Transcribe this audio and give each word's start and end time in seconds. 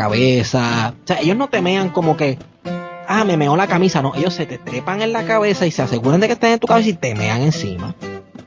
cabeza. 0.00 0.94
O 1.04 1.06
sea, 1.06 1.20
ellos 1.20 1.36
no 1.36 1.48
temean 1.48 1.90
como 1.90 2.16
que, 2.16 2.38
ah, 3.06 3.24
me 3.24 3.36
meó 3.36 3.54
la 3.56 3.66
camisa. 3.66 4.00
No, 4.00 4.14
ellos 4.14 4.32
se 4.32 4.46
te 4.46 4.56
trepan 4.56 5.02
en 5.02 5.12
la 5.12 5.24
cabeza 5.24 5.66
y 5.66 5.70
se 5.70 5.82
aseguran 5.82 6.20
de 6.20 6.26
que 6.26 6.32
estén 6.34 6.52
en 6.52 6.58
tu 6.58 6.66
cabeza 6.66 6.88
y 6.88 6.94
temean 6.94 7.42
encima. 7.42 7.94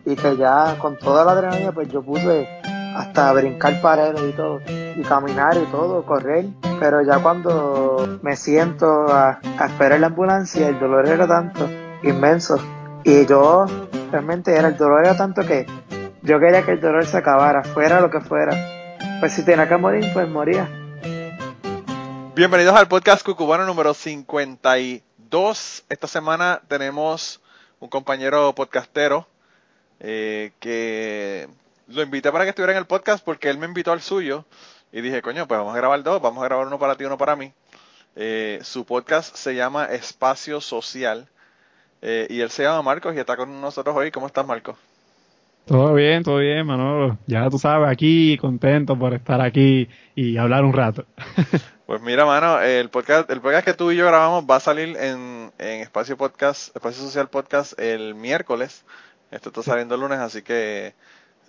Y 0.05 0.15
que 0.15 0.35
ya 0.35 0.75
con 0.79 0.97
toda 0.97 1.23
la 1.23 1.33
adrenalina, 1.33 1.71
pues 1.71 1.89
yo 1.89 2.01
puse 2.01 2.47
hasta 2.95 3.31
brincar 3.33 3.79
paredes 3.81 4.21
y 4.29 4.33
todo, 4.33 4.61
y 4.67 5.01
caminar 5.03 5.57
y 5.57 5.65
todo, 5.71 6.03
correr. 6.05 6.45
Pero 6.79 7.01
ya 7.03 7.19
cuando 7.19 8.19
me 8.23 8.35
siento 8.35 9.13
a 9.13 9.39
esperar 9.63 9.99
la 9.99 10.07
ambulancia, 10.07 10.67
el 10.67 10.79
dolor 10.79 11.07
era 11.07 11.27
tanto, 11.27 11.69
inmenso. 12.01 12.57
Y 13.03 13.27
yo 13.27 13.65
realmente 14.11 14.55
era, 14.55 14.69
el 14.69 14.77
dolor 14.77 15.05
era 15.05 15.15
tanto 15.15 15.43
que 15.45 15.67
yo 16.23 16.39
quería 16.39 16.63
que 16.63 16.71
el 16.71 16.81
dolor 16.81 17.05
se 17.05 17.17
acabara, 17.17 17.63
fuera 17.63 18.01
lo 18.01 18.09
que 18.09 18.21
fuera. 18.21 18.57
Pues 19.19 19.33
si 19.33 19.43
tenía 19.43 19.69
que 19.69 19.77
morir, 19.77 20.09
pues 20.13 20.27
moría. 20.27 20.67
Bienvenidos 22.35 22.75
al 22.75 22.87
podcast 22.87 23.23
Cucubano 23.23 23.63
número 23.63 23.93
52. 23.93 25.85
Esta 25.87 26.07
semana 26.07 26.63
tenemos 26.67 27.39
un 27.79 27.89
compañero 27.89 28.55
podcastero 28.55 29.27
eh, 29.99 30.51
que 30.59 31.47
lo 31.89 32.01
invité 32.01 32.31
para 32.31 32.45
que 32.45 32.49
estuviera 32.49 32.71
en 32.71 32.79
el 32.79 32.87
podcast 32.87 33.23
porque 33.23 33.51
él 33.51 33.59
me 33.59 33.67
invitó 33.67 33.91
al 33.91 34.01
suyo 34.01 34.45
y 34.91 35.01
dije, 35.01 35.21
coño, 35.21 35.47
pues 35.47 35.59
vamos 35.59 35.75
a 35.75 35.77
grabar 35.77 36.01
dos, 36.01 36.23
vamos 36.23 36.41
a 36.41 36.47
grabar 36.47 36.65
uno 36.65 36.79
para 36.79 36.95
ti 36.95 37.03
y 37.03 37.05
uno 37.05 37.19
para 37.19 37.35
mí. 37.35 37.53
Eh, 38.15 38.59
su 38.63 38.83
podcast 38.83 39.35
se 39.35 39.53
llama 39.53 39.85
Espacio 39.85 40.59
Social 40.59 41.27
eh, 42.01 42.25
y 42.31 42.39
él 42.39 42.49
se 42.49 42.63
llama 42.63 42.81
Marcos 42.81 43.15
y 43.15 43.19
está 43.19 43.37
con 43.37 43.61
nosotros 43.61 43.95
hoy. 43.95 44.09
¿Cómo 44.09 44.25
estás, 44.25 44.47
Marcos? 44.47 44.75
Todo 45.65 45.93
bien, 45.93 46.23
todo 46.23 46.37
bien, 46.37 46.65
Manolo. 46.65 47.19
Ya 47.27 47.47
tú 47.51 47.59
sabes, 47.59 47.89
aquí 47.89 48.39
contento 48.39 48.97
por 48.97 49.13
estar 49.13 49.39
aquí 49.39 49.87
y 50.15 50.35
hablar 50.37 50.63
un 50.63 50.73
rato. 50.73 51.05
pues 51.85 52.01
mira, 52.01 52.25
mano, 52.25 52.61
el 52.61 52.89
podcast, 52.89 53.29
el 53.29 53.41
podcast 53.41 53.65
que 53.65 53.73
tú 53.73 53.91
y 53.91 53.97
yo 53.97 54.05
grabamos 54.05 54.45
va 54.49 54.55
a 54.55 54.59
salir 54.59 54.95
en, 54.97 55.51
en 55.57 55.81
Espacio 55.81 56.17
Podcast, 56.17 56.75
Espacio 56.75 57.03
Social 57.03 57.29
Podcast 57.29 57.77
el 57.79 58.15
miércoles. 58.15 58.85
Esto 59.31 59.49
está 59.49 59.63
saliendo 59.63 59.95
el 59.95 60.01
lunes, 60.01 60.19
así 60.19 60.41
que 60.41 60.93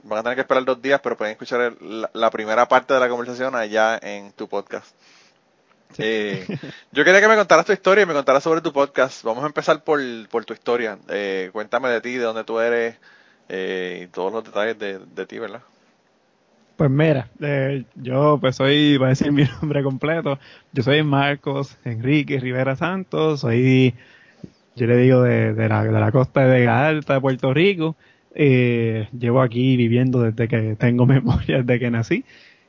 van 0.02 0.18
a 0.18 0.22
tener 0.22 0.36
que 0.36 0.42
esperar 0.42 0.64
dos 0.64 0.80
días, 0.80 1.00
pero 1.02 1.16
pueden 1.16 1.32
escuchar 1.32 1.74
la, 1.80 2.30
primera 2.30 2.66
parte 2.66 2.94
de 2.94 3.00
la 3.00 3.08
conversación 3.08 3.54
allá 3.54 3.98
en 4.02 4.32
tu 4.32 4.48
podcast. 4.48 4.94
Eh, 5.98 6.46
yo 6.92 7.04
quería 7.04 7.20
que 7.20 7.28
me 7.28 7.36
contaras 7.36 7.66
tu 7.66 7.72
historia 7.72 8.02
y 8.02 8.06
me 8.06 8.14
contaras 8.14 8.42
sobre 8.42 8.60
tu 8.60 8.72
podcast. 8.72 9.22
Vamos 9.22 9.44
a 9.44 9.46
empezar 9.46 9.84
por, 9.84 10.00
por 10.28 10.44
tu 10.44 10.52
historia. 10.52 10.98
Eh, 11.08 11.50
cuéntame 11.52 11.88
de 11.90 12.00
ti, 12.00 12.14
de 12.14 12.24
dónde 12.24 12.44
tú 12.44 12.58
eres 12.58 12.96
eh, 13.48 14.02
y 14.04 14.06
todos 14.08 14.32
los 14.32 14.44
detalles 14.44 14.78
de, 14.78 14.98
de 14.98 15.26
ti, 15.26 15.38
¿verdad? 15.38 15.62
Pues 16.76 16.90
mira, 16.90 17.28
yo 17.94 18.38
pues 18.40 18.56
soy, 18.56 18.96
voy 18.96 19.06
a 19.06 19.08
decir 19.10 19.30
mi 19.32 19.44
nombre 19.44 19.82
completo, 19.82 20.38
yo 20.72 20.82
soy 20.82 21.02
Marcos 21.02 21.78
Enrique 21.84 22.40
Rivera 22.40 22.74
Santos, 22.74 23.40
soy, 23.40 23.94
yo 24.74 24.86
le 24.86 24.96
digo 24.96 25.22
de, 25.22 25.54
de 25.54 25.68
la 25.68 26.10
costa 26.10 26.40
de 26.40 26.50
Vega 26.50 26.88
Alta 26.88 27.14
de 27.14 27.20
Puerto 27.20 27.54
Rico, 27.54 27.96
eh, 28.34 29.08
llevo 29.16 29.40
aquí 29.40 29.76
viviendo 29.76 30.20
desde 30.22 30.48
que 30.48 30.76
tengo 30.76 31.06
memoria, 31.06 31.62
desde 31.62 31.78
que 31.78 31.90
nací. 31.90 32.24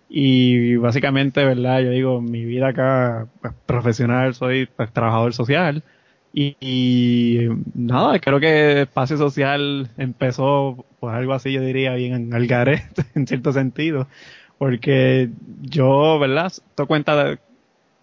Y 0.07 0.75
básicamente, 0.75 1.43
¿verdad? 1.43 1.81
Yo 1.81 1.89
digo, 1.89 2.21
mi 2.21 2.45
vida 2.45 2.69
acá, 2.69 3.27
pues, 3.41 3.53
profesional, 3.65 4.35
soy 4.35 4.67
pues, 4.67 4.91
trabajador 4.93 5.33
social. 5.33 5.83
Y, 6.37 7.47
nada, 7.73 8.19
creo 8.19 8.41
que 8.41 8.81
espacio 8.81 9.15
social 9.15 9.89
empezó 9.97 10.85
por 10.99 11.15
algo 11.15 11.33
así, 11.33 11.53
yo 11.53 11.61
diría, 11.61 11.95
bien 11.95 12.13
en 12.13 12.33
el 12.33 12.45
garete, 12.45 13.05
en 13.15 13.25
cierto 13.25 13.53
sentido. 13.53 14.07
Porque 14.57 15.29
yo, 15.61 16.19
¿verdad? 16.19 16.47
Esto 16.47 16.87
cuenta, 16.87 17.31
eh, 17.31 17.37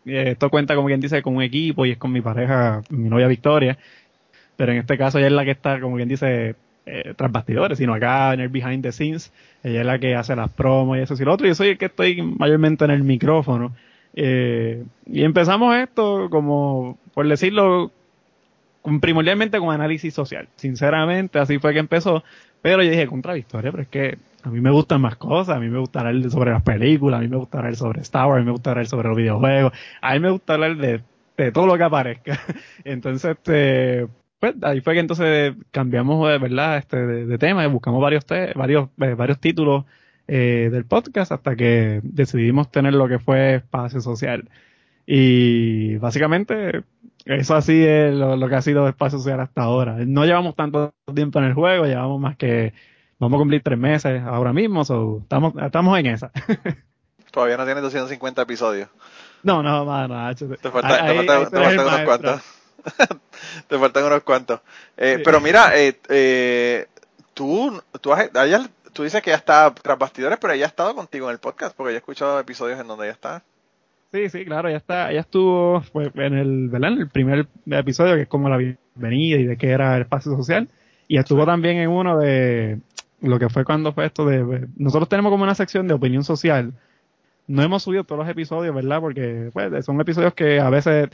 esto 0.06 0.48
cuenta 0.48 0.74
como 0.74 0.88
quien 0.88 1.00
dice 1.00 1.20
con 1.20 1.36
un 1.36 1.42
equipo 1.42 1.84
y 1.84 1.90
es 1.92 1.98
con 1.98 2.10
mi 2.10 2.22
pareja, 2.22 2.80
mi 2.88 3.10
novia 3.10 3.26
Victoria. 3.26 3.76
Pero 4.56 4.72
en 4.72 4.78
este 4.78 4.96
caso 4.96 5.18
ella 5.18 5.26
es 5.26 5.32
la 5.34 5.44
que 5.44 5.50
está, 5.50 5.78
como 5.78 5.96
quien 5.96 6.08
dice, 6.08 6.54
eh, 6.86 7.12
tras 7.14 7.30
bastidores, 7.30 7.76
sino 7.78 7.92
acá 7.92 8.32
en 8.32 8.40
el 8.40 8.48
behind 8.48 8.82
the 8.82 8.92
scenes. 8.92 9.30
Ella 9.62 9.80
es 9.80 9.86
la 9.86 9.98
que 9.98 10.14
hace 10.14 10.34
las 10.36 10.50
promos 10.50 10.96
y 10.96 11.00
eso 11.02 11.14
y 11.20 11.24
lo 11.24 11.34
otro. 11.34 11.46
Yo 11.46 11.54
soy 11.54 11.68
el 11.68 11.78
que 11.78 11.86
estoy 11.86 12.22
mayormente 12.22 12.86
en 12.86 12.92
el 12.92 13.04
micrófono. 13.04 13.74
Eh, 14.14 14.84
y 15.06 15.22
empezamos 15.22 15.76
esto 15.76 16.28
como, 16.30 16.98
por 17.14 17.28
decirlo, 17.28 17.92
primordialmente 19.00 19.58
con 19.58 19.74
análisis 19.74 20.12
social. 20.14 20.48
Sinceramente, 20.56 21.38
así 21.38 21.58
fue 21.58 21.72
que 21.72 21.78
empezó. 21.78 22.22
Pero 22.60 22.82
yo 22.82 22.90
dije, 22.90 23.06
contra 23.06 23.34
Victoria, 23.34 23.70
pero 23.70 23.82
es 23.82 23.88
que 23.88 24.18
a 24.44 24.48
mí 24.48 24.60
me 24.60 24.70
gustan 24.70 25.00
más 25.00 25.16
cosas. 25.16 25.56
A 25.56 25.60
mí 25.60 25.68
me 25.68 25.78
gusta 25.78 26.00
hablar 26.00 26.30
sobre 26.30 26.52
las 26.52 26.62
películas, 26.62 27.18
a 27.18 27.22
mí 27.22 27.28
me 27.28 27.36
gusta 27.36 27.58
hablar 27.58 27.76
sobre 27.76 28.00
Star 28.02 28.26
Wars, 28.26 28.38
a 28.38 28.40
mí 28.40 28.46
me 28.46 28.52
gusta 28.52 28.70
hablar 28.70 28.86
sobre 28.86 29.08
los 29.08 29.16
videojuegos, 29.16 29.72
a 30.00 30.14
mí 30.14 30.20
me 30.20 30.30
gusta 30.30 30.54
hablar 30.54 30.76
de, 30.76 31.02
de 31.36 31.52
todo 31.52 31.66
lo 31.66 31.76
que 31.76 31.84
aparezca. 31.84 32.40
Entonces, 32.84 33.32
este, 33.32 34.06
pues 34.42 34.56
ahí 34.62 34.80
fue 34.80 34.94
que 34.94 35.00
entonces 35.00 35.54
cambiamos 35.70 36.28
de 36.28 36.38
verdad 36.38 36.76
este 36.76 36.96
de, 36.96 37.38
tema 37.38 37.64
y 37.64 37.68
buscamos 37.68 38.02
varios 38.02 38.26
varios 38.56 38.88
eh, 39.00 39.14
varios 39.14 39.38
títulos 39.38 39.84
eh, 40.26 40.68
del 40.72 40.84
podcast 40.84 41.30
hasta 41.30 41.54
que 41.54 42.00
decidimos 42.02 42.68
tener 42.72 42.92
lo 42.92 43.06
que 43.06 43.20
fue 43.20 43.54
espacio 43.56 44.00
social 44.00 44.48
y 45.06 45.94
básicamente 45.98 46.82
eso 47.26 47.54
así 47.54 47.84
es 47.84 48.14
lo, 48.14 48.48
que 48.48 48.54
ha 48.54 48.62
sido 48.62 48.88
espacio 48.88 49.18
social 49.18 49.40
hasta 49.40 49.62
ahora. 49.62 49.96
No 50.06 50.24
llevamos 50.24 50.54
tanto 50.54 50.94
tiempo 51.14 51.38
en 51.38 51.46
el 51.46 51.54
juego 51.54 51.86
llevamos 51.86 52.20
más 52.20 52.36
que 52.36 52.72
vamos 53.18 53.38
a 53.38 53.40
cumplir 53.40 53.62
tres 53.62 53.78
meses 53.78 54.22
ahora 54.22 54.52
mismo 54.52 54.84
so, 54.84 55.18
estamos 55.22 55.54
estamos 55.62 55.98
en 55.98 56.06
esa. 56.06 56.30
Todavía 57.30 57.56
no 57.56 57.64
tiene 57.64 57.80
250 57.80 58.42
episodios. 58.42 58.88
No 59.42 59.62
no 59.62 59.84
más 59.84 60.08
no, 60.08 60.34
te 60.34 60.70
falta, 60.70 61.12
unos 61.50 62.00
cuantos. 62.04 62.42
Te 63.68 63.78
faltan 63.78 64.04
unos 64.04 64.22
cuantos. 64.22 64.60
Eh, 64.96 65.20
pero 65.24 65.40
mira, 65.40 65.76
eh, 65.78 65.98
eh, 66.08 66.88
tú, 67.34 67.80
tú, 68.00 68.12
has, 68.12 68.30
tú 68.92 69.02
dices 69.04 69.22
que 69.22 69.30
ya 69.30 69.36
está 69.36 69.72
tras 69.74 69.98
bastidores, 69.98 70.38
pero 70.40 70.52
ella 70.52 70.66
ha 70.66 70.68
estado 70.68 70.94
contigo 70.94 71.28
en 71.28 71.32
el 71.32 71.38
podcast, 71.38 71.76
porque 71.76 71.92
yo 71.92 71.96
he 71.96 71.98
escuchado 71.98 72.38
episodios 72.38 72.80
en 72.80 72.88
donde 72.88 73.06
ella 73.06 73.14
está. 73.14 73.42
Sí, 74.12 74.28
sí, 74.28 74.44
claro, 74.44 74.68
ya 74.68 74.76
está, 74.76 75.10
ella 75.10 75.20
estuvo 75.20 75.82
pues, 75.90 76.10
en 76.16 76.34
el, 76.34 76.68
¿verdad? 76.68 76.92
En 76.92 76.98
el 76.98 77.08
primer 77.08 77.46
episodio, 77.70 78.14
que 78.14 78.22
es 78.22 78.28
como 78.28 78.50
la 78.50 78.58
bienvenida 78.58 79.38
y 79.38 79.44
de 79.44 79.56
qué 79.56 79.70
era 79.70 79.96
el 79.96 80.02
espacio 80.02 80.36
social, 80.36 80.68
y 81.08 81.16
estuvo 81.16 81.46
también 81.46 81.78
en 81.78 81.88
uno 81.88 82.18
de 82.18 82.78
lo 83.22 83.38
que 83.38 83.48
fue 83.48 83.64
cuando 83.64 83.92
fue 83.94 84.04
esto 84.04 84.26
de, 84.26 84.68
nosotros 84.76 85.08
tenemos 85.08 85.30
como 85.30 85.44
una 85.44 85.54
sección 85.54 85.88
de 85.88 85.94
opinión 85.94 86.24
social, 86.24 86.74
no 87.46 87.62
hemos 87.62 87.84
subido 87.84 88.04
todos 88.04 88.18
los 88.18 88.28
episodios, 88.28 88.74
¿verdad? 88.74 89.00
Porque 89.00 89.48
pues, 89.50 89.84
son 89.86 89.98
episodios 89.98 90.34
que 90.34 90.60
a 90.60 90.68
veces 90.68 91.08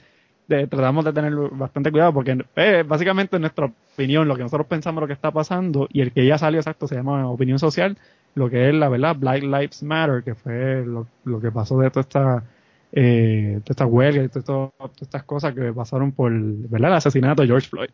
tratamos 0.48 1.04
de 1.04 1.12
tener 1.12 1.34
bastante 1.52 1.92
cuidado 1.92 2.14
porque 2.14 2.36
eh, 2.56 2.82
básicamente 2.86 3.38
nuestra 3.38 3.66
opinión, 3.66 4.26
lo 4.26 4.34
que 4.34 4.42
nosotros 4.42 4.66
pensamos 4.66 5.00
lo 5.00 5.06
que 5.06 5.12
está 5.12 5.30
pasando 5.30 5.86
y 5.92 6.00
el 6.00 6.10
que 6.10 6.26
ya 6.26 6.38
salió 6.38 6.58
exacto 6.58 6.88
se 6.88 6.96
llama 6.96 7.28
opinión 7.30 7.58
social, 7.58 7.96
lo 8.34 8.50
que 8.50 8.68
es 8.68 8.74
la 8.74 8.88
verdad 8.88 9.14
Black 9.14 9.42
Lives 9.42 9.82
Matter, 9.84 10.24
que 10.24 10.34
fue 10.34 10.84
lo, 10.84 11.06
que 11.40 11.52
pasó 11.52 11.78
de 11.78 11.90
toda 11.90 12.00
esta 12.00 12.44
eh, 12.92 13.60
toda 13.64 13.72
esta 13.72 13.86
huelga 13.86 14.22
y 14.22 14.28
todas 14.28 14.70
estas 15.00 15.24
cosas 15.24 15.54
que 15.54 15.72
pasaron 15.72 16.12
por 16.12 16.32
¿verdad? 16.32 16.90
el 16.90 16.96
asesinato 16.96 17.42
de 17.42 17.48
George 17.48 17.68
Floyd. 17.68 17.90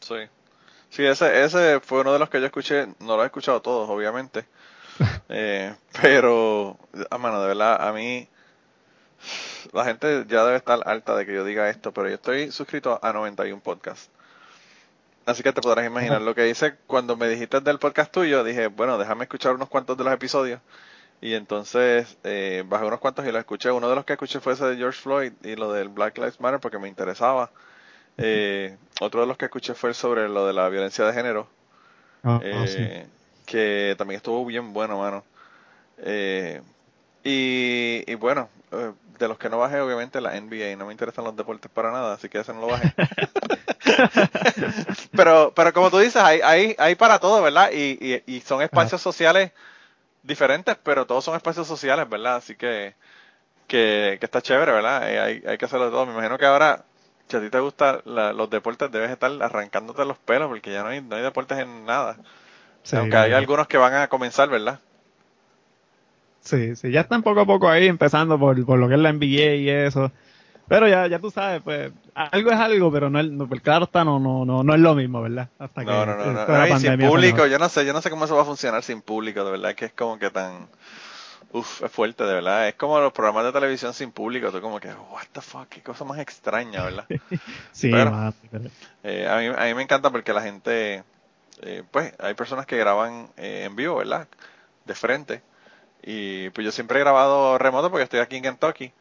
Sí. 0.00 0.16
Sí, 0.90 1.06
ese, 1.06 1.44
ese 1.44 1.80
fue 1.80 2.00
uno 2.00 2.12
de 2.12 2.18
los 2.18 2.28
que 2.28 2.40
yo 2.40 2.46
escuché, 2.46 2.88
no 2.98 3.16
lo 3.16 3.22
he 3.22 3.26
escuchado 3.26 3.62
todos, 3.62 3.88
obviamente. 3.88 4.44
eh, 5.28 5.74
pero, 6.02 6.76
a 6.94 7.14
ah, 7.14 7.18
mano, 7.18 7.40
de 7.40 7.48
verdad, 7.48 7.88
a 7.88 7.92
mí 7.92 8.28
la 9.72 9.84
gente 9.84 10.24
ya 10.28 10.44
debe 10.44 10.56
estar 10.56 10.80
alta 10.86 11.14
de 11.14 11.26
que 11.26 11.34
yo 11.34 11.44
diga 11.44 11.68
esto, 11.70 11.92
pero 11.92 12.08
yo 12.08 12.14
estoy 12.16 12.50
suscrito 12.50 12.98
a 13.02 13.12
91 13.12 13.62
podcasts. 13.62 14.10
Así 15.26 15.42
que 15.42 15.52
te 15.52 15.60
podrás 15.60 15.86
imaginar 15.86 16.20
lo 16.22 16.34
que 16.34 16.48
hice 16.48 16.74
cuando 16.86 17.16
me 17.16 17.28
dijiste 17.28 17.60
del 17.60 17.78
podcast 17.78 18.10
tuyo. 18.10 18.42
Dije, 18.42 18.66
bueno, 18.66 18.98
déjame 18.98 19.24
escuchar 19.24 19.54
unos 19.54 19.68
cuantos 19.68 19.96
de 19.96 20.02
los 20.02 20.12
episodios. 20.12 20.60
Y 21.20 21.34
entonces 21.34 22.16
eh, 22.24 22.64
bajé 22.66 22.86
unos 22.86 23.00
cuantos 23.00 23.26
y 23.26 23.32
los 23.32 23.40
escuché. 23.40 23.70
Uno 23.70 23.88
de 23.88 23.94
los 23.94 24.04
que 24.04 24.14
escuché 24.14 24.40
fue 24.40 24.54
ese 24.54 24.64
de 24.64 24.76
George 24.76 25.00
Floyd 25.00 25.32
y 25.42 25.56
lo 25.56 25.72
del 25.72 25.88
Black 25.88 26.16
Lives 26.18 26.40
Matter 26.40 26.60
porque 26.60 26.78
me 26.78 26.88
interesaba. 26.88 27.50
Eh, 28.16 28.76
otro 29.00 29.20
de 29.20 29.26
los 29.26 29.36
que 29.36 29.46
escuché 29.46 29.74
fue 29.74 29.94
sobre 29.94 30.28
lo 30.28 30.46
de 30.46 30.52
la 30.52 30.68
violencia 30.68 31.04
de 31.04 31.12
género. 31.12 31.48
Ah, 32.22 32.40
ah, 32.42 32.44
eh, 32.44 33.06
que 33.46 33.94
también 33.98 34.16
estuvo 34.16 34.44
bien 34.46 34.72
bueno, 34.72 34.98
mano. 34.98 35.24
Eh, 35.98 36.62
y, 37.24 38.04
y 38.06 38.14
bueno, 38.14 38.48
eh, 38.72 38.92
de 39.18 39.28
los 39.28 39.38
que 39.38 39.48
no 39.48 39.58
bajé, 39.58 39.80
obviamente 39.80 40.20
la 40.20 40.40
NBA. 40.40 40.76
No 40.76 40.86
me 40.86 40.92
interesan 40.92 41.24
los 41.24 41.36
deportes 41.36 41.70
para 41.70 41.90
nada, 41.90 42.14
así 42.14 42.28
que 42.28 42.38
ese 42.38 42.54
no 42.54 42.62
lo 42.62 42.66
bajé. 42.68 42.94
pero, 45.16 45.52
pero 45.54 45.72
como 45.72 45.90
tú 45.90 45.98
dices, 45.98 46.16
hay, 46.16 46.40
hay, 46.42 46.74
hay 46.78 46.94
para 46.94 47.18
todo, 47.18 47.42
¿verdad? 47.42 47.70
Y, 47.72 48.22
y, 48.26 48.40
son 48.40 48.62
espacios 48.62 49.02
sociales 49.02 49.52
diferentes, 50.22 50.76
pero 50.82 51.06
todos 51.06 51.24
son 51.24 51.36
espacios 51.36 51.66
sociales, 51.66 52.08
¿verdad? 52.08 52.36
Así 52.36 52.56
que, 52.56 52.94
que, 53.68 54.18
que 54.20 54.26
está 54.26 54.42
chévere, 54.42 54.72
¿verdad? 54.72 55.10
Eh, 55.12 55.20
hay, 55.20 55.42
hay 55.46 55.58
que 55.58 55.66
hacerlo 55.66 55.90
todo. 55.90 56.06
Me 56.06 56.12
imagino 56.12 56.38
que 56.38 56.46
ahora, 56.46 56.84
si 57.28 57.36
a 57.36 57.40
ti 57.40 57.50
te 57.50 57.60
gustan 57.60 58.02
los 58.04 58.50
deportes, 58.50 58.90
debes 58.92 59.10
estar 59.10 59.30
arrancándote 59.42 60.04
los 60.04 60.18
pelos, 60.18 60.48
porque 60.48 60.72
ya 60.72 60.82
no 60.82 60.90
hay, 60.90 61.02
no 61.02 61.16
hay 61.16 61.22
deportes 61.22 61.58
en 61.58 61.86
nada. 61.86 62.18
Aunque 62.92 63.16
hay 63.18 63.32
algunos 63.32 63.68
que 63.68 63.78
van 63.78 63.94
a 63.94 64.08
comenzar, 64.08 64.48
¿verdad? 64.50 64.80
Sí, 66.40 66.74
sí, 66.76 66.90
ya 66.90 67.02
están 67.02 67.22
poco 67.22 67.40
a 67.40 67.46
poco 67.46 67.68
ahí 67.68 67.86
empezando 67.86 68.38
por, 68.38 68.64
por 68.64 68.78
lo 68.78 68.88
que 68.88 68.94
es 68.94 69.00
la 69.00 69.10
NBA 69.10 69.54
y 69.56 69.68
eso. 69.68 70.10
Pero 70.70 70.86
ya, 70.86 71.08
ya 71.08 71.18
tú 71.18 71.32
sabes, 71.32 71.60
pues, 71.64 71.90
algo 72.14 72.52
es 72.52 72.56
algo, 72.56 72.92
pero 72.92 73.10
no, 73.10 73.20
no 73.20 73.48
pues, 73.48 73.60
claro 73.60 73.86
está, 73.86 74.04
no, 74.04 74.20
no, 74.20 74.44
no, 74.44 74.62
no 74.62 74.72
es 74.72 74.80
lo 74.80 74.94
mismo, 74.94 75.20
¿verdad? 75.20 75.48
Hasta 75.58 75.80
que 75.80 75.90
no, 75.90 76.06
no, 76.06 76.14
no, 76.14 76.32
no. 76.32 76.54
Ay, 76.54 76.78
sin 76.78 76.96
público, 76.96 77.44
yo 77.48 77.58
no 77.58 77.68
sé, 77.68 77.84
yo 77.84 77.92
no 77.92 78.00
sé 78.00 78.08
cómo 78.08 78.24
eso 78.24 78.36
va 78.36 78.42
a 78.42 78.44
funcionar 78.44 78.84
sin 78.84 79.02
público, 79.02 79.44
de 79.44 79.50
verdad, 79.50 79.74
que 79.74 79.86
es 79.86 79.92
como 79.92 80.16
que 80.20 80.30
tan, 80.30 80.68
uf, 81.50 81.82
es 81.82 81.90
fuerte, 81.90 82.22
de 82.22 82.34
verdad, 82.34 82.68
es 82.68 82.76
como 82.76 83.00
los 83.00 83.12
programas 83.12 83.46
de 83.46 83.52
televisión 83.52 83.92
sin 83.92 84.12
público, 84.12 84.52
tú 84.52 84.60
como 84.60 84.78
que, 84.78 84.90
what 85.10 85.24
the 85.32 85.40
fuck, 85.40 85.66
qué 85.68 85.82
cosa 85.82 86.04
más 86.04 86.20
extraña, 86.20 86.84
¿verdad? 86.84 87.04
sí, 87.72 87.90
pero, 87.90 88.32
eh, 89.02 89.26
a, 89.28 89.38
mí, 89.38 89.46
a 89.46 89.64
mí 89.64 89.74
me 89.74 89.82
encanta 89.82 90.10
porque 90.10 90.32
la 90.32 90.42
gente, 90.42 91.02
eh, 91.62 91.82
pues, 91.90 92.14
hay 92.20 92.34
personas 92.34 92.64
que 92.66 92.76
graban 92.76 93.28
eh, 93.36 93.64
en 93.66 93.74
vivo, 93.74 93.96
¿verdad? 93.96 94.28
De 94.84 94.94
frente, 94.94 95.42
y 96.00 96.48
pues 96.50 96.64
yo 96.64 96.70
siempre 96.70 96.98
he 96.98 97.02
grabado 97.02 97.58
remoto 97.58 97.90
porque 97.90 98.04
estoy 98.04 98.20
aquí 98.20 98.36
en 98.36 98.44
Kentucky, 98.44 98.92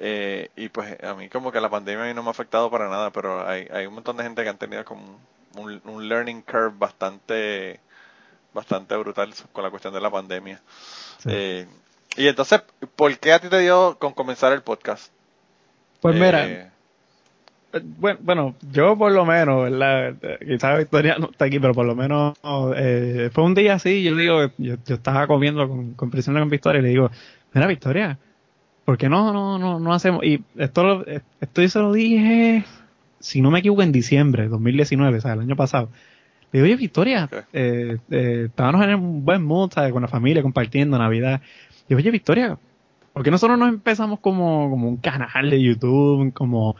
eh, 0.00 0.50
y 0.56 0.68
pues 0.68 0.96
a 1.02 1.14
mí 1.14 1.28
como 1.28 1.50
que 1.50 1.60
la 1.60 1.68
pandemia 1.68 2.04
a 2.04 2.06
mí 2.08 2.14
no 2.14 2.22
me 2.22 2.28
ha 2.28 2.30
afectado 2.30 2.70
para 2.70 2.88
nada, 2.88 3.10
pero 3.10 3.46
hay, 3.46 3.66
hay 3.72 3.86
un 3.86 3.94
montón 3.94 4.16
de 4.16 4.22
gente 4.22 4.42
que 4.42 4.48
han 4.48 4.58
tenido 4.58 4.84
como 4.84 5.18
un, 5.56 5.80
un 5.84 6.08
learning 6.08 6.42
curve 6.42 6.74
bastante 6.78 7.80
bastante 8.54 8.96
brutal 8.96 9.32
con 9.52 9.64
la 9.64 9.70
cuestión 9.70 9.92
de 9.92 10.00
la 10.00 10.10
pandemia. 10.10 10.60
Eh, 11.26 11.66
y 12.16 12.28
entonces, 12.28 12.62
¿por 12.96 13.16
qué 13.18 13.32
a 13.32 13.40
ti 13.40 13.48
te 13.48 13.58
dio 13.58 13.96
con 13.98 14.12
comenzar 14.12 14.52
el 14.52 14.62
podcast? 14.62 15.12
Pues 16.00 16.14
mira, 16.14 16.46
eh, 16.46 16.70
bueno, 17.98 18.18
bueno, 18.22 18.54
yo 18.70 18.96
por 18.96 19.10
lo 19.10 19.24
menos, 19.24 19.64
¿verdad? 19.64 20.14
Quizás 20.38 20.78
Victoria 20.78 21.16
no 21.18 21.30
está 21.30 21.46
aquí, 21.46 21.58
pero 21.58 21.74
por 21.74 21.86
lo 21.86 21.96
menos 21.96 22.38
fue 22.38 23.44
un 23.44 23.54
día 23.54 23.74
así, 23.74 24.02
yo 24.04 24.14
digo, 24.14 24.50
yo, 24.58 24.76
yo 24.86 24.94
estaba 24.94 25.26
comiendo 25.26 25.68
con, 25.68 25.94
con 25.94 26.10
con 26.10 26.50
Victoria 26.50 26.78
y 26.78 26.82
le 26.82 26.88
digo, 26.90 27.10
mira 27.52 27.66
Victoria, 27.66 28.18
¿por 28.88 28.96
qué 28.96 29.10
no, 29.10 29.34
no, 29.34 29.58
no, 29.58 29.78
no 29.78 29.92
hacemos? 29.92 30.24
Y 30.24 30.42
esto, 30.56 31.04
esto 31.40 31.60
yo 31.60 31.68
se 31.68 31.78
lo 31.78 31.92
dije, 31.92 32.64
si 33.20 33.42
no 33.42 33.50
me 33.50 33.58
equivoco, 33.58 33.82
en 33.82 33.92
diciembre 33.92 34.48
2019, 34.48 35.18
o 35.18 35.20
sea, 35.20 35.34
el 35.34 35.40
año 35.40 35.56
pasado. 35.56 35.90
Le 36.50 36.62
digo, 36.62 36.64
oye, 36.64 36.76
Victoria, 36.76 37.28
eh, 37.52 37.98
eh, 38.10 38.44
estábamos 38.46 38.82
en 38.86 38.94
un 38.94 39.26
buen 39.26 39.44
mood, 39.44 39.72
¿sabes? 39.74 39.92
Con 39.92 40.00
la 40.00 40.08
familia, 40.08 40.40
compartiendo 40.40 40.96
Navidad. 40.96 41.42
Digo, 41.86 41.98
oye, 41.98 42.10
Victoria, 42.10 42.58
¿por 43.12 43.22
qué 43.22 43.30
nosotros 43.30 43.58
no 43.58 43.68
empezamos 43.68 44.20
como, 44.20 44.70
como 44.70 44.88
un 44.88 44.96
canal 44.96 45.50
de 45.50 45.62
YouTube, 45.62 46.32
como, 46.32 46.74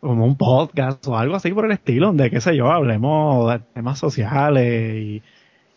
como 0.00 0.24
un 0.24 0.34
podcast 0.34 1.06
o 1.06 1.16
algo 1.16 1.36
así 1.36 1.52
por 1.52 1.66
el 1.66 1.70
estilo, 1.70 2.08
donde, 2.08 2.28
qué 2.28 2.40
sé 2.40 2.56
yo, 2.56 2.72
hablemos 2.72 3.52
de 3.52 3.60
temas 3.72 4.00
sociales 4.00 4.96
y 4.96 5.22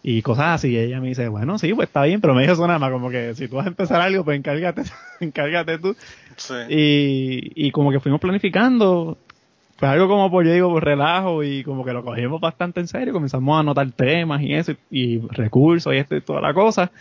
y 0.07 0.22
cosas 0.22 0.46
así. 0.50 0.69
Y 0.69 0.78
ella 0.78 1.02
me 1.02 1.07
dice, 1.07 1.28
bueno, 1.30 1.57
sí, 1.57 1.74
pues 1.74 1.88
está 1.88 2.04
bien, 2.04 2.22
pero 2.22 2.36
me 2.36 2.42
dijo 2.42 2.54
eso 2.54 2.68
nada 2.68 2.78
más, 2.78 2.92
como 2.92 3.10
que 3.10 3.34
si 3.34 3.48
tú 3.48 3.56
vas 3.56 3.66
a 3.66 3.69
empezar 3.69 4.02
algo, 4.02 4.24
pues 4.24 4.38
encárgate, 4.38 4.84
encárgate 5.19 5.80
tú. 5.80 5.96
Sí. 6.36 6.54
Y, 6.69 7.52
y 7.68 7.72
como 7.72 7.90
que 7.90 8.00
fuimos 8.00 8.22
planificando, 8.22 9.18
fue 9.78 9.88
algo 9.88 10.07
como 10.07 10.30
por, 10.30 10.46
yo 10.46 10.54
digo, 10.54 10.69
por 10.69 10.86
relajo 10.86 11.44
y 11.44 11.63
como 11.63 11.84
que 11.84 11.92
lo 11.92 12.04
cogimos 12.06 12.40
bastante 12.40 12.81
en 12.81 12.88
serio, 12.88 13.13
comenzamos 13.13 13.57
a 13.57 13.62
anotar 13.62 13.90
temas 13.94 14.44
y 14.44 14.54
eso, 14.54 14.74
y, 14.92 15.22
recursos 15.30 15.92
y 15.92 15.98
esto 15.98 16.16
y 16.16 16.22
toda 16.22 16.40
la 16.40 16.54
cosa, 16.54 16.92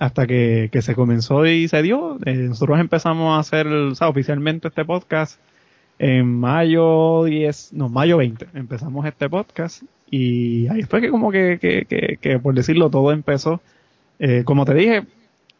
hasta 0.00 0.26
que, 0.26 0.70
que 0.72 0.80
se 0.80 0.94
comenzó 0.94 1.44
y 1.44 1.68
se 1.68 1.82
dio. 1.82 2.16
Eh, 2.24 2.32
nosotros 2.36 2.80
empezamos 2.80 3.36
a 3.36 3.40
hacer, 3.40 3.66
o 3.66 3.94
sea, 3.94 4.08
oficialmente 4.08 4.68
este 4.68 4.86
podcast 4.86 5.38
en 5.98 6.40
mayo 6.40 7.24
10, 7.24 7.74
no, 7.74 7.90
mayo 7.90 8.16
20, 8.16 8.48
empezamos 8.54 9.04
este 9.04 9.28
podcast 9.28 9.82
y 10.10 10.66
ahí 10.68 10.82
fue 10.82 11.00
que 11.00 11.10
como 11.10 11.30
que, 11.30 11.58
que, 11.60 12.18
que, 12.20 12.38
por 12.40 12.54
decirlo 12.54 12.90
todo 12.90 13.12
empezó. 13.12 13.60
Eh, 14.18 14.42
como 14.44 14.64
te 14.64 14.74
dije, 14.74 15.04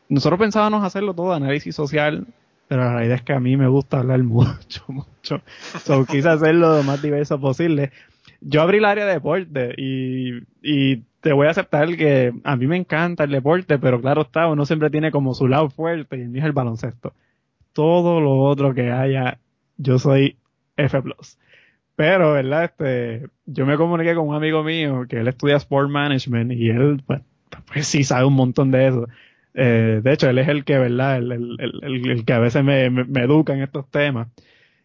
nosotros 0.09 0.41
pensábamos 0.41 0.85
hacerlo 0.85 1.15
todo 1.15 1.33
análisis 1.33 1.75
social, 1.75 2.27
pero 2.67 2.83
la 2.83 2.95
realidad 2.95 3.17
es 3.17 3.23
que 3.23 3.33
a 3.33 3.41
mí 3.41 3.57
me 3.57 3.69
gusta 3.69 4.01
hablar 4.01 4.23
mucho, 4.25 4.85
mucho. 4.89 5.41
So, 5.85 6.05
quise 6.05 6.29
hacerlo 6.29 6.79
lo 6.79 6.83
más 6.83 7.01
diverso 7.01 7.41
posible. 7.41 7.93
Yo 8.41 8.63
abrí 8.63 8.79
el 8.79 8.87
área 8.87 9.07
de 9.07 9.13
deporte 9.13 9.75
y, 9.77 10.43
y 10.63 11.05
te 11.21 11.33
voy 11.33 11.47
a 11.47 11.51
aceptar 11.51 11.97
que 11.97 12.33
a 12.43 12.57
mí 12.57 12.67
me 12.67 12.77
encanta 12.77 13.25
el 13.25 13.31
deporte, 13.31 13.79
pero 13.79 14.01
claro 14.01 14.23
está, 14.23 14.49
uno 14.49 14.67
siempre 14.67 14.91
tiene 14.91 15.13
como 15.13 15.35
su 15.35 15.47
lado 15.47 15.71
fuerte 15.71 16.17
y 16.17 16.23
el 16.23 16.29
mío 16.29 16.43
es 16.43 16.47
el 16.47 16.53
baloncesto. 16.53 17.13
Todo 17.73 18.21
lo 18.21 18.41
otro 18.41 18.75
que 18.75 18.91
haya, 18.91 19.39
yo 19.77 19.99
soy 19.99 20.37
F+. 20.77 21.03
Pero, 22.01 22.33
¿verdad? 22.33 22.65
Este, 22.65 23.29
yo 23.45 23.67
me 23.67 23.77
comuniqué 23.77 24.15
con 24.15 24.27
un 24.27 24.35
amigo 24.35 24.65
mío 24.65 25.05
que 25.07 25.19
él 25.19 25.29
estudia 25.29 25.57
Sport 25.57 25.91
Management 25.91 26.51
y 26.51 26.71
él, 26.71 27.03
pues, 27.07 27.21
pues 27.67 27.87
sí 27.87 28.05
sabe 28.05 28.25
un 28.25 28.33
montón 28.33 28.71
de 28.71 28.89
eso. 28.89 29.07
Eh, 29.53 30.01
de 30.03 30.11
hecho, 30.11 30.31
él 30.31 30.39
es 30.39 30.49
el 30.49 30.65
que, 30.65 30.79
¿verdad? 30.79 31.19
El, 31.19 31.31
el, 31.31 32.09
el, 32.09 32.25
que 32.25 32.33
a 32.33 32.39
veces 32.39 32.65
me, 32.65 32.89
me, 32.89 33.21
educa 33.21 33.53
en 33.53 33.61
estos 33.63 33.87
temas. 33.91 34.29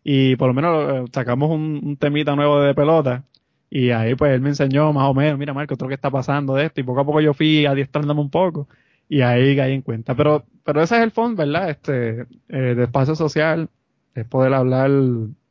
Y 0.03 0.35
por 0.35 0.49
lo 0.49 0.53
menos 0.53 1.07
eh, 1.07 1.09
sacamos 1.13 1.51
un, 1.51 1.95
temita 1.97 2.35
nuevo 2.35 2.59
de 2.59 2.75
pelota. 2.75 3.23
Y 3.69 3.91
ahí 3.91 4.15
pues 4.15 4.33
él 4.33 4.41
me 4.41 4.49
enseñó 4.49 4.91
más 4.91 5.09
o 5.09 5.13
menos, 5.13 5.39
mira 5.39 5.53
Marco, 5.53 5.75
otro 5.75 5.87
que 5.87 5.93
está 5.93 6.11
pasando 6.11 6.55
de 6.55 6.65
esto. 6.65 6.81
Y 6.81 6.83
poco 6.83 6.99
a 6.99 7.05
poco 7.05 7.21
yo 7.21 7.33
fui 7.33 7.65
adiestrándome 7.65 8.19
un 8.19 8.29
poco. 8.29 8.67
Y 9.07 9.21
ahí 9.21 9.55
caí 9.55 9.71
en 9.73 9.83
cuenta. 9.83 10.15
Pero, 10.15 10.43
pero 10.65 10.81
ese 10.81 10.97
es 10.97 11.03
el 11.03 11.11
fondo, 11.11 11.45
¿verdad? 11.45 11.69
Este, 11.69 12.25
eh, 12.49 12.75
de 12.75 12.83
espacio 12.83 13.15
social, 13.15 13.69
es 14.15 14.25
poder 14.25 14.53
hablar 14.53 14.91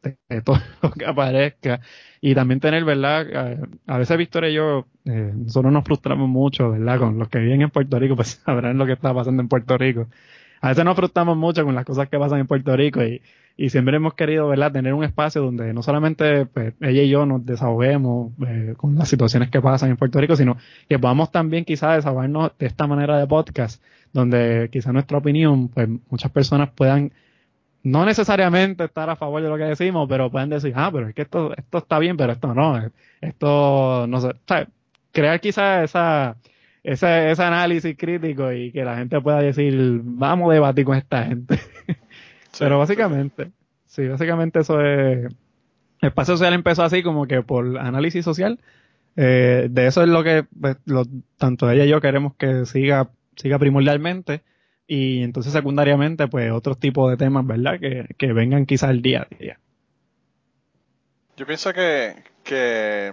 de 0.05 0.41
todo 0.45 0.59
lo 0.83 0.91
que 0.91 1.07
aparezca 1.07 1.81
y 2.21 2.35
también 2.35 2.61
tener, 2.61 2.85
¿verdad? 2.85 3.67
A, 3.87 3.99
veces 3.99 4.17
Victoria 4.17 4.51
y 4.51 4.55
yo, 4.55 4.87
eh, 5.05 5.33
nosotros 5.35 5.73
nos 5.73 5.85
frustramos 5.85 6.29
mucho, 6.29 6.71
¿verdad? 6.71 6.99
Con 6.99 7.19
los 7.19 7.29
que 7.29 7.39
viven 7.39 7.63
en 7.63 7.71
Puerto 7.71 7.99
Rico, 7.99 8.17
pues 8.17 8.41
sabrán 8.45 8.79
lo 8.79 8.87
que 8.87 8.93
está 8.93 9.13
pasando 9.13 9.43
en 9.43 9.49
Puerto 9.49 9.77
Rico. 9.77 10.09
A 10.61 10.69
veces 10.69 10.85
nos 10.85 10.97
frustramos 10.97 11.37
mucho 11.37 11.65
con 11.65 11.75
las 11.75 11.85
cosas 11.85 12.09
que 12.09 12.19
pasan 12.19 12.41
en 12.41 12.47
Puerto 12.47 12.75
Rico 12.75 13.05
y, 13.05 13.21
y 13.57 13.71
siempre 13.71 13.97
hemos 13.97 14.15
querido, 14.15 14.49
¿verdad? 14.49 14.73
Tener 14.73 14.95
un 14.95 15.05
espacio 15.05 15.43
donde 15.43 15.73
no 15.73 15.83
solamente 15.83 16.47
pues, 16.47 16.75
ella 16.81 17.03
y 17.03 17.09
yo 17.09 17.25
nos 17.25 17.45
desahoguemos 17.47 18.33
eh, 18.47 18.75
con 18.77 18.97
las 18.97 19.09
situaciones 19.09 19.51
que 19.51 19.61
pasan 19.61 19.91
en 19.91 19.97
Puerto 19.97 20.21
Rico, 20.21 20.37
sino 20.37 20.57
que 20.89 20.99
podamos 20.99 21.31
también 21.31 21.65
quizás 21.65 21.97
desahogarnos 21.97 22.53
de 22.59 22.67
esta 22.67 22.87
manera 22.87 23.19
de 23.19 23.27
podcast, 23.27 23.83
donde 24.13 24.69
quizás 24.73 24.93
nuestra 24.93 25.19
opinión, 25.19 25.69
pues 25.69 25.89
muchas 26.11 26.31
personas 26.33 26.71
puedan 26.71 27.13
no 27.85 28.07
necesariamente 28.07 28.85
estar 28.85 29.11
a 29.11 29.17
favor 29.17 29.43
de 29.43 29.49
lo 29.51 29.59
que 29.59 29.65
decimos, 29.65 30.09
pero 30.09 30.31
pueden 30.31 30.49
decir, 30.49 30.73
ah, 30.75 30.91
pero 30.91 31.09
es 31.09 31.15
que 31.15 31.23
esto, 31.23 31.55
esto 31.55 31.79
está 31.79 31.99
bien, 31.99 32.17
pero 32.17 32.33
esto 32.33 32.55
no, 32.55 32.91
esto, 33.21 34.07
no 34.09 34.21
sé, 34.21 34.31
crear 35.13 35.39
quizás 35.39 35.85
esa, 35.85 36.37
ese, 36.83 37.31
ese 37.31 37.43
análisis 37.43 37.95
crítico 37.97 38.51
y 38.53 38.73
que 38.73 38.85
la 38.85 38.97
gente 38.97 39.21
pueda 39.21 39.41
decir, 39.41 40.01
vamos 40.03 40.51
a 40.51 40.55
debatir 40.55 40.87
con 40.87 40.97
esta 40.97 41.25
gente. 41.25 41.61
pero 42.59 42.79
básicamente, 42.79 43.53
sí, 43.85 44.09
básicamente 44.09 44.61
eso 44.61 44.81
es, 44.81 45.27
el 46.01 46.09
espacio 46.09 46.37
social 46.37 46.55
empezó 46.55 46.85
así 46.85 47.03
como 47.03 47.27
que 47.27 47.43
por 47.43 47.79
análisis 47.79 48.25
social, 48.25 48.61
eh, 49.17 49.69
de 49.71 49.87
eso 49.87 50.03
es 50.03 50.09
lo 50.09 50.25
que 50.25 50.47
pues, 50.59 50.79
lo, 50.87 51.05
tanto 51.37 51.71
ella 51.71 51.85
y 51.85 51.91
yo 51.91 52.01
queremos 52.01 52.35
que 52.37 52.65
siga, 52.65 53.11
siga 53.37 53.59
primordialmente 53.59 54.43
y 54.87 55.23
entonces 55.23 55.53
secundariamente 55.53 56.29
pues 56.29 56.51
otros 56.53 56.79
tipos 56.79 57.11
de 57.11 57.17
temas, 57.17 57.47
¿verdad? 57.47 57.79
Que, 57.81 58.07
que 58.17 58.33
vengan 58.33 58.67
quizás 58.67 58.91
el 58.91 59.03
día 59.03 59.23
a 59.23 59.35
día. 59.37 59.59
Yo 61.37 61.47
pienso 61.47 61.73
que, 61.73 62.15
que 62.45 63.13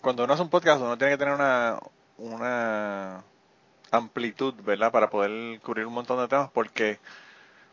cuando 0.00 0.24
uno 0.24 0.34
hace 0.34 0.42
un 0.42 0.50
podcast 0.50 0.80
uno 0.80 0.96
tiene 0.96 1.14
que 1.14 1.18
tener 1.18 1.34
una, 1.34 1.78
una 2.18 3.24
amplitud, 3.90 4.54
¿verdad? 4.64 4.92
Para 4.92 5.10
poder 5.10 5.60
cubrir 5.60 5.86
un 5.86 5.94
montón 5.94 6.18
de 6.18 6.28
temas 6.28 6.50
porque 6.52 6.98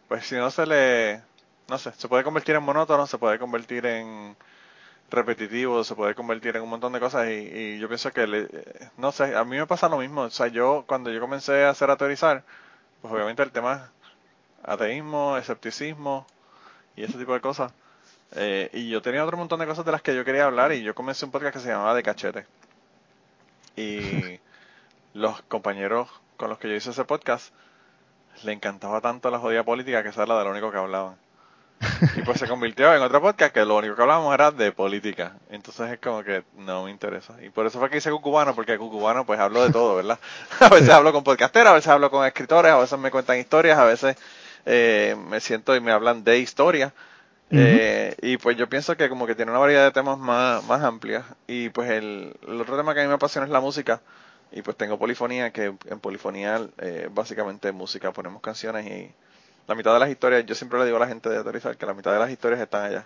pues 0.08 0.26
si 0.26 0.36
no 0.36 0.50
se 0.50 0.66
le, 0.66 1.22
no 1.70 1.78
sé, 1.78 1.92
se 1.94 2.08
puede 2.08 2.24
convertir 2.24 2.56
en 2.56 2.64
monótono, 2.64 3.06
se 3.08 3.18
puede 3.18 3.40
convertir 3.40 3.86
en 3.86 4.36
repetitivo, 5.12 5.84
se 5.84 5.96
puede 5.96 6.16
convertir 6.16 6.56
en 6.56 6.64
un 6.64 6.70
montón 6.70 6.94
de 6.94 7.00
cosas 7.00 7.30
y, 7.30 7.34
y 7.34 7.80
yo 7.80 7.88
pienso 7.88 8.12
que, 8.12 8.26
le, 8.28 8.48
no 8.98 9.12
sé, 9.12 9.36
a 9.36 9.44
mí 9.44 9.58
me 9.58 9.68
pasa 9.68 9.90
lo 9.90 9.98
mismo, 9.98 10.22
o 10.22 10.30
sea, 10.30 10.48
yo 10.48 10.86
cuando 10.88 11.12
yo 11.12 11.20
comencé 11.20 11.66
a 11.66 11.70
hacer 11.70 11.90
a 11.92 11.98
teorizar, 11.98 12.44
pues 13.04 13.14
obviamente 13.14 13.44
el 13.44 13.52
tema 13.52 13.92
ateísmo, 14.64 15.36
escepticismo 15.36 16.26
y 16.96 17.04
ese 17.04 17.18
tipo 17.18 17.34
de 17.34 17.42
cosas. 17.42 17.74
Eh, 18.34 18.70
y 18.72 18.90
yo 18.90 19.02
tenía 19.02 19.26
otro 19.26 19.36
montón 19.36 19.60
de 19.60 19.66
cosas 19.68 19.84
de 19.84 19.92
las 19.92 20.02
que 20.02 20.16
yo 20.16 20.24
quería 20.24 20.46
hablar 20.46 20.72
y 20.72 20.84
yo 20.84 20.96
comencé 20.96 21.26
un 21.26 21.32
podcast 21.32 21.54
que 21.54 21.60
se 21.60 21.68
llamaba 21.68 21.94
De 21.96 22.02
Cachete. 22.02 22.46
Y 23.76 24.40
los 25.14 25.42
compañeros 25.42 26.10
con 26.38 26.50
los 26.50 26.58
que 26.60 26.70
yo 26.70 26.76
hice 26.76 26.92
ese 26.92 27.04
podcast 27.04 27.54
le 28.44 28.54
encantaba 28.54 29.02
tanto 29.02 29.30
la 29.30 29.40
jodida 29.40 29.66
política 29.66 30.02
que 30.02 30.08
esa 30.08 30.24
era 30.24 30.38
de 30.38 30.46
lo 30.46 30.52
único 30.52 30.72
que 30.72 30.78
hablaban. 30.78 31.18
Y 32.18 32.22
pues 32.22 32.40
se 32.40 32.48
convirtió 32.48 32.94
en 32.94 33.02
otro 33.02 33.22
podcast 33.22 33.54
que 33.54 33.66
lo 33.66 33.78
único 33.78 33.96
que 33.96 34.02
hablábamos 34.02 34.34
era 34.34 34.52
de 34.52 34.72
política. 34.72 35.34
Entonces 35.50 35.92
es 35.92 36.00
como 36.00 36.24
que 36.24 36.44
no 36.58 36.84
me 36.86 36.92
interesa. 36.92 37.36
Y 37.42 37.50
por 37.50 37.66
eso 37.66 37.80
fue 37.80 37.90
que 37.90 37.98
hice 37.98 38.12
Cucubano, 38.12 38.56
porque 38.56 38.78
Cucubano 38.78 39.26
pues 39.26 39.40
hablo 39.40 39.64
de 39.66 39.72
todo, 39.72 39.96
¿verdad? 39.96 40.20
A 40.60 40.70
veces 40.70 40.90
hablo 40.90 41.12
con 41.12 41.24
podcasteros, 41.24 41.70
a 41.72 41.74
veces 41.74 41.90
hablo 41.90 42.10
con 42.12 42.26
escritores, 42.26 42.72
a 42.72 42.78
veces 42.78 43.00
me 43.00 43.12
cuentan 43.12 43.40
historias, 43.40 43.78
a 43.78 43.86
veces 43.86 44.16
eh, 44.66 45.16
me 45.30 45.40
siento 45.40 45.76
y 45.76 45.82
me 45.82 45.92
hablan 45.92 46.24
de 46.24 46.40
historia. 46.40 46.94
eh, 47.52 48.16
y 48.22 48.38
pues 48.38 48.58
yo 48.58 48.68
pienso 48.68 48.98
que 48.98 49.10
como 49.10 49.28
que 49.28 49.36
tiene 49.36 49.52
una 49.52 49.60
variedad 49.60 49.84
de 49.86 49.92
temas 49.92 50.18
más, 50.18 50.64
más 50.66 50.82
amplia. 50.84 51.24
Y 51.48 51.70
pues 51.70 51.90
el, 51.92 52.36
el, 52.48 52.62
otro 52.62 52.78
tema 52.78 52.94
que 52.94 53.02
a 53.02 53.04
mí 53.04 53.10
me 53.10 53.16
apasiona 53.16 53.46
es 53.46 53.52
la 53.52 53.60
música. 53.62 54.02
Y 54.52 54.62
pues 54.62 54.78
tengo 54.78 55.00
polifonía, 55.00 55.52
que 55.52 55.66
en 55.66 56.00
polifonía 56.00 56.62
eh, 56.80 57.10
básicamente 57.12 57.72
música, 57.72 58.12
ponemos 58.12 58.42
canciones 58.42 58.86
y 58.88 59.12
la 59.68 59.76
mitad 59.76 59.94
de 59.94 60.00
las 60.00 60.10
historias, 60.10 60.46
yo 60.46 60.56
siempre 60.56 60.80
le 60.80 60.86
digo 60.86 60.98
a 60.98 61.02
la 61.02 61.08
gente 61.08 61.30
de 61.30 61.38
Aterrizar 61.38 61.78
que 61.78 61.86
la 61.86 61.94
mitad 61.94 62.12
de 62.12 62.20
las 62.20 62.30
historias 62.30 62.60
están 62.60 62.86
allá. 62.86 63.06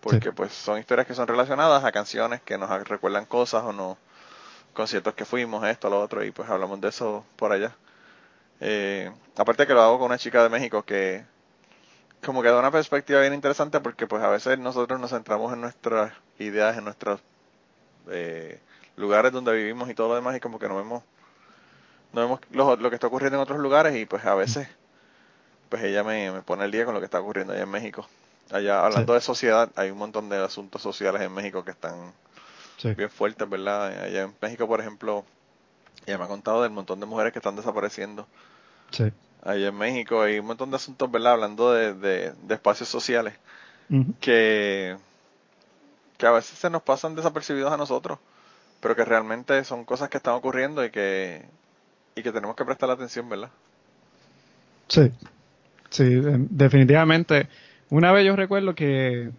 Porque 0.00 0.32
pues 0.32 0.52
son 0.52 0.78
historias 0.78 1.06
que 1.06 1.14
son 1.14 1.26
relacionadas 1.26 1.84
a 1.84 1.92
canciones 1.92 2.40
que 2.42 2.56
nos 2.56 2.70
recuerdan 2.88 3.26
cosas 3.26 3.64
o 3.64 3.72
no, 3.72 3.98
conciertos 4.72 5.14
que 5.14 5.24
fuimos, 5.24 5.64
esto, 5.66 5.90
lo 5.90 6.00
otro, 6.00 6.24
y 6.24 6.30
pues 6.30 6.48
hablamos 6.48 6.80
de 6.80 6.88
eso 6.88 7.24
por 7.36 7.52
allá. 7.52 7.74
Eh, 8.60 9.10
aparte 9.36 9.66
que 9.66 9.74
lo 9.74 9.82
hago 9.82 9.98
con 9.98 10.06
una 10.06 10.18
chica 10.18 10.42
de 10.42 10.48
México 10.48 10.84
que 10.84 11.24
como 12.24 12.42
que 12.42 12.48
da 12.48 12.58
una 12.58 12.72
perspectiva 12.72 13.20
bien 13.20 13.34
interesante 13.34 13.78
porque 13.80 14.08
pues 14.08 14.22
a 14.22 14.28
veces 14.28 14.58
nosotros 14.58 14.98
nos 14.98 15.10
centramos 15.10 15.52
en 15.52 15.60
nuestras 15.60 16.12
ideas, 16.38 16.76
en 16.76 16.84
nuestros 16.84 17.20
eh, 18.10 18.60
lugares 18.96 19.32
donde 19.32 19.54
vivimos 19.54 19.88
y 19.88 19.94
todo 19.94 20.08
lo 20.08 20.14
demás 20.16 20.36
y 20.36 20.40
como 20.40 20.58
que 20.58 20.68
no 20.68 20.76
vemos 20.76 21.04
no 22.12 22.22
vemos 22.22 22.40
lo, 22.50 22.76
lo, 22.76 22.88
que 22.90 22.96
está 22.96 23.06
ocurriendo 23.06 23.36
en 23.36 23.42
otros 23.42 23.60
lugares 23.60 23.94
y 23.96 24.06
pues 24.06 24.24
a 24.24 24.34
veces 24.34 24.68
pues 25.68 25.82
ella 25.84 26.04
me, 26.04 26.30
me 26.30 26.42
pone 26.42 26.64
el 26.64 26.70
día 26.70 26.84
con 26.84 26.94
lo 26.94 27.00
que 27.00 27.06
está 27.06 27.20
ocurriendo 27.20 27.52
allá 27.52 27.62
en 27.62 27.70
México. 27.70 28.06
Allá 28.50 28.84
hablando 28.84 29.12
de 29.12 29.20
sociedad, 29.20 29.70
hay 29.76 29.90
un 29.90 29.98
montón 29.98 30.28
de 30.28 30.36
asuntos 30.38 30.80
sociales 30.80 31.20
en 31.20 31.32
México 31.32 31.64
que 31.64 31.70
están 31.70 32.12
bien 32.82 33.10
fuertes, 33.10 33.48
¿verdad? 33.48 33.86
Allá 33.86 34.22
en 34.22 34.34
México, 34.40 34.66
por 34.66 34.80
ejemplo, 34.80 35.24
ella 36.06 36.18
me 36.18 36.24
ha 36.24 36.28
contado 36.28 36.62
del 36.62 36.70
montón 36.70 37.00
de 37.00 37.06
mujeres 37.06 37.32
que 37.32 37.40
están 37.40 37.56
desapareciendo. 37.56 38.26
Sí. 38.90 39.12
Allá 39.42 39.68
en 39.68 39.76
México 39.76 40.22
hay 40.22 40.38
un 40.38 40.46
montón 40.46 40.70
de 40.70 40.76
asuntos, 40.76 41.10
¿verdad? 41.10 41.34
Hablando 41.34 41.72
de, 41.72 41.94
de, 41.94 42.34
espacios 42.54 42.88
sociales 42.88 43.34
que, 44.20 44.96
que 46.16 46.26
a 46.26 46.30
veces 46.30 46.58
se 46.58 46.70
nos 46.70 46.82
pasan 46.82 47.14
desapercibidos 47.14 47.72
a 47.72 47.76
nosotros, 47.76 48.18
pero 48.80 48.96
que 48.96 49.04
realmente 49.04 49.62
son 49.64 49.84
cosas 49.84 50.08
que 50.08 50.16
están 50.16 50.34
ocurriendo 50.34 50.84
y 50.84 50.90
que, 50.90 51.44
y 52.14 52.22
que 52.22 52.32
tenemos 52.32 52.56
que 52.56 52.64
prestar 52.64 52.90
atención, 52.90 53.28
¿verdad? 53.28 53.50
Sí, 54.88 55.12
sí, 55.90 56.04
definitivamente. 56.50 57.48
Una 57.90 58.12
vez 58.12 58.26
yo 58.26 58.36
recuerdo 58.36 58.74
que 58.74 59.30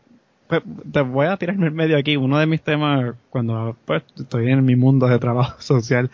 pues, 0.48 0.64
te 0.92 1.02
voy 1.02 1.28
a 1.28 1.38
tirarme 1.38 1.68
en 1.68 1.76
medio 1.76 1.98
aquí. 1.98 2.18
Uno 2.18 2.40
de 2.40 2.48
mis 2.48 2.62
temas, 2.62 3.16
cuando 3.30 3.78
pues, 3.86 4.04
estoy 4.18 4.52
en 4.52 4.66
mi 4.66 4.76
mundo 4.76 5.08
de 5.08 5.20
trabajo 5.20 5.62
social, 5.62 6.10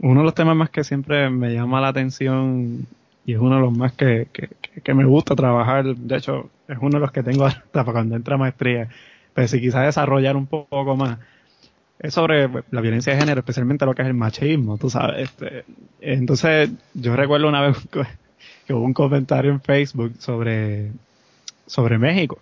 uno 0.00 0.20
de 0.20 0.24
los 0.24 0.34
temas 0.34 0.56
más 0.56 0.70
que 0.70 0.84
siempre 0.84 1.30
me 1.30 1.54
llama 1.54 1.80
la 1.80 1.88
atención 1.88 2.86
y 3.24 3.34
es 3.34 3.38
uno 3.38 3.56
de 3.56 3.60
los 3.60 3.76
más 3.76 3.92
que, 3.92 4.26
que, 4.32 4.94
me 4.94 5.04
gusta 5.04 5.36
trabajar. 5.36 5.94
De 5.94 6.16
hecho, 6.16 6.50
es 6.66 6.76
uno 6.80 6.98
de 6.98 7.00
los 7.00 7.12
que 7.12 7.22
tengo 7.22 7.44
hasta 7.46 7.84
para 7.84 7.92
cuando 7.92 8.16
entra 8.16 8.36
maestría. 8.36 8.88
Pero 9.32 9.48
si 9.48 9.60
quizás 9.60 9.86
desarrollar 9.86 10.36
un 10.36 10.46
poco 10.46 10.96
más, 10.96 11.18
es 12.00 12.12
sobre 12.14 12.48
pues, 12.48 12.64
la 12.72 12.80
violencia 12.80 13.12
de 13.12 13.20
género, 13.20 13.38
especialmente 13.40 13.86
lo 13.86 13.94
que 13.94 14.02
es 14.02 14.08
el 14.08 14.14
machismo, 14.14 14.76
tú 14.76 14.90
sabes. 14.90 15.30
Este, 15.30 15.64
entonces, 16.00 16.70
yo 16.94 17.14
recuerdo 17.14 17.48
una 17.48 17.60
vez 17.60 17.76
que 18.66 18.74
hubo 18.74 18.84
un 18.84 18.94
comentario 18.94 19.50
en 19.50 19.60
Facebook 19.60 20.14
sobre, 20.18 20.92
sobre 21.66 21.98
México. 21.98 22.38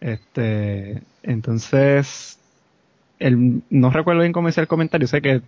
Este, 0.00 1.02
entonces, 1.22 2.38
el, 3.18 3.62
no 3.70 3.90
recuerdo 3.90 4.20
bien 4.20 4.32
cómo 4.32 4.48
decía 4.48 4.62
el 4.62 4.68
comentario, 4.68 5.08
sé 5.08 5.22
que 5.22 5.42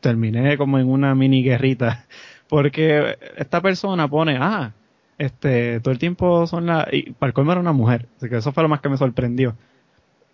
terminé 0.00 0.56
como 0.56 0.78
en 0.78 0.88
una 0.88 1.14
mini 1.14 1.42
guerrita, 1.42 2.06
porque 2.48 3.16
esta 3.36 3.60
persona 3.60 4.08
pone, 4.08 4.38
ah, 4.40 4.72
este, 5.18 5.80
todo 5.80 5.92
el 5.92 5.98
tiempo 5.98 6.46
son 6.46 6.66
las, 6.66 6.86
y 6.92 7.12
para 7.12 7.32
colmo 7.32 7.52
era 7.52 7.60
una 7.60 7.72
mujer, 7.72 8.06
así 8.16 8.28
que 8.28 8.38
eso 8.38 8.52
fue 8.52 8.62
lo 8.62 8.68
más 8.68 8.80
que 8.80 8.88
me 8.88 8.96
sorprendió. 8.96 9.54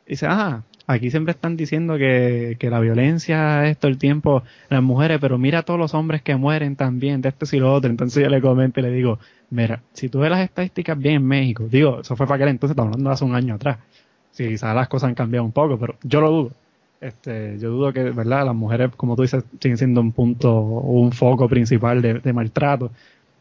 Dice, 0.06 0.26
ah, 0.28 0.62
aquí 0.86 1.10
siempre 1.10 1.32
están 1.32 1.56
diciendo 1.56 1.96
que, 1.98 2.56
que 2.58 2.70
la 2.70 2.80
violencia 2.80 3.68
es 3.68 3.78
todo 3.78 3.90
el 3.90 3.98
tiempo 3.98 4.42
las 4.68 4.82
mujeres, 4.82 5.18
pero 5.20 5.38
mira 5.38 5.60
a 5.60 5.62
todos 5.62 5.78
los 5.78 5.94
hombres 5.94 6.22
que 6.22 6.36
mueren 6.36 6.76
también, 6.76 7.20
de 7.20 7.28
esto 7.30 7.46
y 7.52 7.58
lo 7.58 7.72
otro. 7.72 7.90
Entonces 7.90 8.22
yo 8.22 8.30
le 8.30 8.40
comento 8.40 8.80
y 8.80 8.84
le 8.84 8.90
digo, 8.90 9.18
mira, 9.50 9.82
si 9.92 10.08
tú 10.08 10.20
ves 10.20 10.30
las 10.30 10.40
estadísticas 10.40 10.98
bien 10.98 11.16
en 11.16 11.26
México, 11.26 11.66
digo, 11.70 12.00
eso 12.00 12.16
fue 12.16 12.26
para 12.26 12.36
aquel 12.36 12.48
entonces, 12.48 12.72
estamos 12.72 12.92
hablando 12.92 13.10
de 13.10 13.14
hace 13.14 13.24
un 13.24 13.34
año 13.34 13.54
atrás. 13.54 13.78
Sí, 14.32 14.48
quizás 14.48 14.74
las 14.74 14.88
cosas 14.88 15.08
han 15.08 15.14
cambiado 15.14 15.44
un 15.44 15.52
poco, 15.52 15.78
pero 15.78 15.96
yo 16.02 16.20
lo 16.20 16.30
dudo. 16.30 16.50
Este, 17.00 17.58
yo 17.58 17.70
dudo 17.70 17.92
que, 17.92 18.02
¿verdad? 18.04 18.46
Las 18.46 18.54
mujeres, 18.54 18.90
como 18.96 19.16
tú 19.16 19.22
dices, 19.22 19.44
siguen 19.60 19.78
siendo 19.78 20.00
un 20.00 20.12
punto 20.12 20.60
un 20.60 21.12
foco 21.12 21.48
principal 21.48 22.00
de 22.02 22.32
maltrato. 22.32 22.90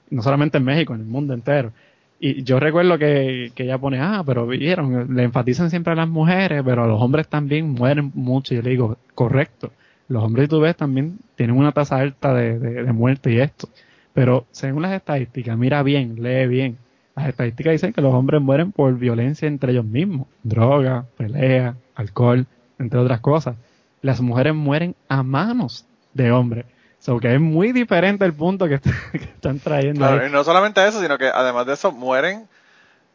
No 0.10 0.22
solamente 0.22 0.57
en 0.57 0.63
México, 0.63 0.93
en 0.93 1.01
el 1.01 1.07
mundo 1.07 1.34
entero. 1.34 1.72
Y 2.19 2.43
yo 2.43 2.60
recuerdo 2.60 2.98
que, 2.98 3.51
que 3.55 3.63
ella 3.63 3.77
pone, 3.77 4.00
ah, 4.00 4.24
pero 4.25 4.48
vieron, 4.48 5.15
le 5.15 5.24
enfatizan 5.24 5.69
siempre 5.69 5.93
a 5.93 5.95
las 5.95 6.07
mujeres, 6.07 6.63
pero 6.65 6.84
a 6.84 6.88
los 6.88 7.01
hombres 7.01 7.27
también 7.27 7.72
mueren 7.72 8.12
mucho. 8.13 8.53
Y 8.53 8.57
yo 8.57 8.63
le 8.63 8.69
digo, 8.69 8.98
correcto, 9.13 9.72
los 10.07 10.24
hombres, 10.24 10.50
tú 10.50 10.60
ves, 10.60 10.75
también 10.75 11.19
tienen 11.36 11.57
una 11.57 11.72
tasa 11.72 11.98
alta 11.98 12.34
de, 12.34 12.60
de, 12.60 12.93
muerte 12.93 13.34
y 13.34 13.39
esto. 13.39 13.67
Pero 14.13 14.45
según 14.51 14.84
las 14.84 14.93
estadísticas, 14.93 15.57
mira 15.57 15.84
bien, 15.84 16.22
lee 16.22 16.48
bien. 16.48 16.77
Las 17.15 17.29
estadísticas 17.29 17.74
dicen 17.74 17.93
que 17.93 18.01
los 18.01 18.13
hombres 18.13 18.41
mueren 18.41 18.72
por 18.72 18.98
violencia 18.98 19.48
entre 19.48 19.72
ellos 19.72 19.86
mismos. 19.86 20.27
Droga, 20.43 21.05
pelea, 21.17 21.75
alcohol, 21.95 22.45
entre 22.79 23.00
otras 23.00 23.19
cosas. 23.19 23.57
Las 24.01 24.22
mujeres 24.22 24.53
mueren 24.53 24.95
a 25.10 25.24
manos 25.24 25.86
de 26.13 26.31
hombres. 26.31 26.65
So 27.05 27.19
que 27.19 27.35
es 27.35 27.39
muy 27.39 27.71
diferente 27.71 28.25
el 28.25 28.33
punto 28.33 28.67
que, 28.67 28.81
están 29.13 29.59
trayendo. 29.59 30.25
y 30.25 30.31
no 30.31 30.43
solamente 30.43 30.88
eso, 30.88 31.00
sino 31.00 31.19
que 31.19 31.27
además 31.27 31.67
de 31.67 31.74
eso 31.74 31.91
mueren 31.91 32.47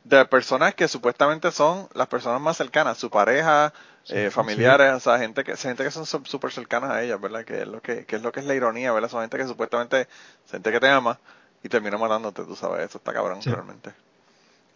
de 0.04 0.24
personas 0.26 0.76
que 0.76 0.86
supuestamente 0.86 1.50
son 1.50 1.88
las 1.94 2.06
personas 2.06 2.40
más 2.40 2.56
cercanas, 2.56 2.98
su 2.98 3.10
pareja, 3.10 3.72
eh, 4.08 4.30
familiares, 4.30 4.92
o 4.92 5.00
sea, 5.00 5.18
gente 5.18 5.42
que, 5.42 5.56
gente 5.56 5.82
que 5.82 5.90
son 5.90 6.06
súper 6.06 6.52
cercanas 6.52 6.92
a 6.92 7.02
ellas, 7.02 7.20
¿verdad? 7.20 7.44
Que 7.44 7.62
es 7.62 7.66
lo 7.66 7.82
que, 7.82 8.04
que 8.06 8.14
es 8.14 8.22
lo 8.22 8.30
que 8.30 8.38
es 8.38 8.46
la 8.46 8.54
ironía, 8.54 8.92
¿verdad? 8.92 9.10
Son 9.10 9.22
gente 9.22 9.36
que 9.36 9.46
supuestamente, 9.46 10.06
gente 10.48 10.70
que 10.70 10.78
te 10.78 10.88
ama 10.88 11.18
y 11.64 11.68
termina 11.68 11.98
matándote, 11.98 12.44
tú 12.44 12.54
sabes, 12.54 12.88
eso 12.88 12.98
está 12.98 13.12
cabrón 13.12 13.40
realmente. 13.44 13.90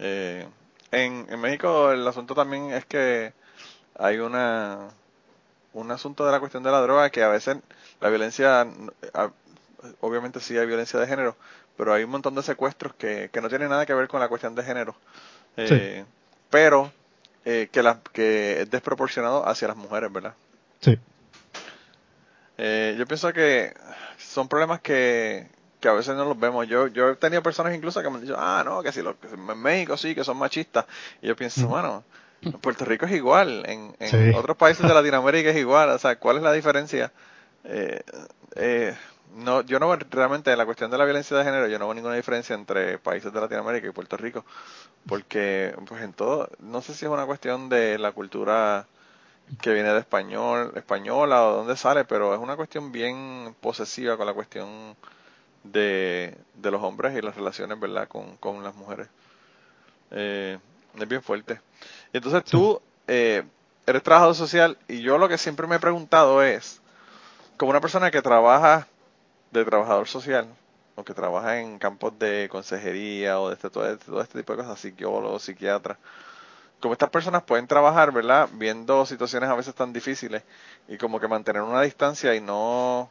Eh, 0.01 0.45
en, 0.91 1.25
en 1.31 1.41
México 1.41 1.93
el 1.93 2.07
asunto 2.09 2.35
también 2.35 2.73
es 2.73 2.85
que 2.85 3.33
hay 3.97 4.19
una, 4.19 4.89
un 5.75 5.91
asunto 5.91 6.25
de 6.25 6.33
la 6.33 6.41
cuestión 6.41 6.63
de 6.63 6.71
la 6.71 6.81
droga 6.81 7.11
que 7.11 7.23
a 7.23 7.29
veces 7.29 7.59
la 8.01 8.09
violencia, 8.09 8.67
obviamente 10.01 10.41
sí 10.41 10.57
hay 10.57 10.67
violencia 10.67 10.99
de 10.99 11.07
género, 11.07 11.37
pero 11.77 11.93
hay 11.93 12.05
un 12.05 12.11
montón 12.11 12.35
de 12.35 12.43
secuestros 12.43 12.95
que, 12.95 13.29
que 13.33 13.41
no 13.41 13.49
tienen 13.49 13.69
nada 13.69 13.85
que 13.85 13.95
ver 13.95 14.09
con 14.09 14.21
la 14.21 14.29
cuestión 14.29 14.55
de 14.55 14.63
género. 14.63 14.95
Eh, 15.57 16.05
pero 16.51 16.93
eh, 17.45 17.69
que, 17.71 17.83
la, 17.83 18.01
que 18.13 18.63
es 18.63 18.71
desproporcionado 18.71 19.47
hacia 19.47 19.69
las 19.69 19.77
mujeres, 19.77 20.13
¿verdad? 20.13 20.35
Sí. 20.81 20.99
Eh, 22.57 22.95
yo 22.97 23.07
pienso 23.07 23.33
que 23.33 23.75
son 24.17 24.49
problemas 24.49 24.81
que, 24.81 25.49
que 25.81 25.89
a 25.89 25.93
veces 25.93 26.15
no 26.15 26.25
los 26.25 26.39
vemos. 26.39 26.69
Yo, 26.69 26.87
yo 26.87 27.11
he 27.11 27.17
tenido 27.17 27.43
personas 27.43 27.75
incluso 27.75 28.01
que 28.01 28.09
me 28.09 28.17
han 28.17 28.23
dicho, 28.23 28.37
ah, 28.39 28.63
no, 28.65 28.83
que 28.83 28.93
si 28.93 29.03
lo, 29.03 29.19
que 29.19 29.27
en 29.27 29.59
México 29.61 29.97
sí, 29.97 30.15
que 30.15 30.25
son 30.25 30.37
machistas. 30.37 30.87
Y 31.21 31.27
yo 31.27 31.37
pienso, 31.37 31.67
bueno, 31.67 31.97
en 31.99 32.05
Puerto 32.61 32.85
Rico 32.85 33.07
es 33.07 33.13
igual, 33.13 33.65
en, 33.67 33.95
en 34.01 34.35
otros 34.35 34.57
países 34.57 34.87
de 34.87 34.95
Latinoamérica 34.95 35.51
es 35.51 35.57
igual, 35.57 35.91
o 35.91 35.99
sea, 35.99 36.19
¿cuál 36.19 36.39
es 36.39 36.43
la 36.43 36.53
diferencia? 36.53 37.13
Eh, 37.65 38.03
eh, 38.57 38.97
no, 39.37 39.63
yo 39.63 39.79
no 39.81 39.95
realmente 39.97 40.53
en 40.53 40.59
la 40.59 40.65
cuestión 40.65 40.91
de 40.91 40.99
la 40.99 41.05
violencia 41.05 41.37
de 41.37 41.45
género, 41.45 41.67
yo 41.69 41.79
no 41.79 41.87
veo 41.87 41.95
ninguna 41.95 42.15
diferencia 42.15 42.55
entre 42.55 42.99
países 42.99 43.33
de 43.33 43.41
Latinoamérica 43.41 43.89
y 43.89 43.93
Puerto 43.93 44.17
Rico, 44.17 44.45
porque 45.07 45.75
pues 45.87 46.03
en 46.03 46.13
todo, 46.13 46.49
no 46.61 46.83
sé 46.83 46.95
si 46.95 47.05
es 47.07 47.11
una 47.11 47.27
cuestión 47.27 47.69
de 47.69 47.99
la 47.99 48.13
cultura 48.13 48.87
que 49.63 49.73
viene 49.75 49.93
de 49.93 50.01
español, 50.01 50.73
española 50.77 51.45
o 51.47 51.57
dónde 51.57 51.77
sale, 51.77 52.05
pero 52.05 52.35
es 52.35 52.41
una 52.41 52.57
cuestión 52.57 52.93
bien 52.93 53.55
posesiva 53.61 54.17
con 54.17 54.27
la 54.27 54.35
cuestión 54.35 54.97
de, 55.65 56.37
de 56.55 56.71
los 56.71 56.83
hombres 56.83 57.17
y 57.17 57.23
las 57.23 57.37
relaciones, 57.37 57.81
¿verdad?, 57.81 58.09
con, 58.09 58.37
con 58.39 58.63
las 58.65 58.75
mujeres. 58.75 59.09
Eh, 60.11 60.59
es 60.99 61.09
bien 61.09 61.23
fuerte. 61.23 61.61
Y 62.15 62.19
entonces 62.19 62.45
tú 62.45 62.81
eh, 63.09 63.43
eres 63.85 64.03
trabajador 64.05 64.37
social 64.37 64.79
y 64.87 65.03
yo 65.03 65.19
lo 65.19 65.29
que 65.29 65.37
siempre 65.37 65.67
me 65.67 65.75
he 65.75 65.81
preguntado 65.81 66.45
es, 66.45 66.81
como 67.57 67.71
una 67.71 67.81
persona 67.81 68.13
que 68.13 68.23
trabaja 68.23 68.87
de 69.51 69.65
trabajador 69.65 70.07
social, 70.07 70.47
o 70.95 71.03
que 71.03 71.13
trabaja 71.13 71.59
en 71.59 71.77
campos 71.81 72.17
de 72.17 72.49
consejería 72.49 73.41
o 73.41 73.49
de 73.49 73.55
este, 73.55 73.69
todo, 73.69 73.91
este, 73.91 74.05
todo 74.05 74.21
este 74.23 74.39
tipo 74.39 74.53
de 74.53 74.63
cosas, 74.63 74.79
psicólogo, 74.79 75.41
psiquiatra, 75.41 75.99
como 76.79 76.93
estas 76.93 77.11
personas 77.11 77.43
pueden 77.43 77.67
trabajar, 77.67 78.13
¿verdad? 78.13 78.49
Viendo 78.53 79.05
situaciones 79.07 79.51
a 79.51 79.57
veces 79.57 79.75
tan 79.75 79.93
difíciles 79.93 80.45
y 80.87 80.97
como 80.99 81.19
que 81.19 81.27
mantener 81.27 81.63
una 81.63 81.83
distancia 81.83 82.33
y 82.37 82.41
no 82.41 83.11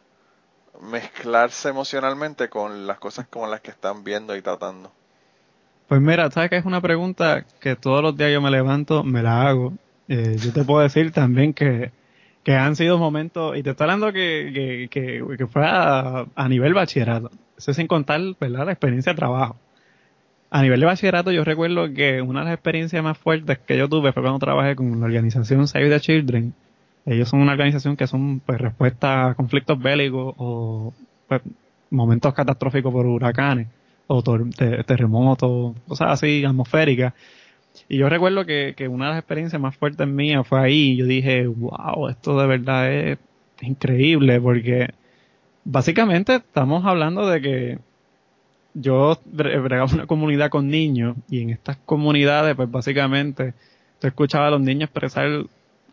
mezclarse 0.79 1.67
emocionalmente 1.67 2.47
con 2.47 2.87
las 2.87 2.99
cosas 2.99 3.27
como 3.27 3.47
las 3.47 3.59
que 3.59 3.71
están 3.71 4.05
viendo 4.05 4.33
y 4.33 4.41
tratando. 4.41 4.93
Pues 5.93 6.01
mira, 6.01 6.31
sabes 6.31 6.49
que 6.49 6.57
es 6.57 6.65
una 6.65 6.81
pregunta 6.81 7.45
que 7.59 7.75
todos 7.75 8.01
los 8.01 8.17
días 8.17 8.33
yo 8.33 8.41
me 8.41 8.49
levanto, 8.49 9.03
me 9.03 9.21
la 9.21 9.47
hago. 9.47 9.73
Eh, 10.07 10.37
yo 10.39 10.51
te 10.51 10.63
puedo 10.63 10.81
decir 10.81 11.11
también 11.11 11.53
que, 11.53 11.91
que 12.43 12.55
han 12.55 12.75
sido 12.75 12.97
momentos, 12.97 13.55
y 13.55 13.61
te 13.61 13.69
estoy 13.69 13.83
hablando 13.83 14.11
que, 14.11 14.89
que, 14.89 15.37
que, 15.37 15.45
fue 15.45 15.61
a, 15.63 16.25
nivel 16.49 16.73
bachillerato, 16.73 17.29
eso 17.55 17.75
sin 17.75 17.85
contar 17.85 18.19
¿verdad? 18.41 18.65
la 18.65 18.71
experiencia 18.71 19.11
de 19.11 19.17
trabajo. 19.17 19.55
A 20.49 20.63
nivel 20.63 20.79
de 20.79 20.87
bachillerato 20.87 21.31
yo 21.31 21.43
recuerdo 21.43 21.93
que 21.93 22.23
una 22.23 22.39
de 22.39 22.45
las 22.45 22.53
experiencias 22.55 23.03
más 23.03 23.19
fuertes 23.19 23.59
que 23.59 23.77
yo 23.77 23.87
tuve 23.87 24.13
fue 24.13 24.23
cuando 24.23 24.39
trabajé 24.39 24.75
con 24.75 24.99
la 24.99 25.05
organización 25.05 25.67
Save 25.67 25.89
the 25.91 25.99
Children 25.99 26.55
Ellos 27.05 27.29
son 27.29 27.41
una 27.41 27.51
organización 27.51 27.95
que 27.95 28.07
son 28.07 28.39
pues 28.39 28.59
respuesta 28.59 29.27
a 29.27 29.35
conflictos 29.35 29.79
bélicos 29.79 30.33
o 30.39 30.91
pues, 31.27 31.43
momentos 31.91 32.33
catastróficos 32.33 32.91
por 32.91 33.05
huracanes 33.05 33.67
o 34.07 34.23
terremotos, 34.23 35.75
cosas 35.87 36.11
así 36.11 36.43
atmosféricas. 36.45 37.13
Y 37.89 37.97
yo 37.97 38.09
recuerdo 38.09 38.45
que, 38.45 38.73
que, 38.77 38.87
una 38.87 39.05
de 39.05 39.11
las 39.11 39.19
experiencias 39.19 39.61
más 39.61 39.75
fuertes 39.75 40.07
mías 40.07 40.47
fue 40.47 40.59
ahí. 40.59 40.95
Yo 40.95 41.05
dije, 41.05 41.47
wow, 41.47 42.09
esto 42.09 42.39
de 42.39 42.47
verdad 42.47 42.91
es 42.93 43.17
increíble 43.61 44.39
porque 44.39 44.89
básicamente 45.65 46.35
estamos 46.35 46.85
hablando 46.85 47.27
de 47.27 47.41
que 47.41 47.79
yo 48.73 49.19
bregaba 49.25 49.91
una 49.91 50.07
comunidad 50.07 50.49
con 50.49 50.69
niños 50.69 51.15
y 51.29 51.41
en 51.41 51.51
estas 51.51 51.77
comunidades 51.77 52.55
pues 52.55 52.69
básicamente 52.69 53.53
te 53.99 54.07
escuchaba 54.07 54.47
a 54.47 54.51
los 54.51 54.61
niños 54.61 54.89
expresar 54.89 55.45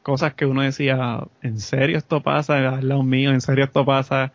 cosas 0.02 0.34
que 0.34 0.46
uno 0.46 0.62
decía, 0.62 1.24
¿en 1.42 1.58
serio 1.60 1.98
esto 1.98 2.22
pasa? 2.22 2.76
Al 2.76 2.88
lado 2.88 3.02
mío, 3.02 3.30
¿en 3.30 3.40
serio 3.40 3.64
esto 3.64 3.84
pasa? 3.84 4.32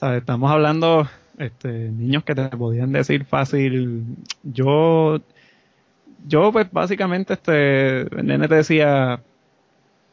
Estamos 0.00 0.50
hablando 0.50 1.08
este, 1.38 1.68
niños 1.68 2.24
que 2.24 2.34
te 2.34 2.48
podían 2.48 2.92
decir 2.92 3.24
fácil, 3.24 4.04
yo, 4.42 5.20
yo 6.26 6.52
pues 6.52 6.70
básicamente 6.70 7.34
este, 7.34 8.02
el 8.02 8.26
nene 8.26 8.48
te 8.48 8.56
decía, 8.56 9.20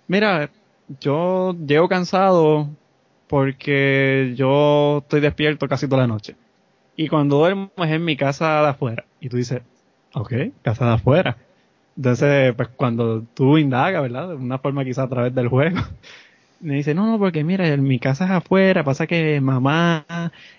mira, 0.07 0.49
yo 0.99 1.55
llego 1.65 1.89
cansado 1.89 2.69
porque 3.27 4.33
yo 4.35 4.99
estoy 4.99 5.19
despierto 5.19 5.67
casi 5.67 5.87
toda 5.87 6.03
la 6.03 6.07
noche. 6.07 6.35
Y 6.95 7.07
cuando 7.07 7.37
duermo 7.37 7.71
es 7.77 7.91
en 7.91 8.05
mi 8.05 8.15
casa 8.15 8.61
de 8.61 8.69
afuera. 8.69 9.05
Y 9.19 9.29
tú 9.29 9.37
dices, 9.37 9.61
ok, 10.13 10.33
casa 10.61 10.85
de 10.85 10.93
afuera. 10.93 11.37
Entonces, 11.97 12.53
pues 12.55 12.69
cuando 12.69 13.23
tú 13.33 13.57
indagas, 13.57 14.01
¿verdad? 14.01 14.29
De 14.29 14.35
una 14.35 14.59
forma 14.59 14.83
quizá 14.85 15.03
a 15.03 15.09
través 15.09 15.33
del 15.33 15.47
juego, 15.47 15.79
me 16.59 16.75
dice, 16.75 16.93
no, 16.93 17.05
no, 17.05 17.19
porque 17.19 17.43
mira, 17.43 17.75
mi 17.77 17.99
casa 17.99 18.25
es 18.25 18.31
afuera, 18.31 18.83
pasa 18.83 19.07
que 19.07 19.39
mamá, 19.41 20.05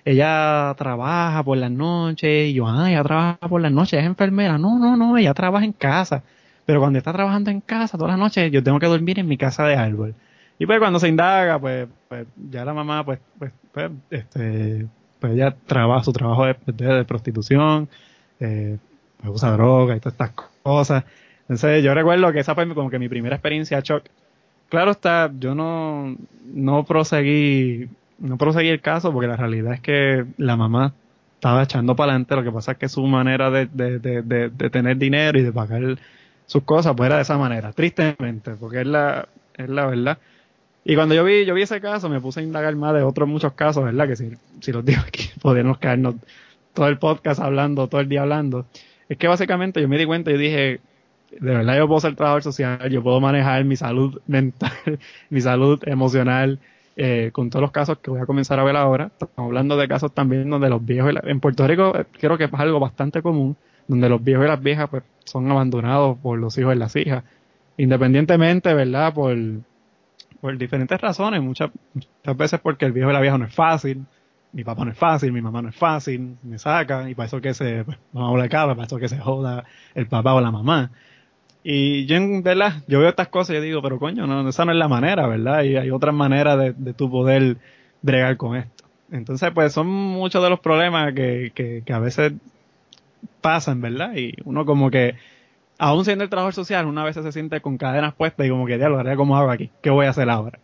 ella 0.05 0.75
trabaja 0.76 1.43
por 1.43 1.59
las 1.59 1.71
noches, 1.71 2.50
y 2.50 2.55
yo, 2.55 2.67
ah, 2.69 2.91
ella 2.91 3.03
trabaja 3.03 3.49
por 3.49 3.61
las 3.61 3.73
noches, 3.73 4.00
es 4.00 4.07
enfermera, 4.07 4.59
no, 4.59 4.79
no, 4.79 4.97
no, 4.97 5.17
ella 5.17 5.35
trabaja 5.35 5.65
en 5.65 5.73
casa, 5.73 6.23
pero 6.65 6.81
cuando 6.81 6.99
está 6.99 7.12
trabajando 7.12 7.50
en 7.50 7.61
casa 7.61 7.99
todas 7.99 8.12
las 8.12 8.19
noches, 8.19 8.50
yo 8.53 8.62
tengo 8.62 8.79
que 8.79 8.87
dormir 8.87 9.19
en 9.19 9.29
mi 9.29 9.37
casa 9.37 9.65
de 9.67 9.76
árbol. 9.76 10.15
Y 10.59 10.67
pues 10.67 10.79
cuando 10.79 10.99
se 10.99 11.09
indaga, 11.09 11.59
pues, 11.59 11.87
pues 12.09 12.26
ya 12.50 12.65
la 12.65 12.73
mamá, 12.73 13.05
pues, 13.05 13.21
pues, 13.38 13.53
pues, 13.73 13.91
este, 14.11 14.87
pues 15.21 15.35
ella 15.35 15.55
trabaja, 15.67 16.05
su 16.05 16.12
trabajo 16.12 16.47
de, 16.47 16.57
de, 16.67 17.05
prostitución, 17.05 17.88
eh, 18.41 18.79
pues 19.19 19.35
usa 19.35 19.50
droga 19.53 19.97
y 19.97 20.00
todas 20.00 20.15
estas 20.15 20.31
cosas. 20.62 21.05
Entonces 21.43 21.85
yo 21.85 21.95
recuerdo 21.95 22.33
que 22.33 22.41
esa 22.41 22.55
fue 22.55 22.73
como 22.75 22.91
que 22.91 22.99
mi 22.99 23.09
primera 23.09 23.37
experiencia 23.37 23.81
shock 23.81 24.05
claro 24.68 24.90
está, 24.90 25.30
yo 25.38 25.54
no, 25.54 26.16
no 26.52 26.85
proseguí, 26.85 27.88
no 28.18 28.37
proseguí 28.38 28.68
el 28.68 28.80
caso 28.80 29.12
porque 29.12 29.28
la 29.28 29.37
realidad 29.37 29.75
es 29.75 29.80
que 29.80 30.25
la 30.37 30.56
mamá 30.56 30.94
estaba 31.35 31.62
echando 31.62 31.94
para 31.94 32.12
adelante, 32.12 32.37
lo 32.37 32.44
que 32.44 32.52
pasa 32.52 32.73
es 32.73 32.78
que 32.78 32.88
su 32.88 33.06
manera 33.06 33.50
de, 33.50 33.66
de, 33.66 33.99
de, 33.99 34.23
de, 34.23 34.70
tener 34.70 34.96
dinero 34.96 35.38
y 35.38 35.42
de 35.42 35.52
pagar 35.52 35.99
sus 36.46 36.62
cosas 36.62 36.94
pues 36.96 37.07
era 37.07 37.16
de 37.16 37.22
esa 37.22 37.38
manera, 37.38 37.72
tristemente, 37.72 38.52
porque 38.52 38.81
es 38.81 38.87
la, 38.87 39.29
es 39.55 39.68
la 39.68 39.87
verdad. 39.87 40.18
Y 40.85 40.94
cuando 40.94 41.14
yo 41.14 41.24
vi, 41.24 41.44
yo 41.44 41.55
vi 41.55 41.62
ese 41.62 41.81
caso, 41.81 42.09
me 42.09 42.20
puse 42.20 42.40
a 42.40 42.42
indagar 42.44 42.74
más 42.76 42.94
de 42.94 43.02
otros 43.02 43.29
muchos 43.29 43.52
casos, 43.55 43.85
¿verdad? 43.85 44.07
Que 44.07 44.16
si, 44.16 44.31
si 44.61 44.72
los 44.72 44.85
digo 44.85 45.02
aquí, 45.07 45.31
podríamos 45.42 45.79
caernos 45.79 46.14
todo 46.74 46.88
el 46.88 46.98
podcast 46.98 47.40
hablando, 47.40 47.88
todo 47.88 48.00
el 48.00 48.09
día 48.09 48.22
hablando. 48.22 48.66
Es 49.09 49.18
que 49.18 49.29
básicamente 49.29 49.81
yo 49.81 49.88
me 49.88 49.98
di 49.98 50.05
cuenta 50.05 50.31
y 50.31 50.38
dije, 50.38 50.81
de 51.31 51.55
verdad 51.55 51.77
yo 51.77 51.87
puedo 51.87 52.01
ser 52.01 52.15
trabajador 52.15 52.43
social, 52.43 52.91
yo 52.91 53.03
puedo 53.03 53.21
manejar 53.21 53.65
mi 53.65 53.77
salud 53.77 54.21
mental, 54.27 54.73
mi 55.31 55.41
salud 55.41 55.81
emocional, 55.87 56.59
eh, 56.97 57.31
con 57.33 57.51
todos 57.51 57.62
los 57.62 57.73
casos 57.73 57.99
que 57.99 58.11
voy 58.11 58.21
a 58.21 58.27
comenzar 58.27 58.59
a 58.59 58.65
ver 58.65 58.77
ahora. 58.77 59.11
Estamos 59.12 59.35
hablando 59.37 59.77
de 59.77 59.89
casos 59.89 60.12
también 60.12 60.49
donde 60.49 60.69
los 60.71 60.85
viejos, 60.85 61.12
en 61.25 61.41
Puerto 61.41 61.67
Rico 61.67 61.97
eh, 61.99 62.07
creo 62.19 62.39
que 62.39 62.45
es 62.45 62.55
algo 62.55 62.81
bastante 62.81 63.23
común, 63.23 63.57
donde 63.87 64.09
los 64.09 64.23
viejos 64.23 64.45
y 64.47 64.49
las 64.49 64.62
viejas 64.62 64.89
pues 64.89 65.03
son 65.25 65.51
abandonados 65.51 66.19
por 66.19 66.39
los 66.39 66.57
hijos 66.59 66.75
y 66.75 66.79
las 66.79 66.97
hijas, 66.97 67.25
independientemente, 67.77 68.73
¿verdad? 68.73 69.12
Por, 69.12 69.37
por 70.41 70.57
diferentes 70.57 71.01
razones, 71.01 71.43
muchas, 71.43 71.71
muchas 71.93 72.37
veces 72.37 72.61
porque 72.61 72.87
el 72.87 72.93
viejo 72.93 73.11
y 73.11 73.12
la 73.12 73.21
vieja 73.21 73.37
no 73.37 73.45
es 73.45 73.55
fácil, 73.55 74.07
mi 74.53 74.65
papá 74.65 74.87
no 74.87 74.93
es 74.93 74.97
fácil, 74.97 75.33
mi 75.33 75.43
mamá 75.43 75.61
no 75.61 75.69
es 75.69 75.77
fácil, 75.77 76.39
me 76.43 76.59
saca, 76.59 77.11
y 77.11 77.15
para 77.15 77.27
eso 77.27 77.41
que 77.43 77.53
se, 77.53 77.85
pues, 77.85 77.99
vamos 78.12 78.29
a 78.29 78.31
hablar 78.31 78.49
cara, 78.49 78.75
para 78.75 78.87
eso 78.87 78.97
que 78.97 79.09
se 79.09 79.19
joda 79.19 79.65
el 79.95 80.07
papá 80.07 80.33
o 80.33 80.41
la 80.41 80.51
mamá. 80.51 80.91
Y 81.68 82.07
yo, 82.07 82.14
en 82.14 82.44
verdad, 82.44 82.85
yo 82.87 83.00
veo 83.00 83.09
estas 83.09 83.26
cosas 83.26 83.57
y 83.57 83.61
digo, 83.61 83.83
pero 83.83 83.98
coño, 83.98 84.24
no, 84.24 84.48
esa 84.48 84.64
no 84.64 84.70
es 84.70 84.79
la 84.79 84.87
manera, 84.87 85.26
¿verdad? 85.26 85.64
Y 85.64 85.76
hay 85.76 85.90
otras 85.90 86.14
maneras 86.14 86.57
de, 86.57 86.72
de 86.72 86.94
tu 86.94 87.11
poder 87.11 87.57
bregar 88.02 88.37
con 88.37 88.55
esto. 88.55 88.85
Entonces, 89.11 89.50
pues 89.52 89.72
son 89.72 89.88
muchos 89.88 90.40
de 90.44 90.48
los 90.48 90.61
problemas 90.61 91.12
que, 91.12 91.50
que, 91.52 91.83
que 91.85 91.92
a 91.92 91.98
veces 91.98 92.35
pasan, 93.40 93.81
¿verdad? 93.81 94.14
Y 94.14 94.35
uno 94.44 94.64
como 94.64 94.92
que, 94.92 95.16
aún 95.76 96.05
siendo 96.05 96.22
el 96.22 96.31
trabajador 96.31 96.55
social, 96.55 96.87
una 96.87 97.02
vez 97.02 97.16
se 97.16 97.33
siente 97.33 97.61
con 97.61 97.79
cadenas 97.79 98.14
puestas 98.14 98.46
y 98.46 98.50
como 98.50 98.64
que, 98.64 98.79
diablo, 98.79 99.02
¿cómo 99.16 99.37
hago 99.37 99.50
aquí? 99.50 99.72
¿Qué 99.83 99.90
voy 99.90 100.07
a 100.07 100.11
hacer 100.11 100.31
ahora? 100.31 100.61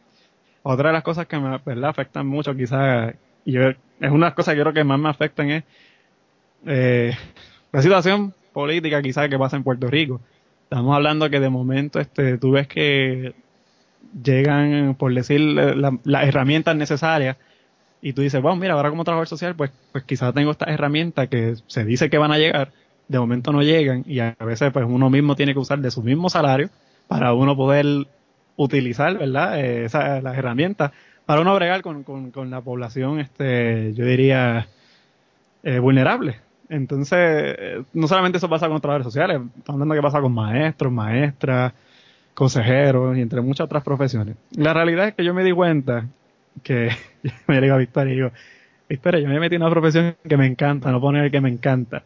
Otra 0.63 0.91
de 0.91 0.93
las 0.93 1.03
cosas 1.03 1.27
que 1.27 1.37
me, 1.37 1.59
¿verdad? 1.67 1.91
Afectan 1.91 2.29
mucho 2.29 2.55
quizás, 2.55 3.13
y 3.45 3.51
yo, 3.51 3.71
es 3.71 3.77
una 3.99 4.11
de 4.11 4.19
las 4.19 4.35
cosas 4.35 4.55
que 4.55 4.61
creo 4.61 4.73
que 4.73 4.85
más 4.85 5.01
me 5.01 5.09
afectan 5.09 5.51
es, 5.51 5.65
eh, 6.65 7.13
la 7.73 7.83
situación 7.83 8.33
política 8.53 9.03
quizás 9.03 9.29
que 9.29 9.37
pasa 9.37 9.57
en 9.57 9.65
Puerto 9.65 9.89
Rico 9.89 10.21
Estamos 10.73 10.97
hablando 10.97 11.29
que 11.29 11.39
de 11.39 11.51
momento 11.51 12.01
este, 12.01 12.39
tú 12.39 12.53
ves 12.53 12.67
que 12.67 13.35
llegan, 14.25 14.95
por 14.95 15.13
decir, 15.13 15.39
las 15.39 16.27
herramientas 16.27 16.75
necesarias 16.75 17.37
y 18.01 18.15
tú 18.15 18.23
dices, 18.23 18.41
bueno, 18.41 18.57
mira, 18.57 18.73
ahora 18.73 18.89
como 18.89 19.05
trabajador 19.05 19.29
social, 19.29 19.55
pues, 19.55 19.71
pues 19.93 20.05
quizás 20.05 20.33
tengo 20.33 20.51
estas 20.51 20.69
herramientas 20.69 21.29
que 21.29 21.57
se 21.67 21.85
dice 21.85 22.09
que 22.09 22.17
van 22.17 22.33
a 22.33 22.39
llegar, 22.39 22.73
de 23.07 23.19
momento 23.19 23.53
no 23.53 23.63
llegan 23.63 24.03
y 24.07 24.21
a 24.21 24.35
veces 24.41 24.73
pues 24.73 24.87
uno 24.89 25.11
mismo 25.11 25.37
tiene 25.37 25.53
que 25.53 25.59
usar 25.59 25.79
de 25.79 25.91
su 25.91 26.03
mismo 26.03 26.31
salario 26.31 26.71
para 27.07 27.35
uno 27.35 27.55
poder 27.55 28.07
utilizar, 28.57 29.19
¿verdad? 29.19 29.61
Eh, 29.61 29.89
las 29.93 30.39
herramientas 30.39 30.93
para 31.27 31.43
uno 31.43 31.55
bregar 31.55 31.83
con, 31.83 32.03
con, 32.03 32.31
con 32.31 32.49
la 32.49 32.63
población, 32.63 33.21
este, 33.21 33.93
yo 33.93 34.07
diría, 34.07 34.69
eh, 35.65 35.81
vulnerable. 35.81 36.37
Entonces, 36.73 37.85
no 37.93 38.09
solamente 38.09 38.39
eso 38.39 38.49
pasa 38.49 38.67
con 38.67 38.81
trabajadores 38.81 39.05
sociales, 39.05 39.43
estamos 39.59 39.75
hablando 39.75 39.95
que 39.95 40.01
pasa 40.01 40.23
con 40.23 40.33
maestros, 40.33 40.91
maestras, 40.91 41.75
consejeros 42.33 43.19
y 43.19 43.21
entre 43.21 43.43
muchas 43.43 43.67
otras 43.67 43.85
profesiones. 43.85 44.37
La 44.57 44.73
realidad 44.73 45.09
es 45.09 45.15
que 45.15 45.23
yo 45.23 45.35
me 45.35 45.45
di 45.45 45.53
cuenta 45.53 46.07
que, 46.63 46.89
me 47.47 47.61
digo 47.61 47.75
a 47.75 47.79
Victoria 47.79 48.13
y 48.15 48.17
digo, 48.17 48.31
Victoria, 48.89 49.21
yo 49.21 49.29
me 49.29 49.39
metí 49.39 49.57
en 49.57 49.63
una 49.63 49.71
profesión 49.71 50.17
que 50.27 50.37
me 50.39 50.47
encanta, 50.47 50.91
no 50.91 50.99
poner 50.99 51.31
que 51.31 51.43
me 51.43 51.51
encanta, 51.51 52.05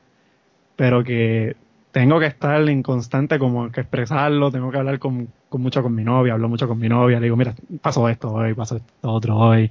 pero 0.74 1.05
que 1.05 1.55
tengo 1.92 2.18
que 2.18 2.26
estar 2.26 2.68
en 2.68 2.83
constante 2.83 3.38
como 3.38 3.70
que 3.70 3.83
expresarlo, 3.83 4.50
tengo 4.50 4.72
que 4.72 4.79
hablar 4.79 4.98
con, 4.98 5.29
con 5.48 5.62
mucho 5.62 5.81
con 5.81 5.94
mi 5.94 6.02
novia, 6.02 6.33
hablo 6.33 6.48
mucho 6.48 6.66
con 6.66 6.81
mi 6.81 6.88
novia, 6.88 7.20
le 7.20 7.26
digo, 7.26 7.37
mira, 7.37 7.55
pasó 7.81 8.09
esto 8.09 8.33
hoy, 8.33 8.52
pasó 8.55 8.79
esto 8.79 9.12
otro 9.12 9.37
hoy, 9.37 9.70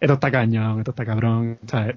esto 0.00 0.14
está 0.14 0.30
cañón, 0.30 0.78
esto 0.78 0.92
está 0.92 1.04
cabrón, 1.04 1.58
¿sabes? 1.66 1.96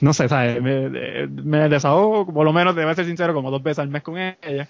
No 0.00 0.12
sé, 0.12 0.28
¿sabes? 0.28 0.60
Me, 0.62 1.68
desahogo, 1.68 2.32
por 2.32 2.44
lo 2.44 2.52
menos, 2.52 2.76
debe 2.76 2.94
ser 2.94 3.06
sincero, 3.06 3.34
como 3.34 3.50
dos 3.50 3.62
veces 3.62 3.80
al 3.80 3.88
mes 3.88 4.02
con 4.02 4.18
ella. 4.18 4.68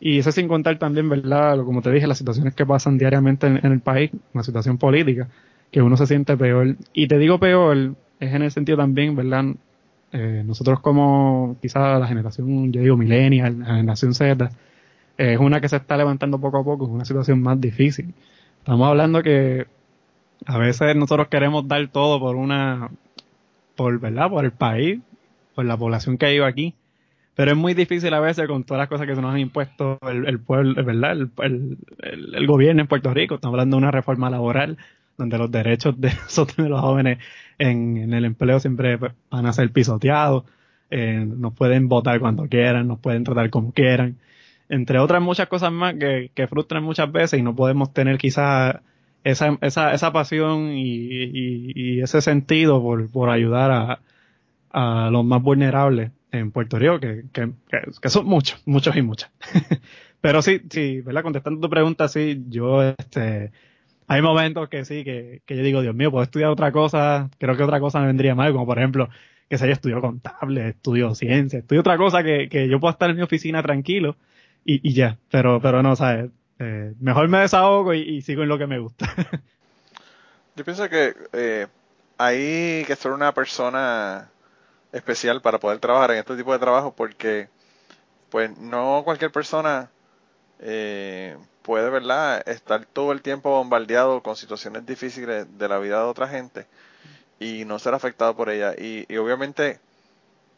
Y 0.00 0.18
eso 0.18 0.32
sin 0.32 0.48
contar 0.48 0.78
también, 0.78 1.08
¿verdad? 1.08 1.64
Como 1.64 1.82
te 1.82 1.90
dije, 1.90 2.06
las 2.06 2.18
situaciones 2.18 2.54
que 2.54 2.66
pasan 2.66 2.98
diariamente 2.98 3.46
en, 3.46 3.64
el 3.64 3.80
país, 3.80 4.10
una 4.34 4.42
situación 4.42 4.78
política, 4.78 5.28
que 5.70 5.82
uno 5.82 5.96
se 5.96 6.06
siente 6.06 6.36
peor. 6.36 6.76
Y 6.92 7.08
te 7.08 7.18
digo 7.18 7.38
peor, 7.38 7.94
es 8.20 8.34
en 8.34 8.42
el 8.42 8.50
sentido 8.50 8.78
también, 8.78 9.16
¿verdad? 9.16 9.44
Eh, 10.12 10.42
nosotros 10.46 10.80
como 10.80 11.56
quizás 11.60 11.98
la 12.00 12.06
generación, 12.06 12.72
yo 12.72 12.80
digo 12.80 12.96
millennial, 12.96 13.58
la 13.60 13.76
generación 13.76 14.14
Z, 14.14 14.50
es 15.16 15.38
una 15.38 15.60
que 15.60 15.68
se 15.68 15.76
está 15.76 15.96
levantando 15.96 16.38
poco 16.38 16.58
a 16.58 16.64
poco, 16.64 16.84
es 16.84 16.90
una 16.90 17.04
situación 17.04 17.40
más 17.40 17.60
difícil. 17.60 18.14
Estamos 18.58 18.88
hablando 18.88 19.22
que 19.22 19.66
a 20.44 20.58
veces 20.58 20.94
nosotros 20.96 21.28
queremos 21.28 21.66
dar 21.66 21.86
todo 21.88 22.20
por 22.20 22.36
una 22.36 22.90
por, 23.76 24.00
¿verdad? 24.00 24.30
Por 24.30 24.44
el 24.44 24.52
país, 24.52 25.00
por 25.54 25.64
la 25.64 25.76
población 25.76 26.18
que 26.18 26.30
vive 26.30 26.44
aquí. 26.44 26.74
Pero 27.34 27.50
es 27.50 27.56
muy 27.56 27.74
difícil 27.74 28.14
a 28.14 28.20
veces 28.20 28.48
con 28.48 28.64
todas 28.64 28.80
las 28.80 28.88
cosas 28.88 29.06
que 29.06 29.14
se 29.14 29.20
nos 29.20 29.32
han 29.32 29.40
impuesto 29.40 29.98
el, 30.08 30.40
pueblo, 30.40 30.82
¿verdad? 30.82 31.12
El, 31.12 31.78
el, 32.02 32.46
gobierno 32.46 32.80
en 32.80 32.88
Puerto 32.88 33.12
Rico. 33.12 33.34
Estamos 33.34 33.54
hablando 33.54 33.76
de 33.76 33.82
una 33.82 33.90
reforma 33.90 34.30
laboral 34.30 34.78
donde 35.18 35.38
los 35.38 35.50
derechos 35.50 36.00
de 36.00 36.08
de 36.56 36.68
los 36.68 36.80
jóvenes 36.80 37.18
en, 37.58 37.98
en 37.98 38.14
el 38.14 38.24
empleo 38.24 38.58
siempre 38.58 38.98
van 39.30 39.46
a 39.46 39.52
ser 39.52 39.70
pisoteados. 39.70 40.44
Eh, 40.90 41.26
nos 41.26 41.52
pueden 41.52 41.88
votar 41.88 42.20
cuando 42.20 42.48
quieran, 42.48 42.88
nos 42.88 43.00
pueden 43.00 43.24
tratar 43.24 43.50
como 43.50 43.72
quieran. 43.72 44.16
Entre 44.68 44.98
otras 44.98 45.22
muchas 45.22 45.48
cosas 45.48 45.72
más 45.72 45.94
que, 45.94 46.30
que 46.34 46.46
frustran 46.46 46.82
muchas 46.82 47.10
veces 47.12 47.38
y 47.38 47.42
no 47.42 47.54
podemos 47.54 47.92
tener 47.92 48.18
quizás 48.18 48.76
esa, 49.26 49.58
esa, 49.60 49.92
esa 49.92 50.12
pasión 50.12 50.70
y, 50.70 51.08
y, 51.74 52.00
ese 52.00 52.20
sentido 52.20 52.80
por, 52.80 53.10
por 53.10 53.28
ayudar 53.28 53.72
a, 53.72 54.00
a 54.70 55.10
los 55.10 55.24
más 55.24 55.42
vulnerables 55.42 56.12
en 56.30 56.52
Puerto 56.52 56.78
Rico, 56.78 57.00
que, 57.00 57.24
que, 57.32 58.08
son 58.08 58.26
muchos, 58.26 58.62
muchos 58.66 58.94
y 58.96 59.02
muchas. 59.02 59.32
pero 60.20 60.42
sí, 60.42 60.60
sí, 60.70 61.00
¿verdad? 61.00 61.24
Contestando 61.24 61.60
tu 61.60 61.68
pregunta, 61.68 62.06
sí, 62.06 62.44
yo, 62.48 62.84
este, 62.84 63.50
hay 64.06 64.22
momentos 64.22 64.68
que 64.68 64.84
sí, 64.84 65.02
que, 65.02 65.42
que 65.44 65.56
yo 65.56 65.62
digo, 65.64 65.82
Dios 65.82 65.94
mío, 65.94 66.12
puedo 66.12 66.22
estudiar 66.22 66.50
otra 66.50 66.70
cosa, 66.70 67.28
creo 67.38 67.56
que 67.56 67.64
otra 67.64 67.80
cosa 67.80 67.98
me 67.98 68.06
vendría 68.06 68.36
mal, 68.36 68.52
como 68.52 68.64
por 68.64 68.78
ejemplo, 68.78 69.08
que 69.48 69.58
se 69.58 69.64
haya 69.64 69.74
estudiado 69.74 70.02
contable, 70.02 70.68
estudio 70.68 71.16
ciencia, 71.16 71.58
estudio 71.58 71.80
otra 71.80 71.96
cosa 71.96 72.22
que, 72.22 72.48
que 72.48 72.68
yo 72.68 72.78
pueda 72.78 72.92
estar 72.92 73.10
en 73.10 73.16
mi 73.16 73.22
oficina 73.22 73.60
tranquilo 73.60 74.16
y, 74.64 74.88
y 74.88 74.92
ya, 74.94 75.18
pero, 75.32 75.60
pero 75.60 75.82
no, 75.82 75.96
¿sabes? 75.96 76.30
Eh, 76.58 76.94
mejor 77.00 77.28
me 77.28 77.38
desahogo 77.40 77.92
y, 77.94 78.00
y, 78.00 78.22
sigo 78.22 78.42
en 78.42 78.48
lo 78.48 78.58
que 78.58 78.66
me 78.66 78.78
gusta. 78.78 79.06
yo 80.56 80.64
pienso 80.64 80.88
que 80.88 81.14
eh, 81.32 81.66
hay 82.18 82.84
que 82.86 82.96
ser 82.96 83.12
una 83.12 83.32
persona 83.32 84.30
especial 84.92 85.42
para 85.42 85.58
poder 85.58 85.78
trabajar 85.78 86.12
en 86.12 86.18
este 86.18 86.36
tipo 86.36 86.52
de 86.52 86.58
trabajo 86.58 86.94
porque 86.94 87.48
pues 88.30 88.56
no 88.58 89.02
cualquier 89.04 89.30
persona 89.30 89.90
eh, 90.60 91.36
puede, 91.62 91.90
¿verdad?, 91.90 92.42
estar 92.48 92.86
todo 92.86 93.12
el 93.12 93.22
tiempo 93.22 93.50
bombardeado 93.50 94.22
con 94.22 94.36
situaciones 94.36 94.86
difíciles 94.86 95.46
de 95.58 95.68
la 95.68 95.78
vida 95.78 95.98
de 95.98 96.04
otra 96.04 96.28
gente 96.28 96.66
y 97.38 97.64
no 97.64 97.78
ser 97.78 97.94
afectado 97.94 98.36
por 98.36 98.50
ella. 98.50 98.74
Y, 98.76 99.04
obviamente 99.16 99.80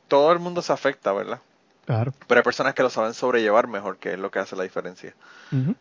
todo 0.07 0.33
el 0.33 0.39
mundo 0.39 0.63
se 0.63 0.73
afecta, 0.73 1.13
¿verdad? 1.13 1.41
Claro. 1.89 2.13
Pero 2.27 2.41
hay 2.41 2.45
personas 2.45 2.75
que 2.75 2.83
lo 2.83 2.91
saben 2.91 3.15
sobrellevar 3.15 3.67
mejor, 3.67 3.97
que 3.97 4.13
es 4.13 4.19
lo 4.19 4.31
que 4.31 4.39
hace 4.39 4.55
la 4.55 4.63
diferencia. 4.63 5.15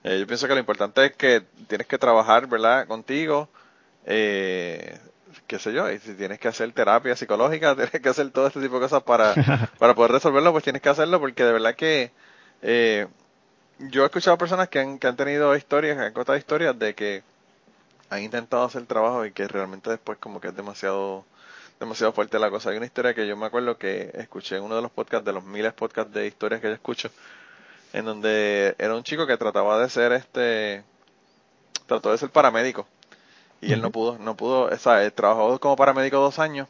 Eh, 0.06 0.20
yo 0.22 0.26
pienso 0.26 0.48
que 0.48 0.54
lo 0.54 0.60
importante 0.62 1.06
es 1.06 1.12
que 1.18 1.44
tienes 1.68 1.86
que 1.86 1.98
trabajar, 1.98 2.48
¿verdad?, 2.48 2.88
contigo, 2.88 3.50
eh, 4.06 4.98
qué 5.48 5.60
sé 5.60 5.74
yo, 5.74 5.92
y 5.92 6.00
si 6.00 6.14
tienes 6.14 6.40
que 6.40 6.48
hacer 6.48 6.72
terapia 6.72 7.14
psicológica, 7.18 7.76
tienes 7.76 7.92
que 7.92 8.08
hacer 8.08 8.30
todo 8.30 8.48
este 8.48 8.62
tipo 8.62 8.76
de 8.76 8.84
cosas 8.84 9.04
para, 9.04 9.34
para 9.80 9.96
poder 9.96 10.14
resolverlo, 10.14 10.54
pues 10.54 10.64
tienes 10.64 10.82
que 10.82 10.88
hacerlo 10.88 11.20
porque 11.20 11.44
de 11.44 11.52
verdad 11.52 11.76
que 11.76 12.14
eh, 12.62 13.08
yo 13.80 14.04
he 14.04 14.06
escuchado 14.06 14.38
personas 14.38 14.70
que 14.70 14.80
han, 14.80 15.00
que 15.00 15.08
han 15.08 15.18
tenido 15.18 15.58
historias, 15.58 15.98
que 15.98 16.04
han 16.04 16.14
contado 16.14 16.38
historias 16.38 16.80
de 16.80 16.96
que 16.96 17.22
han 18.10 18.24
intentado 18.24 18.64
hacer 18.64 18.86
trabajo 18.86 19.26
y 19.26 19.34
que 19.34 19.46
realmente 19.46 19.90
después 19.90 20.18
como 20.20 20.40
que 20.40 20.48
es 20.48 20.56
demasiado 20.56 21.26
demasiado 21.80 22.14
fuerte 22.14 22.40
la 22.40 22.50
cosa. 22.50 22.70
Hay 22.70 22.78
una 22.78 22.86
historia 22.86 23.14
que 23.14 23.28
yo 23.28 23.38
me 23.38 23.46
acuerdo 23.46 23.78
que 23.78 24.12
escuché 24.16 24.58
en 24.58 24.64
uno 24.64 24.76
de 24.76 24.82
los 24.82 24.92
podcasts, 24.92 25.26
de 25.26 25.34
los 25.34 25.44
miles 25.44 25.72
de 25.72 25.78
podcasts 25.78 26.14
de 26.14 26.28
historias 26.28 26.62
que 26.62 26.68
yo 26.68 26.74
escucho, 26.74 27.10
en 27.94 28.06
donde 28.06 28.76
era 28.78 28.96
un 28.96 29.04
chico 29.04 29.28
que 29.28 29.38
trataba 29.38 29.80
de 29.80 29.90
ser 29.90 30.12
este, 30.14 30.84
trató 31.86 32.12
de 32.12 32.18
ser 32.18 32.30
paramédico. 32.30 32.88
Y 33.60 33.74
él 33.74 33.82
no 33.82 33.92
pudo, 33.92 34.20
no 34.20 34.36
pudo, 34.38 34.66
o 34.66 34.78
sea, 34.78 35.10
trabajó 35.12 35.60
como 35.60 35.76
paramédico 35.76 36.18
dos 36.18 36.38
años. 36.38 36.68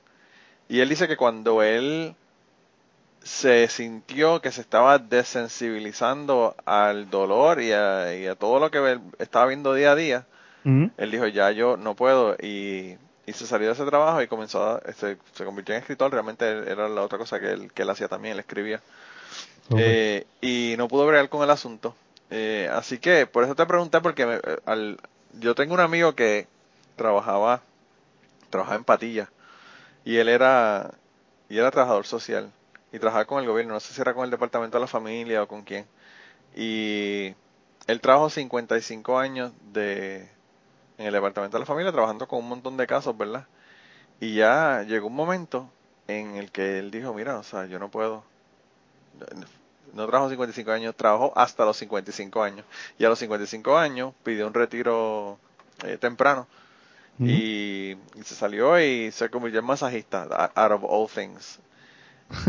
Y 0.70 0.80
él 0.80 0.90
dice 0.90 1.08
que 1.08 1.18
cuando 1.18 1.62
él 1.62 2.16
se 3.24 3.68
sintió 3.68 4.42
que 4.42 4.52
se 4.52 4.62
estaba 4.62 5.00
desensibilizando 5.00 6.56
al 6.66 7.10
dolor 7.10 7.62
y 7.62 7.74
a, 7.74 8.36
todo 8.40 8.60
lo 8.60 8.72
que 8.72 9.00
estaba 9.20 9.48
viendo 9.48 9.74
día 9.74 9.92
a 9.92 9.96
día, 9.96 10.26
él 10.64 11.12
dijo, 11.12 11.28
ya 11.28 11.52
yo 11.52 11.78
no 11.78 11.96
puedo 11.96 12.36
y, 12.42 12.98
se 13.34 13.46
salió 13.46 13.68
de 13.68 13.74
ese 13.74 13.86
trabajo 13.86 14.22
y 14.22 14.28
comenzó 14.28 14.64
a, 14.64 14.82
se, 14.94 15.18
convirtió 15.44 15.76
en 15.76 15.82
escritor, 15.82 16.12
realmente 16.12 16.46
era 16.46 16.88
la 16.88 17.02
otra 17.02 17.18
cosa 17.18 17.40
que 17.40 17.52
él, 17.52 17.74
que 17.74 17.82
él 17.82 17.90
hacía 17.90 18.08
también, 18.08 18.34
él 18.34 18.40
escribía. 18.40 18.82
Eh, 19.78 20.26
y 20.40 20.76
no 20.78 20.88
pudo 20.88 21.06
bregar 21.06 21.28
con 21.28 21.44
el 21.44 21.50
asunto. 21.50 21.94
Eh, 22.30 22.70
así 22.72 23.00
que 23.00 23.28
por 23.28 23.44
eso 23.44 23.56
te 23.56 23.66
pregunté, 23.66 24.00
porque 24.00 24.24
eh, 24.24 24.60
al, 24.66 24.98
yo 25.34 25.56
tengo 25.56 25.74
un 25.74 25.82
amigo 25.82 26.16
que 26.16 26.48
trabajaba, 26.96 27.62
trabajaba 28.50 28.78
en 28.78 28.84
Patilla 28.86 29.30
y 30.06 30.18
él 30.18 30.30
era, 30.30 30.92
y 31.50 31.58
era 31.58 31.72
trabajador 31.72 32.06
social 32.06 32.52
y 32.94 33.00
trabajaba 33.00 33.26
con 33.26 33.42
el 33.42 33.50
gobierno, 33.50 33.74
no 33.74 33.80
sé 33.82 33.94
si 33.94 34.02
era 34.02 34.14
con 34.14 34.24
el 34.24 34.32
departamento 34.32 34.78
de 34.78 34.82
la 34.82 34.88
familia 34.88 35.44
o 35.44 35.48
con 35.48 35.64
quién. 35.64 35.86
Y 36.56 37.36
él 37.88 38.02
trabajó 38.02 38.30
55 38.30 39.20
años 39.20 39.52
de, 39.74 40.30
en 40.98 41.08
el 41.08 41.14
departamento 41.14 41.58
de 41.58 41.60
la 41.62 41.66
familia 41.66 41.92
trabajando 41.92 42.28
con 42.28 42.40
un 42.40 42.50
montón 42.50 42.78
de 42.78 42.88
casos, 42.88 43.18
¿verdad? 43.18 43.46
Y 44.20 44.36
ya 44.36 44.84
llegó 44.84 45.08
un 45.08 45.16
momento 45.16 45.70
en 46.08 46.36
el 46.36 46.52
que 46.52 46.80
él 46.80 46.92
dijo, 46.92 47.14
mira, 47.14 47.38
o 47.38 47.44
sea, 47.44 47.66
yo 47.66 47.80
no 47.80 47.90
puedo, 47.90 48.24
no 49.94 50.08
trabajo 50.08 50.30
55 50.30 50.72
años, 50.72 50.96
trabajo 50.96 51.34
hasta 51.36 51.66
los 51.66 51.78
55 51.78 52.42
años. 52.42 52.66
Y 52.98 53.06
a 53.06 53.10
los 53.10 53.20
55 53.20 53.78
años 53.78 54.14
pidió 54.24 54.48
un 54.48 54.54
retiro 54.54 55.38
eh, 55.84 55.98
temprano 55.98 56.48
y, 57.20 57.98
se 58.24 58.36
salió 58.36 58.80
y 58.80 59.12
se 59.12 59.30
convirtió 59.30 59.60
en 59.60 59.66
masajista, 59.66 60.52
out 60.56 60.72
of 60.72 60.84
all 60.84 61.08
things. 61.10 61.60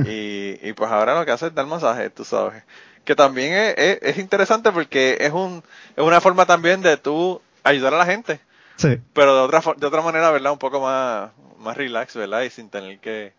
y, 0.04 0.58
y 0.68 0.72
pues 0.74 0.90
ahora 0.90 1.18
lo 1.18 1.24
que 1.24 1.32
hace 1.32 1.46
es 1.46 1.54
dar 1.54 1.66
masaje, 1.66 2.10
tú 2.10 2.24
sabes. 2.24 2.62
Que 3.04 3.14
también 3.14 3.54
es, 3.54 3.98
es, 4.02 4.18
interesante 4.18 4.70
porque 4.70 5.16
es, 5.20 5.32
un, 5.32 5.62
es 5.96 6.04
una 6.04 6.20
forma 6.20 6.44
también 6.44 6.82
de 6.82 6.98
tú 6.98 7.40
ayudar 7.68 7.94
a 7.94 7.98
la 7.98 8.06
gente. 8.06 8.40
Sí. 8.76 8.98
Pero 9.12 9.34
de 9.34 9.42
otra, 9.42 9.62
de 9.76 9.86
otra 9.86 10.02
manera, 10.02 10.30
¿verdad? 10.30 10.52
Un 10.52 10.58
poco 10.58 10.80
más, 10.80 11.30
más 11.58 11.76
relax, 11.76 12.14
¿verdad? 12.14 12.42
Y 12.42 12.50
sin 12.50 12.70
tener 12.70 13.00
que, 13.00 13.32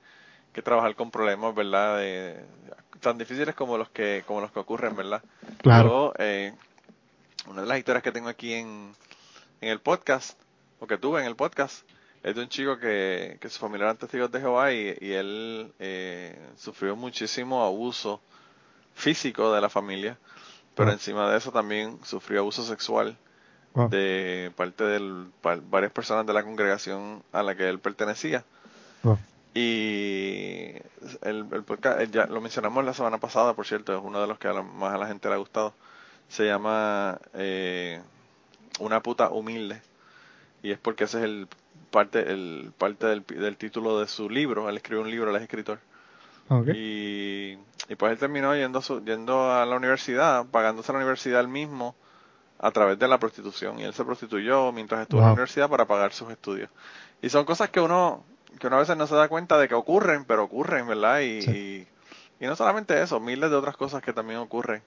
que 0.53 0.61
trabajar 0.61 0.95
con 0.95 1.11
problemas, 1.11 1.55
¿verdad? 1.55 1.97
De, 1.97 2.43
tan 2.99 3.17
difíciles 3.17 3.55
como 3.55 3.77
los 3.77 3.89
que 3.89 4.23
como 4.27 4.41
los 4.41 4.51
que 4.51 4.59
ocurren, 4.59 4.95
¿verdad? 4.95 5.23
Claro. 5.61 6.13
eh, 6.17 6.53
una 7.47 7.61
de 7.61 7.67
las 7.67 7.77
historias 7.77 8.03
que 8.03 8.11
tengo 8.11 8.27
aquí 8.27 8.53
en, 8.53 8.93
en 9.61 9.69
el 9.69 9.79
podcast, 9.79 10.39
o 10.79 10.87
que 10.87 10.97
tuve 10.97 11.21
en 11.21 11.25
el 11.25 11.35
podcast, 11.35 11.85
es 12.21 12.35
de 12.35 12.41
un 12.41 12.49
chico 12.49 12.77
que, 12.77 13.37
que 13.39 13.49
su 13.49 13.59
familia 13.59 13.85
eran 13.85 13.97
testigos 13.97 14.31
de 14.31 14.41
Jehová 14.41 14.73
y, 14.73 14.97
y 14.99 15.13
él 15.13 15.71
eh, 15.79 16.37
sufrió 16.57 16.95
muchísimo 16.95 17.63
abuso 17.63 18.21
físico 18.93 19.53
de 19.53 19.61
la 19.61 19.69
familia, 19.69 20.17
pero 20.75 20.91
encima 20.91 21.31
de 21.31 21.37
eso 21.37 21.51
también 21.51 21.97
sufrió 22.03 22.41
abuso 22.41 22.63
sexual 22.63 23.17
de 23.89 24.51
parte 24.55 24.83
de 24.83 25.25
varias 25.69 25.91
personas 25.91 26.25
de 26.25 26.33
la 26.33 26.43
congregación 26.43 27.23
a 27.31 27.43
la 27.43 27.55
que 27.55 27.69
él 27.69 27.79
pertenecía. 27.79 28.43
Y 29.53 30.73
el, 31.23 31.45
el 31.51 31.63
podcast, 31.63 32.11
ya 32.11 32.27
lo 32.27 32.39
mencionamos 32.39 32.85
la 32.85 32.93
semana 32.93 33.17
pasada, 33.17 33.53
por 33.53 33.65
cierto, 33.65 33.97
es 33.97 34.01
uno 34.03 34.21
de 34.21 34.27
los 34.27 34.37
que 34.37 34.47
más 34.49 34.93
a 34.93 34.97
la 34.97 35.07
gente 35.07 35.27
le 35.27 35.35
ha 35.35 35.37
gustado. 35.37 35.73
Se 36.27 36.45
llama 36.45 37.19
eh, 37.33 38.01
Una 38.79 39.01
puta 39.01 39.29
humilde. 39.29 39.81
Y 40.61 40.71
es 40.71 40.77
porque 40.77 41.05
ese 41.05 41.19
es 41.19 41.23
el 41.23 41.47
parte 41.89 42.31
el 42.31 42.71
parte 42.77 43.07
del, 43.07 43.25
del 43.25 43.57
título 43.57 43.99
de 43.99 44.07
su 44.07 44.29
libro. 44.29 44.69
Él 44.69 44.77
escribió 44.77 45.01
un 45.03 45.09
libro, 45.09 45.31
él 45.31 45.37
es 45.37 45.43
escritor. 45.43 45.79
Y, 46.73 47.57
y 47.87 47.95
pues 47.95 48.11
él 48.11 48.17
terminó 48.17 48.55
yendo, 48.55 48.81
yendo 49.05 49.51
a 49.51 49.65
la 49.65 49.75
universidad, 49.75 50.45
pagándose 50.47 50.91
a 50.91 50.93
la 50.93 50.99
universidad 50.99 51.41
él 51.41 51.47
mismo 51.47 51.95
a 52.59 52.71
través 52.71 52.99
de 52.99 53.07
la 53.07 53.17
prostitución. 53.17 53.79
Y 53.79 53.83
él 53.83 53.93
se 53.93 54.03
prostituyó 54.03 54.71
mientras 54.71 55.01
estuvo 55.01 55.21
en 55.21 55.27
la 55.27 55.33
universidad 55.33 55.69
para 55.69 55.85
pagar 55.85 56.11
sus 56.13 56.29
estudios. 56.29 56.69
Y 57.21 57.29
son 57.29 57.45
cosas 57.45 57.69
que 57.69 57.79
uno, 57.79 58.23
que 58.59 58.67
uno 58.67 58.75
a 58.75 58.79
veces 58.79 58.97
no 58.97 59.07
se 59.07 59.15
da 59.15 59.27
cuenta 59.27 59.57
de 59.57 59.67
que 59.67 59.75
ocurren, 59.75 60.25
pero 60.25 60.43
ocurren, 60.43 60.87
¿verdad? 60.87 61.21
Y, 61.21 61.87
y, 62.39 62.45
no 62.45 62.55
solamente 62.55 63.01
eso, 63.01 63.19
miles 63.19 63.49
de 63.49 63.55
otras 63.55 63.75
cosas 63.75 64.01
que 64.03 64.13
también 64.13 64.39
ocurren. 64.39 64.81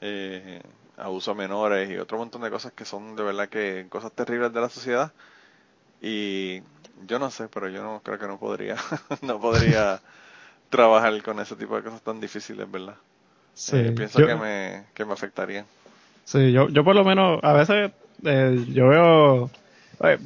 Eh, 0.00 0.60
abuso 0.96 1.30
a 1.30 1.34
menores 1.34 1.90
y 1.90 1.96
otro 1.96 2.18
montón 2.18 2.42
de 2.42 2.50
cosas 2.50 2.72
que 2.72 2.84
son 2.84 3.16
de 3.16 3.22
verdad 3.22 3.48
que 3.48 3.86
cosas 3.88 4.12
terribles 4.12 4.52
de 4.52 4.60
la 4.60 4.68
sociedad. 4.68 5.12
Y 6.00 6.62
yo 7.06 7.18
no 7.18 7.30
sé, 7.30 7.48
pero 7.48 7.68
yo 7.68 7.82
no 7.82 8.00
creo 8.02 8.18
que 8.18 8.26
no 8.26 8.38
podría, 8.38 8.76
no 9.22 9.40
podría 9.40 10.00
trabajar 10.70 11.22
con 11.22 11.38
ese 11.40 11.56
tipo 11.56 11.76
de 11.76 11.82
cosas 11.82 12.02
tan 12.02 12.20
difíciles, 12.20 12.70
¿verdad? 12.70 12.96
Sí, 13.54 13.76
eh, 13.76 13.92
pienso 13.92 14.18
que 14.18 14.34
me, 14.34 14.86
que 14.94 15.04
me 15.04 15.12
afectarían. 15.12 15.66
Sí, 16.24 16.52
yo, 16.52 16.68
yo 16.68 16.84
por 16.84 16.94
lo 16.94 17.04
menos, 17.04 17.40
a 17.42 17.52
veces 17.52 17.92
eh, 18.24 18.64
yo 18.68 18.88
veo, 18.88 19.50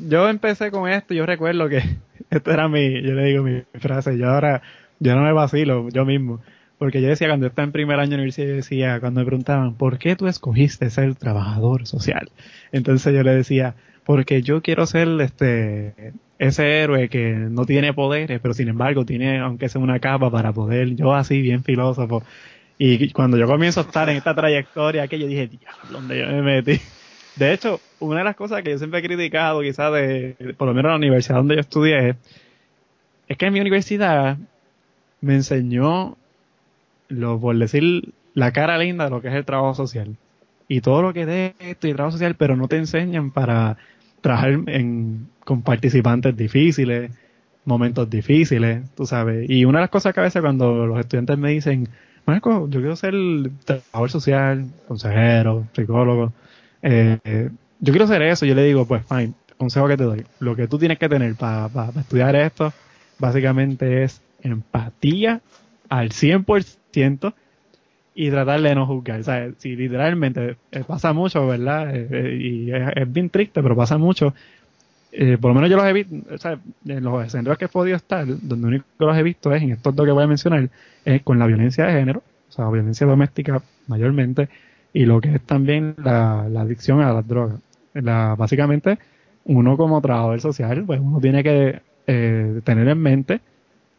yo 0.08 0.28
empecé 0.28 0.70
con 0.70 0.88
esto, 0.90 1.14
yo 1.14 1.26
recuerdo 1.26 1.68
que 1.68 1.82
esto 2.30 2.52
era 2.52 2.68
mi, 2.68 3.02
yo 3.02 3.12
le 3.14 3.24
digo 3.24 3.42
mi 3.42 3.62
frase, 3.80 4.16
yo 4.18 4.28
ahora, 4.30 4.62
yo 4.98 5.14
no 5.14 5.22
me 5.22 5.32
vacilo 5.32 5.88
yo 5.90 6.04
mismo, 6.04 6.40
porque 6.78 7.00
yo 7.00 7.08
decía 7.08 7.28
cuando 7.28 7.46
estaba 7.46 7.64
en 7.64 7.72
primer 7.72 7.98
año 7.98 8.10
de 8.10 8.16
universidad, 8.16 8.48
yo 8.48 8.54
decía, 8.56 9.00
cuando 9.00 9.20
me 9.20 9.26
preguntaban, 9.26 9.74
¿por 9.74 9.98
qué 9.98 10.16
tú 10.16 10.26
escogiste 10.26 10.90
ser 10.90 11.14
trabajador 11.14 11.86
social? 11.86 12.30
Entonces 12.72 13.14
yo 13.14 13.22
le 13.22 13.34
decía, 13.34 13.74
porque 14.04 14.42
yo 14.42 14.62
quiero 14.62 14.86
ser 14.86 15.08
este 15.20 16.12
ese 16.38 16.82
héroe 16.82 17.08
que 17.08 17.32
no 17.32 17.64
tiene 17.64 17.94
poderes, 17.94 18.40
pero 18.40 18.52
sin 18.54 18.68
embargo 18.68 19.06
tiene, 19.06 19.38
aunque 19.38 19.68
sea 19.70 19.80
una 19.80 20.00
capa 20.00 20.30
para 20.30 20.52
poder, 20.52 20.94
yo 20.94 21.14
así 21.14 21.40
bien 21.40 21.64
filósofo, 21.64 22.22
y 22.78 23.10
cuando 23.10 23.36
yo 23.36 23.46
comienzo 23.46 23.80
a 23.80 23.84
estar 23.84 24.08
en 24.08 24.16
esta 24.16 24.34
trayectoria, 24.34 25.08
que 25.08 25.18
yo 25.18 25.26
dije, 25.26 25.46
diablo, 25.46 25.82
¿dónde 25.90 26.18
yo 26.18 26.26
me 26.26 26.42
metí? 26.42 26.80
De 27.36 27.52
hecho, 27.52 27.80
una 28.00 28.18
de 28.18 28.24
las 28.24 28.36
cosas 28.36 28.62
que 28.62 28.70
yo 28.70 28.78
siempre 28.78 29.00
he 29.00 29.02
criticado, 29.02 29.60
quizás 29.60 29.92
de, 29.92 30.54
por 30.56 30.66
lo 30.66 30.74
menos 30.74 30.88
en 30.88 30.92
la 30.92 30.96
universidad 30.96 31.36
donde 31.36 31.56
yo 31.56 31.60
estudié, 31.60 32.16
es 33.28 33.36
que 33.36 33.46
en 33.46 33.52
mi 33.52 33.60
universidad 33.60 34.38
me 35.20 35.34
enseñó, 35.34 36.16
lo, 37.08 37.38
por 37.38 37.56
decir, 37.56 38.12
la 38.34 38.52
cara 38.52 38.78
linda 38.78 39.04
de 39.04 39.10
lo 39.10 39.20
que 39.20 39.28
es 39.28 39.34
el 39.34 39.44
trabajo 39.44 39.74
social. 39.74 40.16
Y 40.68 40.80
todo 40.80 41.02
lo 41.02 41.12
que 41.12 41.22
es 41.22 41.54
esto 41.58 41.88
y 41.88 41.94
trabajo 41.94 42.12
social, 42.12 42.34
pero 42.36 42.56
no 42.56 42.68
te 42.68 42.76
enseñan 42.76 43.30
para 43.30 43.76
trabajar 44.20 44.58
en, 44.66 45.28
con 45.44 45.62
participantes 45.62 46.36
difíciles, 46.36 47.10
momentos 47.64 48.08
difíciles, 48.08 48.82
tú 48.94 49.06
sabes. 49.06 49.48
Y 49.48 49.64
una 49.64 49.78
de 49.78 49.82
las 49.84 49.90
cosas 49.90 50.14
que 50.14 50.20
a 50.20 50.24
veces 50.24 50.42
cuando 50.42 50.86
los 50.86 50.98
estudiantes 50.98 51.38
me 51.38 51.50
dicen, 51.50 51.88
Marco, 52.26 52.68
yo 52.68 52.80
quiero 52.80 52.96
ser 52.96 53.14
trabajador 53.64 54.10
social, 54.10 54.66
consejero, 54.88 55.66
psicólogo. 55.72 56.32
Eh, 56.82 57.50
yo 57.78 57.92
quiero 57.92 58.06
ser 58.06 58.22
eso. 58.22 58.44
Yo 58.44 58.54
le 58.54 58.64
digo, 58.64 58.84
pues, 58.86 59.04
fine, 59.06 59.32
consejo 59.56 59.86
que 59.86 59.96
te 59.96 60.04
doy. 60.04 60.26
Lo 60.40 60.56
que 60.56 60.66
tú 60.66 60.78
tienes 60.78 60.98
que 60.98 61.08
tener 61.08 61.34
para 61.36 61.90
estudiar 61.98 62.34
esto, 62.34 62.72
básicamente 63.18 64.02
es 64.02 64.20
empatía 64.42 65.40
al 65.88 66.10
100% 66.10 67.34
y 68.14 68.30
tratar 68.30 68.60
de 68.62 68.74
no 68.74 68.86
juzgar. 68.86 69.20
O 69.20 69.24
sea, 69.24 69.50
si 69.58 69.76
literalmente 69.76 70.56
pasa 70.86 71.12
mucho, 71.12 71.46
¿verdad? 71.46 71.94
Eh, 71.94 72.08
eh, 72.10 72.38
y 72.40 72.72
es, 72.72 73.12
bien 73.12 73.30
triste, 73.30 73.62
pero 73.62 73.76
pasa 73.76 73.98
mucho. 73.98 74.34
Por 75.40 75.48
lo 75.50 75.54
menos 75.54 75.70
yo 75.70 75.76
los 75.76 75.86
he 75.86 75.92
visto, 75.92 76.14
o 76.34 76.38
sea, 76.38 76.58
en 76.86 77.04
los 77.04 77.24
escenarios 77.24 77.56
que 77.58 77.64
he 77.64 77.68
podido 77.68 77.96
estar, 77.96 78.26
donde 78.26 78.66
único 78.66 78.84
los 78.98 79.16
he 79.16 79.22
visto 79.22 79.52
es 79.52 79.62
en 79.62 79.72
estos 79.72 79.94
dos 79.94 80.04
que 80.04 80.12
voy 80.12 80.24
a 80.24 80.26
mencionar, 80.26 80.68
es 81.04 81.22
con 81.22 81.38
la 81.38 81.46
violencia 81.46 81.86
de 81.86 81.92
género, 81.92 82.22
o 82.48 82.52
sea, 82.52 82.68
violencia 82.68 83.06
doméstica 83.06 83.62
mayormente, 83.86 84.48
y 84.92 85.06
lo 85.06 85.20
que 85.20 85.34
es 85.34 85.40
también 85.42 85.94
la, 86.02 86.42
adicción 86.42 87.00
a 87.00 87.12
las 87.12 87.26
drogas. 87.26 87.60
Básicamente, 87.94 88.98
uno 89.44 89.76
como 89.76 90.00
trabajador 90.00 90.40
social, 90.40 90.84
pues 90.84 91.00
uno 91.00 91.18
tiene 91.20 91.42
que 91.42 91.80
tener 92.06 92.88
en 92.88 92.98
mente 92.98 93.40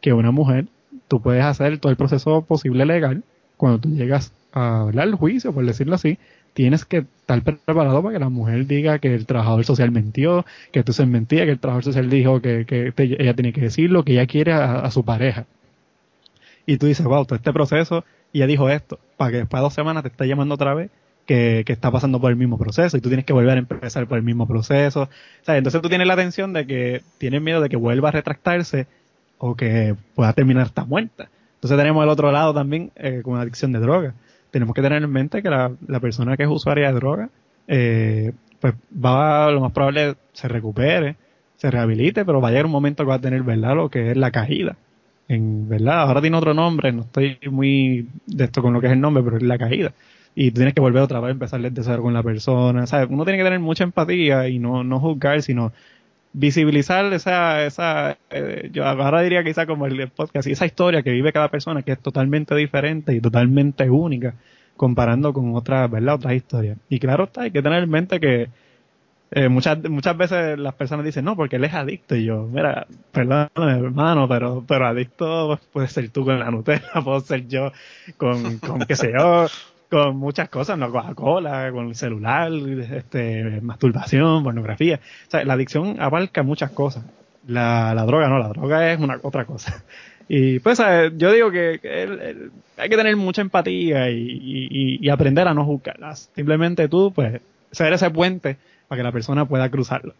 que 0.00 0.12
una 0.12 0.30
mujer, 0.30 0.66
tú 1.08 1.20
puedes 1.20 1.44
hacer 1.44 1.78
todo 1.78 1.90
el 1.90 1.96
proceso 1.96 2.42
posible 2.42 2.86
legal, 2.86 3.24
cuando 3.56 3.80
tú 3.80 3.90
llegas 3.90 4.32
a 4.52 4.80
hablar 4.80 5.08
el 5.08 5.14
juicio, 5.14 5.52
por 5.52 5.64
decirlo 5.64 5.94
así, 5.94 6.18
tienes 6.54 6.84
que 6.84 6.98
estar 6.98 7.42
preparado 7.42 8.02
para 8.02 8.14
que 8.14 8.18
la 8.18 8.28
mujer 8.28 8.66
diga 8.66 8.98
que 8.98 9.14
el 9.14 9.26
trabajador 9.26 9.64
social 9.64 9.90
mentió, 9.90 10.44
que 10.72 10.82
tú 10.82 10.92
se 10.92 11.06
mentía, 11.06 11.44
que 11.44 11.52
el 11.52 11.58
trabajador 11.60 11.84
social 11.84 12.10
dijo 12.10 12.40
que, 12.40 12.66
ella 12.96 13.34
tiene 13.34 13.52
que 13.52 13.60
decirlo, 13.60 14.04
que 14.04 14.12
ella 14.12 14.26
quiere 14.26 14.52
a, 14.52 14.90
su 14.90 15.04
pareja. 15.04 15.46
Y 16.66 16.78
tú 16.78 16.86
dices, 16.86 17.06
wow, 17.06 17.24
todo 17.24 17.36
este 17.36 17.52
proceso, 17.52 18.04
y 18.32 18.38
ella 18.38 18.46
dijo 18.46 18.68
esto, 18.70 18.98
para 19.16 19.30
que 19.30 19.36
después 19.38 19.60
de 19.60 19.62
dos 19.62 19.74
semanas 19.74 20.02
te 20.02 20.08
esté 20.08 20.26
llamando 20.26 20.54
otra 20.54 20.74
vez 20.74 20.90
que, 21.28 21.62
está 21.66 21.90
pasando 21.90 22.20
por 22.20 22.30
el 22.30 22.36
mismo 22.36 22.58
proceso 22.58 22.96
y 22.96 23.00
tú 23.00 23.08
tienes 23.08 23.26
que 23.26 23.34
volver 23.34 23.56
a 23.56 23.60
empezar 23.60 24.08
por 24.08 24.16
el 24.16 24.24
mismo 24.24 24.48
proceso. 24.48 25.02
O 25.02 25.44
sea, 25.44 25.58
entonces 25.58 25.80
tú 25.82 25.88
tienes 25.88 26.06
la 26.06 26.14
atención 26.14 26.54
de 26.54 26.66
que 26.66 27.02
tienes 27.18 27.42
miedo 27.42 27.60
de 27.60 27.68
que 27.68 27.76
vuelva 27.76 28.08
a 28.08 28.12
retractarse 28.12 28.86
o 29.36 29.54
que 29.54 29.94
pueda 30.14 30.32
terminar 30.32 30.66
esta 30.66 30.84
muerta. 30.84 31.28
Entonces 31.54 31.76
tenemos 31.76 32.02
el 32.02 32.08
otro 32.08 32.32
lado 32.32 32.54
también 32.54 32.92
eh, 32.96 33.20
con 33.22 33.38
adicción 33.38 33.72
de 33.72 33.78
droga. 33.78 34.14
Tenemos 34.50 34.74
que 34.74 34.82
tener 34.82 35.02
en 35.02 35.10
mente 35.10 35.42
que 35.42 35.50
la, 35.50 35.70
persona 36.00 36.36
que 36.36 36.44
es 36.44 36.48
usuaria 36.48 36.88
de 36.88 36.94
droga, 36.94 37.28
eh, 37.66 38.32
pues 38.60 38.74
va, 39.04 39.50
lo 39.50 39.60
más 39.60 39.72
probable 39.72 40.16
se 40.32 40.48
recupere, 40.48 41.16
se 41.56 41.70
rehabilite, 41.70 42.24
pero 42.24 42.40
va 42.40 42.48
a 42.48 42.50
llegar 42.50 42.66
un 42.66 42.72
momento 42.72 43.04
que 43.04 43.08
va 43.08 43.16
a 43.16 43.20
tener, 43.20 43.42
¿verdad? 43.42 43.74
Lo 43.76 43.90
que 43.90 44.10
es 44.10 44.16
la 44.16 44.30
caída. 44.30 44.76
En, 45.28 45.68
¿verdad? 45.68 46.02
Ahora 46.02 46.22
tiene 46.22 46.36
otro 46.36 46.54
nombre, 46.54 46.92
no 46.92 47.02
estoy 47.02 47.38
muy 47.50 48.08
de 48.26 48.44
esto 48.44 48.62
con 48.62 48.72
lo 48.72 48.80
que 48.80 48.86
es 48.86 48.92
el 48.94 49.00
nombre, 49.00 49.22
pero 49.22 49.36
es 49.36 49.42
la 49.42 49.58
caída. 49.58 49.92
Y 50.34 50.50
tú 50.50 50.56
tienes 50.56 50.74
que 50.74 50.80
volver 50.80 51.02
otra 51.02 51.20
vez 51.20 51.28
a 51.28 51.32
empezar 51.32 51.60
a 51.60 51.68
desarrollar 51.68 52.02
con 52.02 52.14
la 52.14 52.22
persona. 52.22 52.86
¿sabes? 52.86 53.08
Uno 53.10 53.24
tiene 53.24 53.38
que 53.38 53.44
tener 53.44 53.60
mucha 53.60 53.84
empatía 53.84 54.48
y 54.48 54.58
no, 54.58 54.84
no 54.84 55.00
juzgar, 55.00 55.42
sino 55.42 55.72
visibilizar 56.38 57.12
esa, 57.12 57.64
esa 57.64 58.16
eh, 58.30 58.70
yo 58.72 58.86
ahora 58.86 59.22
diría 59.22 59.42
quizá 59.42 59.66
como 59.66 59.86
el 59.86 60.08
podcast, 60.08 60.46
esa 60.46 60.66
historia 60.66 61.02
que 61.02 61.10
vive 61.10 61.32
cada 61.32 61.50
persona 61.50 61.82
que 61.82 61.92
es 61.92 61.98
totalmente 61.98 62.54
diferente 62.54 63.12
y 63.14 63.20
totalmente 63.20 63.90
única 63.90 64.34
comparando 64.76 65.32
con 65.32 65.56
otras, 65.56 65.90
¿verdad? 65.90 66.14
Otras 66.14 66.34
historias. 66.34 66.78
Y 66.88 67.00
claro 67.00 67.24
está, 67.24 67.42
hay 67.42 67.50
que 67.50 67.60
tener 67.60 67.82
en 67.82 67.90
mente 67.90 68.20
que 68.20 68.48
eh, 69.32 69.48
muchas, 69.48 69.82
muchas 69.90 70.16
veces 70.16 70.58
las 70.58 70.74
personas 70.74 71.04
dicen, 71.04 71.24
no, 71.24 71.34
porque 71.34 71.56
él 71.56 71.64
es 71.64 71.74
adicto. 71.74 72.14
Y 72.14 72.24
yo, 72.24 72.46
mira, 72.46 72.86
perdóname, 73.10 73.86
hermano, 73.86 74.28
pero, 74.28 74.64
pero 74.66 74.86
adicto 74.86 75.58
puede 75.72 75.88
ser 75.88 76.08
tú 76.10 76.24
con 76.24 76.38
la 76.38 76.52
Nutella, 76.52 76.88
puedo 77.04 77.18
ser 77.20 77.48
yo 77.48 77.72
con, 78.16 78.58
con 78.58 78.78
qué 78.86 78.94
sé 78.94 79.12
yo, 79.12 79.46
con 79.90 80.16
muchas 80.16 80.48
cosas, 80.48 80.78
¿no? 80.78 80.90
Coca-Cola, 80.90 81.70
con 81.72 81.88
el 81.88 81.94
celular, 81.94 82.52
este, 82.52 83.60
masturbación, 83.62 84.44
pornografía. 84.44 85.00
O 85.26 85.30
sea, 85.30 85.44
la 85.44 85.54
adicción 85.54 86.00
abarca 86.00 86.42
muchas 86.42 86.70
cosas. 86.70 87.04
La, 87.46 87.94
la 87.94 88.04
droga 88.04 88.28
no, 88.28 88.38
la 88.38 88.48
droga 88.48 88.92
es 88.92 89.00
una 89.00 89.18
otra 89.22 89.44
cosa. 89.44 89.82
Y 90.30 90.58
pues 90.58 90.78
yo 91.16 91.32
digo 91.32 91.50
que, 91.50 91.80
hay 92.76 92.88
que 92.90 92.96
tener 92.98 93.16
mucha 93.16 93.40
empatía 93.40 94.10
y, 94.10 94.98
y, 95.00 95.08
aprender 95.08 95.48
a 95.48 95.54
no 95.54 95.64
juzgarlas. 95.64 96.28
Simplemente 96.34 96.86
tú, 96.86 97.14
pues, 97.14 97.40
ser 97.72 97.94
ese 97.94 98.10
puente 98.10 98.58
para 98.88 98.98
que 98.98 99.04
la 99.04 99.12
persona 99.12 99.46
pueda 99.46 99.70
cruzarlo. 99.70 100.12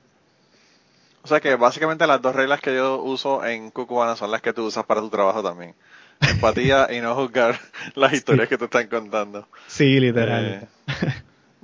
O 1.23 1.29
sea 1.29 1.41
que 1.41 1.57
básicamente 1.57 2.07
las 2.07 2.23
dos 2.23 2.35
reglas 2.35 2.63
que 2.63 2.75
yo 2.75 3.03
uso 3.03 3.45
en 3.45 3.71
Cucubana 3.71 4.17
son 4.17 4.31
las 4.31 4.41
que 4.41 4.55
tú 4.55 4.65
usas 4.65 4.87
para 4.87 5.03
tu 5.03 5.11
trabajo 5.11 5.43
también 5.43 5.75
empatía 6.21 6.89
y 6.93 7.01
no 7.01 7.15
juzgar 7.15 7.59
las 7.95 8.13
historias 8.13 8.49
que 8.49 8.59
te 8.59 8.65
están 8.65 8.89
contando. 8.89 9.49
Sí, 9.67 9.99
literal. 10.01 10.45
Eh, 10.45 10.69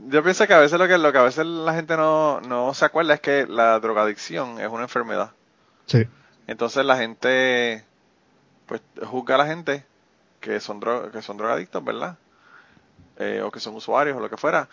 yo 0.08 0.22
pienso 0.22 0.46
que 0.46 0.54
a 0.54 0.58
veces 0.58 0.78
lo 0.78 0.86
que, 0.86 0.98
lo 0.98 1.12
que 1.12 1.18
a 1.18 1.22
veces 1.22 1.46
la 1.46 1.74
gente 1.74 1.96
no, 1.96 2.40
no 2.40 2.74
se 2.74 2.84
acuerda 2.84 3.14
es 3.14 3.20
que 3.20 3.46
la 3.46 3.78
drogadicción 3.80 4.60
es 4.60 4.68
una 4.68 4.82
enfermedad. 4.82 5.32
Sí. 5.86 6.06
Entonces 6.46 6.84
la 6.84 6.96
gente, 6.96 7.84
pues, 8.66 8.82
juzga 9.06 9.36
a 9.36 9.38
la 9.38 9.46
gente 9.46 9.84
que 10.40 10.60
son, 10.60 10.80
que 11.10 11.22
son 11.22 11.36
drogadictos, 11.36 11.82
¿verdad? 11.84 12.18
Eh, 13.18 13.42
o 13.42 13.50
que 13.50 13.60
son 13.60 13.74
usuarios 13.74 14.16
o 14.16 14.20
lo 14.20 14.28
que 14.28 14.36
fuera. 14.36 14.68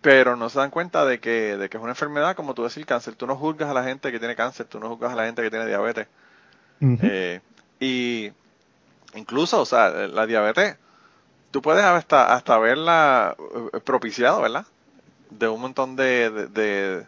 Pero 0.00 0.36
no 0.36 0.48
se 0.48 0.58
dan 0.58 0.70
cuenta 0.70 1.04
de 1.04 1.20
que, 1.20 1.56
de 1.56 1.68
que 1.68 1.76
es 1.76 1.82
una 1.82 1.92
enfermedad, 1.92 2.34
como 2.36 2.54
tú 2.54 2.64
decís, 2.64 2.86
cáncer. 2.86 3.14
Tú 3.14 3.26
no 3.26 3.36
juzgas 3.36 3.68
a 3.68 3.74
la 3.74 3.84
gente 3.84 4.10
que 4.10 4.18
tiene 4.18 4.36
cáncer, 4.36 4.66
tú 4.66 4.80
no 4.80 4.88
juzgas 4.88 5.12
a 5.12 5.16
la 5.16 5.26
gente 5.26 5.42
que 5.42 5.50
tiene 5.50 5.66
diabetes. 5.66 6.06
eh, 6.80 7.40
y 7.80 8.32
incluso, 9.14 9.60
o 9.60 9.66
sea, 9.66 9.90
la 9.90 10.26
diabetes, 10.26 10.76
tú 11.50 11.62
puedes 11.62 11.84
hasta, 11.84 12.34
hasta 12.34 12.54
haberla 12.54 13.36
eh, 13.72 13.80
propiciado, 13.80 14.42
¿verdad? 14.42 14.66
De 15.30 15.48
un 15.48 15.60
montón 15.60 15.96
de, 15.96 16.30
de, 16.48 17.06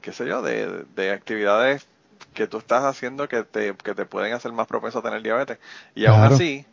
qué 0.00 0.12
sé 0.12 0.26
yo, 0.26 0.42
de, 0.42 0.84
de, 0.94 1.12
actividades 1.12 1.86
que 2.34 2.46
tú 2.46 2.58
estás 2.58 2.84
haciendo 2.84 3.28
que 3.28 3.42
te, 3.44 3.74
que 3.76 3.94
te 3.94 4.06
pueden 4.06 4.32
hacer 4.32 4.52
más 4.52 4.66
propenso 4.66 4.98
a 4.98 5.02
tener 5.02 5.22
diabetes. 5.22 5.58
Y 5.94 6.06
aún 6.06 6.22
así, 6.22 6.66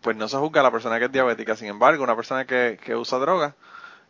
pues 0.00 0.16
no 0.16 0.28
se 0.28 0.36
juzga 0.36 0.60
a 0.60 0.64
la 0.64 0.70
persona 0.70 0.98
que 0.98 1.06
es 1.06 1.12
diabética. 1.12 1.56
Sin 1.56 1.68
embargo, 1.68 2.02
una 2.02 2.16
persona 2.16 2.46
que, 2.46 2.78
que 2.82 2.96
usa 2.96 3.18
droga, 3.18 3.54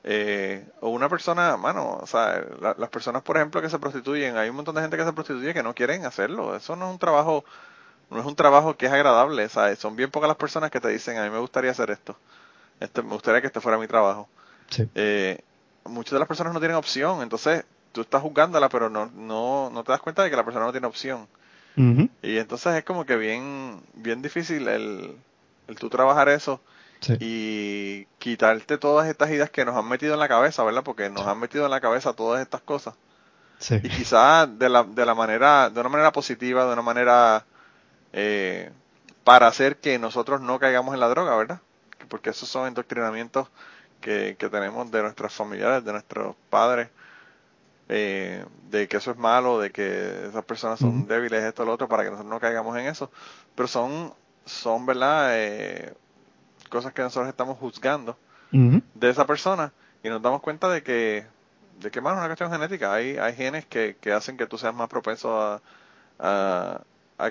eh, 0.09 0.65
o 0.81 0.91
una 0.91 1.09
persona, 1.09 1.57
mano, 1.57 1.99
o 2.01 2.07
sea, 2.07 2.45
las 2.61 2.89
personas, 2.91 3.23
por 3.23 3.37
ejemplo, 3.37 3.61
que 3.61 3.69
se 3.69 3.79
prostituyen, 3.79 4.37
hay 4.37 4.49
un 4.49 4.57
montón 4.57 4.77
de 4.77 4.83
gente 4.83 4.97
que 4.97 5.05
se 5.05 5.13
prostituye 5.13 5.53
que 5.53 5.65
no 5.65 5.75
quieren 5.75 6.07
hacerlo. 6.07 6.55
Eso 6.55 6.77
no 6.77 6.87
es 6.87 6.93
un 6.93 6.99
trabajo 7.01 7.45
no 8.11 8.21
es 8.21 8.27
un 8.27 8.37
trabajo 8.37 8.77
que 8.77 8.87
es 8.87 8.93
agradable, 8.93 9.49
¿sabes? 9.49 9.79
Son 9.79 9.97
bien 9.97 10.11
pocas 10.11 10.29
las 10.29 10.37
personas 10.37 10.71
que 10.71 10.81
te 10.81 10.89
dicen, 10.89 11.19
a 11.19 11.25
mí 11.25 11.31
me 11.31 11.39
gustaría 11.39 11.71
hacer 11.71 11.91
esto. 11.91 12.17
Este, 12.81 13.03
me 13.03 13.11
gustaría 13.11 13.41
que 13.41 13.49
este 13.49 13.61
fuera 13.61 13.79
mi 13.79 13.87
trabajo. 13.87 14.29
Eh, 14.95 15.41
muchas 15.85 16.13
de 16.13 16.19
las 16.19 16.29
personas 16.29 16.53
no 16.53 16.61
tienen 16.61 16.77
opción, 16.77 17.23
entonces 17.23 17.65
tú 17.93 18.03
estás 18.03 18.23
juzgándola, 18.23 18.69
pero 18.69 18.91
no, 18.91 19.07
no, 19.07 19.71
no 19.71 19.85
te 19.85 19.93
das 19.93 20.01
cuenta 20.01 20.23
de 20.23 20.31
que 20.31 20.37
la 20.37 20.45
persona 20.45 20.67
no 20.67 20.73
tiene 20.73 20.87
opción. 20.87 21.27
Y 22.23 22.39
entonces 22.39 22.75
es 22.75 22.85
como 22.85 23.05
que 23.05 23.17
bien, 23.17 23.83
bien 23.93 24.23
difícil 24.23 24.67
el, 24.67 25.15
el 25.69 25.77
tú 25.77 25.91
trabajar 25.91 26.31
eso 26.31 26.61
y 27.21 28.07
quitarte 28.19 28.79
todas 28.79 29.09
estas 29.09 29.31
ideas 29.31 29.51
que 29.51 29.65
nos 29.65 29.77
han 29.77 29.87
metido 29.87 30.15
en 30.15 30.21
la 30.21 30.29
cabeza, 30.29 30.65
¿verdad? 30.65 30.83
Porque 30.83 31.11
nos 31.11 31.27
han 31.27 31.39
metido 31.39 31.67
en 31.67 31.71
la 31.71 31.81
cabeza 31.81 32.15
todas 32.15 32.41
estas 32.41 32.63
cosas. 32.63 32.95
Y 33.83 33.89
quizás 33.89 34.59
de 34.59 34.69
la, 34.69 34.85
de 34.85 35.07
la 35.07 35.15
manera, 35.15 35.71
de 35.71 35.81
una 35.81 35.89
manera 35.89 36.13
positiva, 36.13 36.65
de 36.67 36.73
una 36.73 36.83
manera 36.83 37.45
eh, 38.17 38.73
para 39.25 39.47
hacer 39.47 39.77
que 39.77 39.99
nosotros 39.99 40.41
no 40.41 40.59
caigamos 40.59 40.95
en 40.95 41.01
la 41.01 41.09
droga, 41.09 41.37
¿verdad? 41.37 41.61
Porque 42.09 42.31
esos 42.31 42.49
son 42.49 42.67
endoctrinamientos 42.67 43.49
que, 44.01 44.37
que 44.39 44.49
tenemos 44.49 44.91
de 44.91 45.03
nuestras 45.03 45.35
familiares, 45.35 45.85
de 45.85 45.93
nuestros 45.93 46.35
padres, 46.49 46.89
eh, 47.91 48.43
de 48.71 48.89
que 48.89 48.97
eso 48.97 49.11
es 49.11 49.19
malo, 49.19 49.61
de 49.61 49.71
que 49.71 50.29
esas 50.29 50.45
personas 50.47 50.79
son 50.79 51.07
débiles, 51.07 51.45
esto, 51.45 51.67
lo 51.67 51.75
otro, 51.75 51.89
para 51.89 52.05
que 52.05 52.11
nosotros 52.11 52.33
no 52.33 52.41
caigamos 52.41 52.75
en 52.79 52.87
eso. 52.87 53.11
Pero 53.55 53.69
son, 53.69 54.15
son 54.47 54.87
¿verdad? 54.87 55.33
Eh, 55.35 55.93
cosas 56.71 56.95
que 56.95 57.03
nosotros 57.03 57.29
estamos 57.29 57.59
juzgando 57.59 58.17
de 58.51 59.11
esa 59.11 59.27
persona 59.27 59.75
y 60.03 60.09
nos 60.09 60.23
damos 60.23 60.41
cuenta 60.41 60.71
de 60.71 60.83
que, 60.83 61.27
de 61.81 61.91
que, 61.91 62.01
más 62.01 62.15
es 62.15 62.19
una 62.19 62.29
cuestión 62.29 62.51
genética. 62.51 62.95
Hay, 62.95 63.19
hay 63.19 63.35
genes 63.35 63.67
que, 63.67 63.99
que 64.01 64.13
hacen 64.15 64.39
que 64.39 64.47
tú 64.47 64.57
seas 64.57 64.75
más 64.75 64.89
propenso 64.89 65.39
a 65.39 65.61
a 66.19 66.81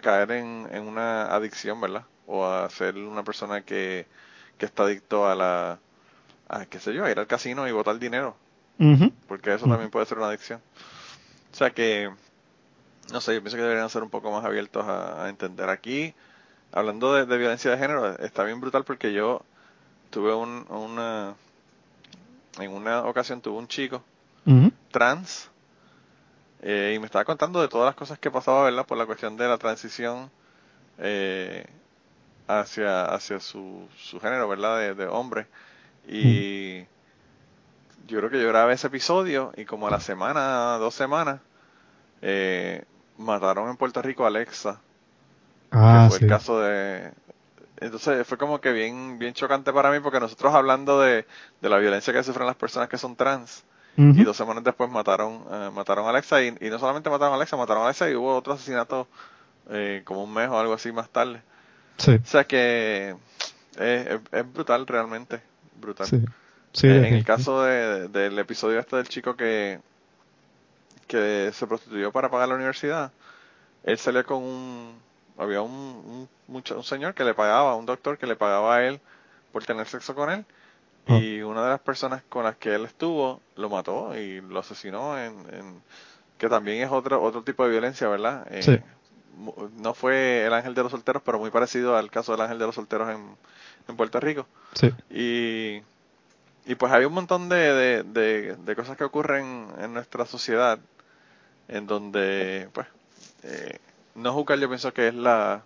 caer 0.02 0.32
en, 0.32 0.67
en 0.71 0.84
una 0.84 1.28
adicción, 1.28 1.80
¿verdad? 1.80 2.06
O 2.28 2.45
a 2.45 2.69
ser 2.69 2.95
una 2.95 3.24
persona 3.24 3.62
que, 3.62 4.08
que 4.58 4.65
está 4.65 4.84
adicto 4.84 5.28
a 5.28 5.36
la, 5.36 5.80
a, 6.50 6.65
qué 6.65 6.80
sé 6.80 6.93
yo, 6.93 7.06
a 7.06 7.12
ir 7.12 7.19
al 7.19 7.28
casino 7.28 7.67
y 7.67 7.71
botar 7.71 8.00
dinero. 8.00 8.36
Porque 9.28 9.54
eso 9.54 9.67
también 9.67 9.89
puede 9.89 10.06
ser 10.06 10.17
una 10.17 10.28
adicción. 10.28 10.60
O 11.54 11.56
sea 11.56 11.69
que, 11.69 12.12
no 13.12 13.21
sé, 13.21 13.34
yo 13.34 13.41
pienso 13.41 13.56
que 13.56 13.63
deberían 13.63 13.89
ser 13.89 14.04
un 14.04 14.10
poco 14.10 14.32
más 14.32 14.43
abiertos 14.43 14.86
a, 14.86 15.30
entender. 15.30 15.69
Aquí, 15.69 16.13
hablando 16.71 17.13
de, 17.13 17.38
violencia 17.38 17.71
de 17.71 17.78
género, 17.78 18.19
está 18.19 18.43
bien 18.43 18.60
brutal 18.60 18.84
porque 18.84 19.13
yo 19.13 19.43
tuve 20.10 20.34
un, 20.34 20.65
una, 20.69 21.36
en 22.60 22.71
una 22.71 23.06
ocasión 23.06 23.41
tuve 23.41 23.58
un 23.58 23.67
chico 23.67 24.04
trans 24.91 25.50
eh, 26.65 26.93
y 26.95 26.99
me 26.99 27.06
estaba 27.08 27.25
contando 27.25 27.62
de 27.62 27.69
todas 27.69 27.86
las 27.88 27.95
cosas 27.95 28.19
que 28.19 28.32
pasaba, 28.32 28.65
¿verdad? 28.65 28.88
Por 28.88 28.97
la 28.97 29.06
cuestión 29.06 29.38
de 29.38 29.47
la 29.47 29.60
transición 29.60 30.32
eh, 30.99 31.65
hacia, 32.47 33.06
hacia 33.06 33.39
su, 33.39 33.88
su 33.97 34.19
género, 34.19 34.47
¿verdad? 34.49 34.80
De, 34.80 34.95
de 34.95 35.08
hombre. 35.08 35.47
Y 36.08 36.82
yo 38.08 38.19
creo 38.19 38.30
que 38.30 38.41
yo 38.41 38.47
grabé 38.47 38.73
ese 38.73 38.88
episodio 38.88 39.51
y 39.58 39.65
como 39.65 39.88
a 39.88 39.91
la 39.91 39.99
semana, 39.99 40.78
dos 40.78 40.93
semanas, 40.95 41.41
eh, 42.21 42.86
mataron 43.17 43.69
en 43.69 43.78
Puerto 43.78 44.01
Rico 44.01 44.25
a 44.25 44.28
Alexa. 44.28 44.82
Ah, 45.71 46.04
que 46.04 46.10
fue 46.10 46.19
sí. 46.19 46.25
el 46.25 46.28
caso 46.28 46.60
de... 46.60 47.12
Entonces 47.78 48.25
fue 48.28 48.38
como 48.38 48.62
que 48.62 48.71
bien, 48.71 49.19
bien 49.19 49.34
chocante 49.34 49.73
para 49.73 49.91
mí 49.91 49.99
porque 49.99 50.19
nosotros 50.19 50.54
hablando 50.54 51.01
de, 51.01 51.28
de 51.62 51.69
la 51.69 51.78
violencia 51.78 52.13
que 52.13 52.23
sufren 52.23 52.47
las 52.47 52.56
personas 52.56 52.89
que 52.89 52.97
son 52.97 53.15
trans, 53.15 53.65
Y 53.97 54.23
dos 54.23 54.36
semanas 54.38 54.63
después 54.63 54.89
mataron 54.89 55.43
eh, 55.51 55.69
mataron 55.73 56.05
a 56.05 56.10
Alexa 56.10 56.41
y, 56.43 56.47
y 56.62 56.69
no 56.69 56.79
solamente 56.79 57.10
mataron 57.10 57.34
a 57.34 57.36
Alexa, 57.38 57.55
mataron 57.58 57.84
a 57.84 57.86
Alexa 57.88 58.10
y 58.10 58.15
hubo 58.15 58.36
otro 58.36 58.53
asesinato 58.53 59.08
eh, 59.69 60.01
como 60.05 60.23
un 60.23 60.34
mes 60.34 60.49
o 60.49 60.60
algo 60.60 60.73
así 60.73 60.91
más 60.91 61.10
tarde. 61.10 61.41
Sí, 61.97 62.12
O 62.15 62.25
sea 62.27 62.43
que 62.45 63.15
eh, 63.77 64.19
es, 64.31 64.39
es 64.39 64.53
brutal 64.53 64.86
realmente, 64.88 65.41
brutal. 65.79 66.08
sí. 66.08 66.17
Sí, 66.73 66.88
Eh, 66.88 67.08
en 67.08 67.13
el 67.15 67.23
caso 67.25 67.63
de- 67.63 68.08
del 68.10 68.38
episodio 68.38 68.79
este 68.79 68.97
del 68.97 69.08
chico 69.08 69.36
que, 69.38 69.79
que 71.08 71.51
se 71.53 71.67
prostituyó 71.67 72.12
para 72.12 72.29
pagar 72.29 72.49
la 72.49 72.55
universidad, 72.55 73.12
él 73.84 73.97
salió 73.97 74.25
con 74.25 74.43
un, 74.43 74.95
había 75.38 75.62
un, 75.62 75.71
un, 75.71 76.29
mucha- 76.47 76.75
un 76.75 76.84
señor 76.84 77.13
que 77.13 77.23
le 77.23 77.34
pagaba, 77.34 77.75
un 77.75 77.86
doctor 77.86 78.17
que 78.17 78.27
le 78.27 78.36
pagaba 78.36 78.75
a 78.77 78.84
él 78.86 78.99
por 79.51 79.63
tener 79.65 79.88
sexo 79.88 80.15
con 80.15 80.29
él. 80.31 80.45
Y 81.07 81.41
una 81.41 81.63
de 81.63 81.69
las 81.69 81.79
personas 81.81 82.23
con 82.29 82.43
las 82.45 82.55
que 82.57 82.73
él 82.75 82.85
estuvo 82.85 83.41
lo 83.55 83.69
mató 83.69 84.17
y 84.17 84.41
lo 84.41 84.59
asesinó 84.59 85.17
en, 85.19 85.33
en- 85.53 85.81
que 86.37 86.49
también 86.49 86.83
es 86.83 86.91
otro 86.91 87.21
otro 87.23 87.43
tipo 87.43 87.63
de 87.63 87.71
violencia, 87.71 88.07
¿verdad? 88.07 88.47
Eh, 88.51 88.61
Sí. 88.63 88.79
No 89.77 89.93
fue 89.93 90.45
el 90.45 90.53
ángel 90.53 90.73
de 90.75 90.83
los 90.83 90.91
solteros, 90.91 91.21
pero 91.25 91.39
muy 91.39 91.51
parecido 91.51 91.97
al 91.97 92.09
caso 92.09 92.31
del 92.31 92.41
ángel 92.41 92.57
de 92.59 92.65
los 92.67 92.75
solteros 92.75 93.09
en, 93.09 93.35
en 93.87 93.97
Puerto 93.97 94.19
Rico. 94.21 94.47
Sí, 94.73 94.93
Y, 95.09 95.81
y 96.71 96.75
pues 96.75 96.91
hay 96.93 97.05
un 97.05 97.13
montón 97.13 97.49
de, 97.49 97.57
de, 97.57 98.03
de- 98.03 98.55
de 98.55 98.75
cosas 98.75 98.97
que 98.97 99.03
ocurren 99.03 99.67
en 99.79 99.93
nuestra 99.93 100.25
sociedad 100.25 100.79
en 101.67 101.87
donde, 101.87 102.69
pues, 102.73 102.87
eh, 103.43 103.79
no 104.15 104.33
juzgar 104.33 104.59
yo 104.59 104.67
pienso 104.69 104.93
que 104.93 105.09
es 105.09 105.13
la, 105.15 105.63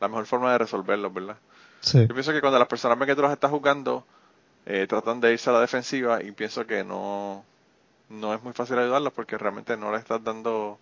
la 0.00 0.08
mejor 0.08 0.26
forma 0.26 0.52
de 0.52 0.58
resolverlo, 0.58 1.10
¿verdad? 1.10 1.36
sí. 1.80 2.00
Yo 2.06 2.14
pienso 2.14 2.32
que 2.32 2.40
cuando 2.40 2.58
las 2.58 2.68
personas 2.68 2.98
ven 2.98 3.08
que 3.08 3.16
tú 3.16 3.22
las 3.22 3.32
estás 3.32 3.50
juzgando, 3.50 4.04
eh, 4.66 4.86
tratan 4.88 5.20
de 5.20 5.32
irse 5.32 5.50
a 5.50 5.54
la 5.54 5.60
defensiva 5.60 6.22
y 6.22 6.32
pienso 6.32 6.66
que 6.66 6.84
no, 6.84 7.44
no 8.08 8.34
es 8.34 8.42
muy 8.42 8.52
fácil 8.52 8.78
ayudarlos 8.78 9.12
porque 9.12 9.38
realmente 9.38 9.76
no 9.76 9.92
le 9.92 9.98
estás 9.98 10.22
dando, 10.22 10.78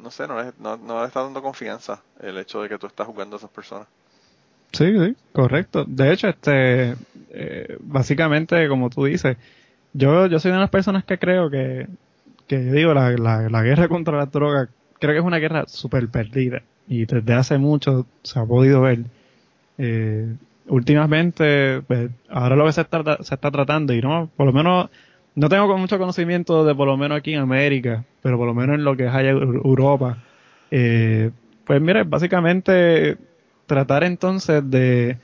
no 0.00 0.10
sé, 0.10 0.26
no 0.26 0.42
le, 0.42 0.52
no, 0.58 0.76
no 0.76 1.00
le 1.00 1.06
estás 1.06 1.24
dando 1.24 1.42
confianza 1.42 2.02
el 2.20 2.38
hecho 2.38 2.62
de 2.62 2.68
que 2.68 2.78
tú 2.78 2.86
estás 2.86 3.06
jugando 3.06 3.36
a 3.36 3.38
esas 3.38 3.50
personas. 3.50 3.86
Sí, 4.72 4.86
sí, 4.98 5.16
correcto. 5.32 5.84
De 5.86 6.12
hecho, 6.12 6.28
este, 6.28 6.94
eh, 7.30 7.76
básicamente, 7.80 8.68
como 8.68 8.90
tú 8.90 9.04
dices, 9.04 9.36
yo, 9.92 10.26
yo 10.26 10.38
soy 10.38 10.52
de 10.52 10.58
las 10.58 10.70
personas 10.70 11.04
que 11.04 11.18
creo 11.18 11.48
que, 11.50 11.86
que 12.46 12.64
yo 12.64 12.72
digo, 12.72 12.94
la, 12.94 13.10
la, 13.12 13.48
la 13.48 13.62
guerra 13.62 13.88
contra 13.88 14.18
las 14.18 14.30
drogas, 14.30 14.68
creo 14.98 15.14
que 15.14 15.18
es 15.18 15.24
una 15.24 15.38
guerra 15.38 15.64
súper 15.66 16.08
perdida. 16.08 16.62
Y 16.86 17.06
desde 17.06 17.34
hace 17.34 17.58
mucho 17.58 18.06
se 18.22 18.38
ha 18.38 18.44
podido 18.44 18.82
ver. 18.82 19.00
Eh, 19.78 20.34
últimamente, 20.68 21.82
pues, 21.82 22.10
ahora 22.28 22.56
lo 22.56 22.66
que 22.66 22.72
se 22.72 22.82
está, 22.82 23.22
se 23.22 23.34
está 23.34 23.50
tratando, 23.50 23.92
y 23.92 24.00
no, 24.00 24.30
por 24.36 24.46
lo 24.46 24.52
menos, 24.52 24.90
no 25.34 25.48
tengo 25.48 25.76
mucho 25.78 25.98
conocimiento 25.98 26.64
de 26.64 26.74
por 26.74 26.86
lo 26.86 26.96
menos 26.96 27.18
aquí 27.18 27.34
en 27.34 27.40
América, 27.40 28.04
pero 28.22 28.36
por 28.38 28.46
lo 28.46 28.54
menos 28.54 28.76
en 28.76 28.84
lo 28.84 28.96
que 28.96 29.06
es 29.06 29.12
allá 29.12 29.30
Europa, 29.30 30.18
eh, 30.70 31.30
pues 31.64 31.80
mire, 31.80 32.04
básicamente 32.04 33.16
tratar 33.66 34.04
entonces 34.04 34.68
de 34.70 35.18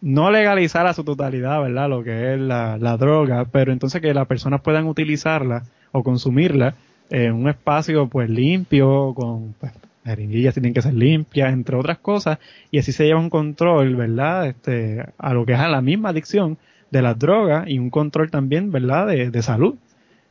no 0.00 0.30
legalizar 0.30 0.86
a 0.86 0.94
su 0.94 1.04
totalidad, 1.04 1.60
¿verdad? 1.60 1.88
Lo 1.88 2.04
que 2.04 2.34
es 2.34 2.40
la, 2.40 2.78
la 2.78 2.96
droga, 2.96 3.46
pero 3.50 3.72
entonces 3.72 4.00
que 4.00 4.14
las 4.14 4.26
personas 4.26 4.60
puedan 4.60 4.86
utilizarla 4.86 5.64
o 5.92 6.02
consumirla 6.02 6.74
en 7.10 7.32
un 7.32 7.48
espacio 7.48 8.08
pues 8.08 8.30
limpio, 8.30 9.12
con 9.14 9.54
pues, 9.58 9.72
jeringuillas 10.08 10.54
tienen 10.54 10.74
que 10.74 10.82
ser 10.82 10.94
limpias, 10.94 11.52
entre 11.52 11.76
otras 11.76 11.98
cosas, 11.98 12.38
y 12.70 12.78
así 12.78 12.92
se 12.92 13.06
lleva 13.06 13.20
un 13.20 13.30
control, 13.30 13.96
¿verdad? 13.96 14.48
Este, 14.48 15.04
a 15.18 15.34
lo 15.34 15.46
que 15.46 15.52
es 15.52 15.58
a 15.58 15.68
la 15.68 15.80
misma 15.80 16.10
adicción 16.10 16.58
de 16.90 17.02
las 17.02 17.18
drogas 17.18 17.68
y 17.68 17.78
un 17.78 17.90
control 17.90 18.30
también, 18.30 18.72
¿verdad? 18.72 19.06
De, 19.06 19.30
de 19.30 19.42
salud. 19.42 19.76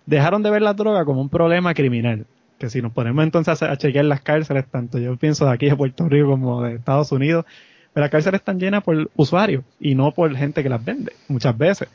Dejaron 0.05 0.43
de 0.43 0.49
ver 0.49 0.61
la 0.61 0.73
droga 0.73 1.05
como 1.05 1.21
un 1.21 1.29
problema 1.29 1.73
criminal. 1.73 2.25
Que 2.57 2.69
si 2.69 2.81
nos 2.81 2.91
ponemos 2.91 3.23
entonces 3.23 3.61
a, 3.61 3.77
chequear 3.77 4.05
las 4.05 4.21
cárceles, 4.21 4.65
tanto 4.65 4.97
yo 4.97 5.15
pienso 5.17 5.45
de 5.45 5.51
aquí 5.51 5.67
de 5.67 5.75
Puerto 5.75 6.09
Rico 6.09 6.29
como 6.31 6.63
de 6.63 6.75
Estados 6.75 7.11
Unidos, 7.11 7.45
pero 7.93 8.03
las 8.03 8.11
cárceles 8.11 8.41
están 8.41 8.59
llenas 8.59 8.83
por 8.83 9.11
usuarios 9.15 9.63
y 9.79 9.93
no 9.93 10.11
por 10.11 10.35
gente 10.35 10.63
que 10.63 10.69
las 10.69 10.83
vende, 10.83 11.13
muchas 11.27 11.55
veces. 11.57 11.87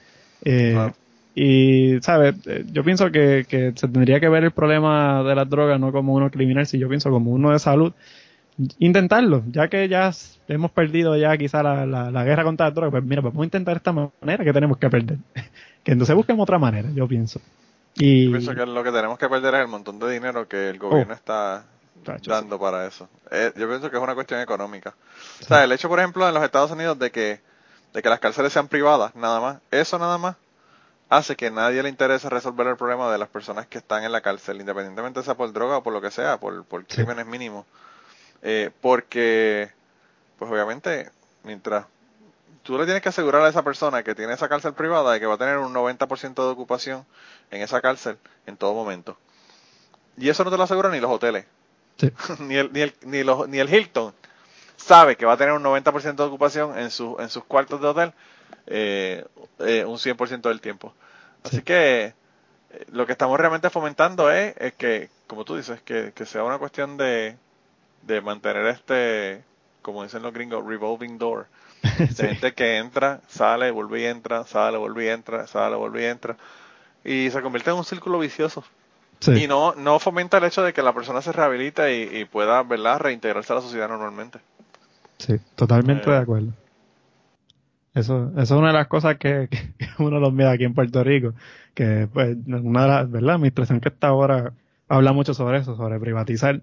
Eh. 0.45 0.90
Y, 1.35 1.99
¿sabes? 2.03 2.35
Eh, 2.47 2.64
Yo 2.73 2.85
pienso 2.85 3.11
que, 3.11 3.47
que 3.49 3.73
se 3.75 3.88
tendría 3.88 4.21
que 4.21 4.29
ver 4.29 4.45
el 4.45 4.51
problema 4.51 5.23
de 5.23 5.35
las 5.35 5.49
drogas 5.49 5.81
no 5.81 5.90
como 5.92 6.14
uno 6.14 6.31
criminal, 6.31 6.66
sino 6.66 6.83
yo 6.83 6.88
pienso 6.88 7.11
como 7.11 7.31
uno 7.31 7.51
de 7.53 7.59
salud. 7.59 7.92
Intentarlo, 8.79 9.42
ya 9.51 9.68
que 9.68 9.88
ya 9.88 10.12
hemos 10.47 10.71
perdido 10.73 11.16
ya 11.16 11.37
quizá 11.38 11.62
la, 11.62 11.87
la, 11.87 12.11
la 12.11 12.25
guerra 12.25 12.45
contra 12.45 12.66
las 12.66 12.75
drogas, 12.75 12.90
pues 12.92 13.05
mira, 13.05 13.23
vamos 13.23 13.40
a 13.40 13.45
intentar 13.45 13.77
esta 13.77 13.92
manera 13.92 14.45
que 14.45 14.53
tenemos 14.53 14.77
que 14.77 14.90
perder. 14.90 15.16
que 15.83 15.92
entonces 15.92 16.14
busquemos 16.14 16.42
otra 16.45 16.59
manera, 16.59 16.90
yo 16.95 17.09
pienso. 17.09 17.40
Y, 17.95 18.27
Yo 18.27 18.33
pienso 18.33 18.55
que 18.55 18.66
lo 18.66 18.85
que 18.85 18.92
tenemos 18.92 19.18
que 19.18 19.29
perder 19.29 19.55
es 19.55 19.61
el 19.62 19.68
montón 19.68 19.99
de 19.99 20.11
dinero 20.12 20.47
que 20.49 20.68
el 20.68 20.79
gobierno 20.79 21.12
Oh. 21.12 21.16
está 21.16 21.64
Tacho, 22.05 22.31
dando 22.31 22.59
para 22.59 22.87
eso. 22.87 23.09
Eh, 23.31 23.53
yo 23.57 23.68
pienso 23.68 23.90
que 23.90 23.97
es 23.97 24.03
una 24.03 24.14
cuestión 24.14 24.40
económica. 24.40 24.95
O 25.40 25.45
sea, 25.45 25.64
el 25.64 25.73
hecho, 25.73 25.88
por 25.88 25.99
ejemplo, 25.99 26.27
en 26.29 26.35
los 26.35 26.42
Estados 26.42 26.71
Unidos 26.73 26.99
de 26.99 27.11
que, 27.11 27.40
de 27.95 28.03
que 28.03 28.09
las 28.09 28.18
cárceles 28.21 28.53
sean 28.53 28.68
privadas, 28.68 29.14
nada 29.14 29.40
más, 29.40 29.59
eso 29.71 29.99
nada 29.99 30.18
más 30.18 30.37
hace 31.16 31.37
que 31.37 31.51
nadie 31.51 31.83
le 31.83 31.88
interese 31.90 32.29
resolver 32.31 32.66
el 32.66 32.77
problema 32.77 33.11
de 33.12 33.18
las 33.18 33.29
personas 33.29 33.66
que 33.66 33.79
están 33.79 34.03
en 34.05 34.12
la 34.12 34.22
cárcel, 34.22 34.61
independientemente 34.61 35.22
sea 35.22 35.35
por 35.37 35.53
droga 35.53 35.79
o 35.79 35.83
por 35.83 35.92
lo 35.92 36.01
que 36.01 36.11
sea, 36.11 36.38
por, 36.40 36.64
por 36.64 36.83
Sí. 36.88 36.96
crímenes 36.96 37.27
mínimos. 37.27 37.66
Eh, 38.42 38.70
porque, 38.81 39.70
pues 40.38 40.51
obviamente, 40.51 41.11
mientras 41.44 41.87
tú 42.62 42.79
le 42.79 42.85
tienes 42.85 43.03
que 43.03 43.11
asegurar 43.11 43.42
a 43.42 43.48
esa 43.48 43.62
persona 43.62 44.03
que 44.03 44.14
tiene 44.14 44.33
esa 44.33 44.48
cárcel 44.48 44.72
privada 44.72 45.12
de 45.12 45.20
que 45.20 45.27
va 45.27 45.35
a 45.35 45.38
tener 45.38 45.59
un 45.59 45.72
90% 45.75 46.35
de 46.35 46.51
ocupación 46.51 47.05
en 47.51 47.61
esa 47.62 47.81
cárcel 47.81 48.18
en 48.46 48.57
todo 48.57 48.72
momento. 48.72 49.18
Y 50.16 50.29
eso 50.31 50.44
no 50.44 50.51
te 50.51 50.57
lo 50.57 50.62
aseguran 50.62 50.92
ni 50.92 51.01
los 51.01 51.11
hoteles. 51.11 51.44
Sí. 51.98 52.11
ni, 52.40 52.57
el, 52.57 52.72
ni, 52.72 52.81
el, 52.81 52.94
ni, 53.03 53.22
los, 53.22 53.48
ni 53.48 53.59
el 53.59 53.72
Hilton 53.72 54.14
sabe 54.77 55.16
que 55.16 55.27
va 55.27 55.35
a 55.35 55.37
tener 55.37 55.53
un 55.53 55.62
90% 55.62 56.14
de 56.16 56.22
ocupación 56.25 56.79
en, 56.79 56.90
su, 56.90 57.16
en 57.20 57.29
sus 57.29 57.44
cuartos 57.44 57.81
de 57.81 57.88
hotel 57.88 58.12
eh, 58.66 59.25
eh, 59.61 59.85
un 59.85 59.98
100% 59.98 60.48
del 60.48 60.61
tiempo. 60.61 60.94
Así 61.44 61.57
Sí. 61.57 61.62
que 61.62 62.05
eh, 62.05 62.14
lo 62.92 63.07
que 63.07 63.12
estamos 63.12 63.38
realmente 63.38 63.70
fomentando 63.70 64.31
es, 64.31 64.55
es 64.59 64.72
que, 64.75 65.11
como 65.27 65.44
tú 65.44 65.57
dices, 65.57 65.81
que, 65.83 66.12
que 66.14 66.25
sea 66.27 66.44
una 66.44 66.59
cuestión 66.59 66.96
de, 66.96 67.37
de 68.03 68.20
mantener 68.20 68.66
este, 68.66 69.42
como 69.83 70.03
dicen 70.05 70.22
los 70.22 70.33
gringos, 70.33 70.64
revolving 70.66 71.18
door. 71.18 71.46
De 71.98 72.07
Sí. 72.09 72.14
gente 72.27 72.55
que 72.55 72.79
entra, 72.79 73.20
sale, 73.29 73.70
vuelve 73.72 74.03
y 74.03 74.05
entra, 74.05 74.44
sale, 74.46 74.79
vuelve 74.79 75.07
y 75.07 75.09
entra, 75.09 75.46
sale, 75.48 75.75
vuelve 75.77 76.03
y 76.03 76.07
entra. 76.07 76.37
Y 77.05 77.31
se 77.31 77.42
convierte 77.42 77.70
en 77.70 77.77
un 77.77 77.85
círculo 77.85 78.20
vicioso. 78.20 78.62
Sí. 79.18 79.45
Y 79.45 79.47
no, 79.49 79.74
no 79.74 79.99
fomenta 79.99 80.39
el 80.39 80.45
hecho 80.45 80.62
de 80.62 80.72
que 80.72 80.82
la 80.82 80.93
persona 80.93 81.20
se 81.22 81.32
rehabilita 81.32 81.91
y, 81.91 82.03
y 82.12 82.24
pueda, 82.24 82.62
¿verdad?, 82.62 82.99
reintegrarse 83.01 83.53
a 83.53 83.57
la 83.57 83.62
sociedad 83.62 83.89
normalmente. 83.89 84.39
Sí, 85.18 85.34
totalmente 85.57 86.09
Eh. 86.09 86.12
de 86.12 86.18
acuerdo. 86.18 86.53
Eso, 87.95 88.30
eso 88.36 88.43
es 88.43 88.51
una 88.53 88.68
de 88.68 88.72
las 88.74 88.86
cosas 88.88 89.18
que, 89.18 89.49
que 89.51 89.86
uno 89.99 90.18
los 90.18 90.32
mira 90.32 90.51
aquí 90.53 90.64
en 90.64 90.74
Puerto 90.74 91.05
Rico, 91.05 91.34
que 91.74 92.09
pues 92.12 92.36
una 92.47 92.82
de 92.82 92.88
las, 92.88 93.11
¿verdad? 93.11 93.26
La 93.26 93.34
administración 93.34 93.80
que 93.80 93.88
está 93.90 94.09
ahora 94.09 94.55
habla 94.88 95.12
mucho 95.12 95.34
sobre 95.34 95.59
eso, 95.59 95.76
sobre 95.76 96.01
privatizar. 96.01 96.62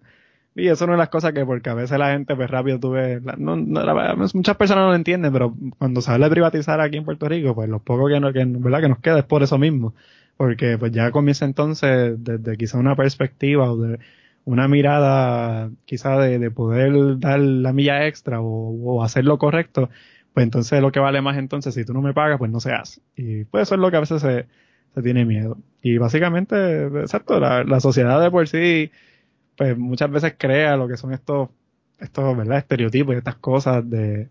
Y 0.55 0.65
eso 0.65 0.73
es 0.73 0.81
una 0.83 0.93
de 0.93 0.97
las 0.99 1.09
cosas 1.09 1.33
que 1.33 1.45
porque 1.45 1.69
a 1.69 1.73
veces 1.75 1.97
la 1.99 2.11
gente 2.11 2.35
pues 2.35 2.49
rápido 2.49 2.79
tuve, 2.79 3.21
no, 3.37 3.55
no, 3.55 4.17
muchas 4.33 4.57
personas 4.57 4.83
no 4.85 4.89
lo 4.89 4.95
entienden, 4.95 5.31
pero 5.31 5.55
cuando 5.77 6.01
se 6.01 6.11
habla 6.11 6.25
de 6.27 6.31
privatizar 6.31 6.81
aquí 6.81 6.97
en 6.97 7.05
Puerto 7.05 7.29
Rico, 7.29 7.55
pues 7.55 7.69
lo 7.69 7.79
poco 7.83 8.07
que, 8.07 8.19
no- 8.19 8.33
que, 8.33 8.43
¿verdad? 8.45 8.81
que 8.81 8.89
nos 8.89 8.99
queda 8.99 9.19
es 9.19 9.25
por 9.25 9.43
eso 9.43 9.57
mismo. 9.59 9.93
Porque 10.37 10.77
pues 10.77 10.91
ya 10.91 11.11
comienza 11.11 11.45
entonces 11.45 12.15
desde 12.23 12.57
quizá 12.57 12.77
una 12.79 12.95
perspectiva 12.95 13.71
o 13.71 13.77
de 13.77 13.99
una 14.45 14.67
mirada 14.67 15.69
quizá 15.85 16.17
de, 16.19 16.39
de 16.39 16.51
poder 16.51 17.19
dar 17.19 17.39
la 17.39 17.73
milla 17.73 18.07
extra 18.07 18.41
o, 18.41 18.45
o 18.97 19.03
hacer 19.03 19.25
lo 19.25 19.37
correcto, 19.37 19.89
pues 20.39 20.45
entonces 20.45 20.81
lo 20.81 20.93
que 20.93 21.01
vale 21.01 21.21
más 21.21 21.37
entonces, 21.37 21.73
si 21.73 21.83
tú 21.83 21.91
no 21.91 22.01
me 22.01 22.13
pagas, 22.13 22.37
pues 22.37 22.49
no 22.49 22.61
se 22.61 22.71
hace. 22.71 23.01
Y 23.17 23.43
pues 23.43 23.63
eso 23.63 23.75
es 23.75 23.81
lo 23.81 23.91
que 23.91 23.97
a 23.97 23.99
veces 23.99 24.21
se, 24.21 24.45
tiene 25.03 25.25
miedo. 25.25 25.57
Y 25.81 25.97
básicamente, 25.97 26.85
exacto, 26.85 27.41
la, 27.41 27.79
sociedad 27.81 28.21
de 28.21 28.31
por 28.31 28.47
sí, 28.47 28.89
pues 29.57 29.77
muchas 29.77 30.09
veces 30.09 30.35
crea 30.37 30.77
lo 30.77 30.87
que 30.87 30.95
son 30.95 31.11
estos, 31.11 31.49
estos, 31.99 32.37
¿verdad? 32.37 32.59
Estereotipos 32.59 33.15
y 33.15 33.17
estas 33.17 33.35
cosas 33.35 33.89
de, 33.89 34.29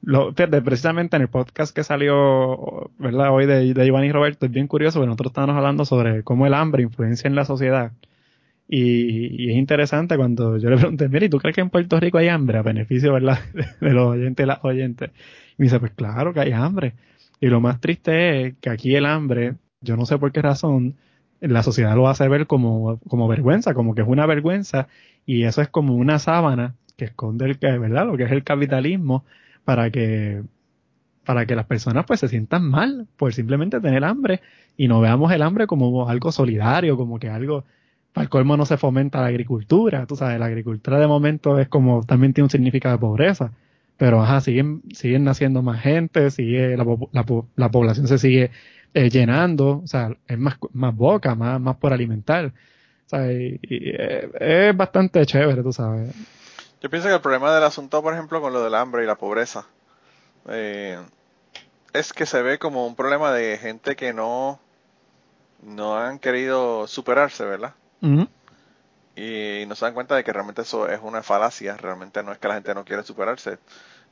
lo, 0.00 0.32
fíjate, 0.32 0.62
precisamente 0.62 1.16
en 1.16 1.22
el 1.22 1.28
podcast 1.28 1.76
que 1.76 1.84
salió, 1.84 2.90
¿verdad? 2.96 3.30
Hoy 3.30 3.44
de, 3.44 3.74
de 3.74 3.86
Iván 3.86 4.06
y 4.06 4.12
Roberto, 4.12 4.46
es 4.46 4.52
bien 4.52 4.68
curioso, 4.68 5.00
porque 5.00 5.08
nosotros 5.08 5.32
estábamos 5.32 5.56
hablando 5.56 5.84
sobre 5.84 6.22
cómo 6.22 6.46
el 6.46 6.54
hambre 6.54 6.82
influencia 6.82 7.28
en 7.28 7.34
la 7.34 7.44
sociedad. 7.44 7.92
Y, 8.74 9.50
es 9.50 9.56
interesante 9.58 10.16
cuando 10.16 10.56
yo 10.56 10.70
le 10.70 10.78
pregunté, 10.78 11.06
mira, 11.10 11.26
¿y 11.26 11.28
tú 11.28 11.38
crees 11.38 11.54
que 11.54 11.60
en 11.60 11.68
Puerto 11.68 12.00
Rico 12.00 12.16
hay 12.16 12.28
hambre 12.28 12.56
a 12.56 12.62
beneficio, 12.62 13.12
verdad, 13.12 13.38
de 13.82 13.92
los 13.92 14.16
oyentes 14.16 14.44
y 14.44 14.46
las 14.46 14.64
oyentes? 14.64 15.10
Y 15.10 15.54
me 15.58 15.64
dice, 15.66 15.78
pues 15.78 15.92
claro 15.92 16.32
que 16.32 16.40
hay 16.40 16.52
hambre. 16.52 16.94
Y 17.38 17.48
lo 17.48 17.60
más 17.60 17.80
triste 17.82 18.46
es 18.46 18.54
que 18.62 18.70
aquí 18.70 18.94
el 18.96 19.04
hambre, 19.04 19.56
yo 19.82 19.98
no 19.98 20.06
sé 20.06 20.16
por 20.16 20.32
qué 20.32 20.40
razón, 20.40 20.96
la 21.40 21.62
sociedad 21.62 21.94
lo 21.94 22.08
hace 22.08 22.26
ver 22.28 22.46
como, 22.46 22.98
como 23.08 23.28
vergüenza, 23.28 23.74
como 23.74 23.94
que 23.94 24.00
es 24.00 24.08
una 24.08 24.24
vergüenza, 24.24 24.88
y 25.26 25.44
eso 25.44 25.60
es 25.60 25.68
como 25.68 25.94
una 25.94 26.18
sábana 26.18 26.74
que 26.96 27.04
esconde 27.04 27.44
el, 27.44 27.58
¿verdad? 27.58 28.06
lo 28.06 28.16
que 28.16 28.24
es 28.24 28.32
el 28.32 28.42
capitalismo 28.42 29.26
para 29.64 29.90
que 29.90 30.42
para 31.24 31.46
que 31.46 31.54
las 31.54 31.66
personas 31.66 32.04
pues 32.06 32.20
se 32.20 32.28
sientan 32.28 32.64
mal 32.68 33.06
por 33.16 33.32
simplemente 33.32 33.80
tener 33.80 34.02
hambre 34.04 34.40
y 34.76 34.88
no 34.88 35.00
veamos 35.00 35.30
el 35.32 35.42
hambre 35.42 35.66
como 35.68 36.08
algo 36.08 36.32
solidario, 36.32 36.96
como 36.96 37.20
que 37.20 37.28
algo 37.28 37.64
para 38.12 38.24
el 38.24 38.28
colmo 38.28 38.56
no 38.56 38.66
se 38.66 38.76
fomenta 38.76 39.20
la 39.20 39.28
agricultura, 39.28 40.06
tú 40.06 40.16
sabes, 40.16 40.38
la 40.38 40.46
agricultura 40.46 40.98
de 40.98 41.06
momento 41.06 41.58
es 41.58 41.68
como, 41.68 42.04
también 42.04 42.34
tiene 42.34 42.46
un 42.46 42.50
significado 42.50 42.96
de 42.96 43.00
pobreza, 43.00 43.52
pero 43.96 44.22
ajá, 44.22 44.40
siguen, 44.40 44.82
naciendo 45.20 45.62
más 45.62 45.80
gente, 45.80 46.30
sigue, 46.30 46.76
la, 46.76 46.84
la, 47.56 47.70
población 47.70 48.08
se 48.08 48.18
sigue 48.18 48.50
eh, 48.94 49.08
llenando, 49.08 49.80
o 49.84 49.86
sea, 49.86 50.10
es 50.26 50.38
más, 50.38 50.56
más 50.72 50.94
boca, 50.94 51.34
más, 51.34 51.60
más 51.60 51.76
por 51.76 51.92
alimentar, 51.92 52.46
o 52.46 53.08
sea, 53.08 53.30
eh, 53.30 53.58
es 54.40 54.76
bastante 54.76 55.24
chévere, 55.24 55.62
tú 55.62 55.72
sabes. 55.72 56.14
Yo 56.82 56.90
pienso 56.90 57.08
que 57.08 57.14
el 57.14 57.20
problema 57.20 57.54
del 57.54 57.64
asunto, 57.64 58.02
por 58.02 58.12
ejemplo, 58.12 58.40
con 58.40 58.52
lo 58.52 58.62
del 58.62 58.74
hambre 58.74 59.04
y 59.04 59.06
la 59.06 59.14
pobreza, 59.14 59.66
eh, 60.48 60.98
es 61.92 62.12
que 62.12 62.26
se 62.26 62.42
ve 62.42 62.58
como 62.58 62.86
un 62.86 62.96
problema 62.96 63.32
de 63.32 63.56
gente 63.56 63.96
que 63.96 64.12
no, 64.12 64.58
no 65.62 65.96
han 65.96 66.18
querido 66.18 66.86
superarse, 66.86 67.44
¿verdad? 67.44 67.74
Y 69.14 69.64
no 69.66 69.74
se 69.74 69.84
dan 69.84 69.94
cuenta 69.94 70.16
de 70.16 70.24
que 70.24 70.32
realmente 70.32 70.62
eso 70.62 70.88
es 70.88 71.00
una 71.02 71.22
falacia, 71.22 71.76
realmente 71.76 72.22
no 72.22 72.32
es 72.32 72.38
que 72.38 72.48
la 72.48 72.54
gente 72.54 72.74
no 72.74 72.84
quiere 72.84 73.02
superarse, 73.02 73.58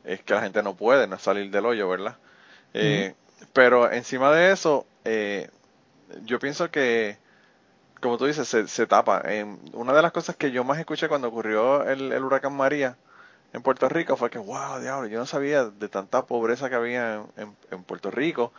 es 0.05 0.23
que 0.23 0.35
la 0.35 0.43
gente 0.43 0.63
no 0.63 0.75
puede 0.77 1.07
no 1.07 1.19
salir 1.19 1.51
del 1.51 1.67
hoyo, 1.67 1.89
¿verdad? 1.89 2.17
Eh, 2.75 3.15
pero 3.53 3.91
encima 3.91 4.31
de 4.33 4.53
eso, 4.53 4.87
eh, 5.05 5.49
yo 6.25 6.39
pienso 6.39 6.71
que, 6.71 7.19
como 8.01 8.19
tú 8.19 8.27
dices, 8.27 8.47
se, 8.47 8.69
se 8.69 8.87
tapa. 8.87 9.23
una 9.73 9.93
de 9.93 10.03
las 10.03 10.13
cosas 10.13 10.37
que 10.37 10.51
yo 10.51 10.65
más 10.65 10.79
escuché 10.79 11.09
cuando 11.09 11.29
ocurrió 11.29 11.89
el, 11.89 12.13
huracán 12.23 12.55
María 12.55 12.97
en 13.53 13.63
Puerto 13.63 13.89
Rico 13.89 14.17
fue 14.17 14.31
que, 14.31 14.39
wow, 14.39 14.81
diablo, 14.81 15.09
yo 15.09 15.19
no 15.19 15.27
sabía 15.27 15.65
de 15.65 15.89
tanta 15.89 16.27
pobreza 16.27 16.69
que 16.69 16.77
había 16.77 17.25
en, 17.37 17.57
en 17.71 17.83
Puerto 17.85 18.11
Rico, 18.11 18.53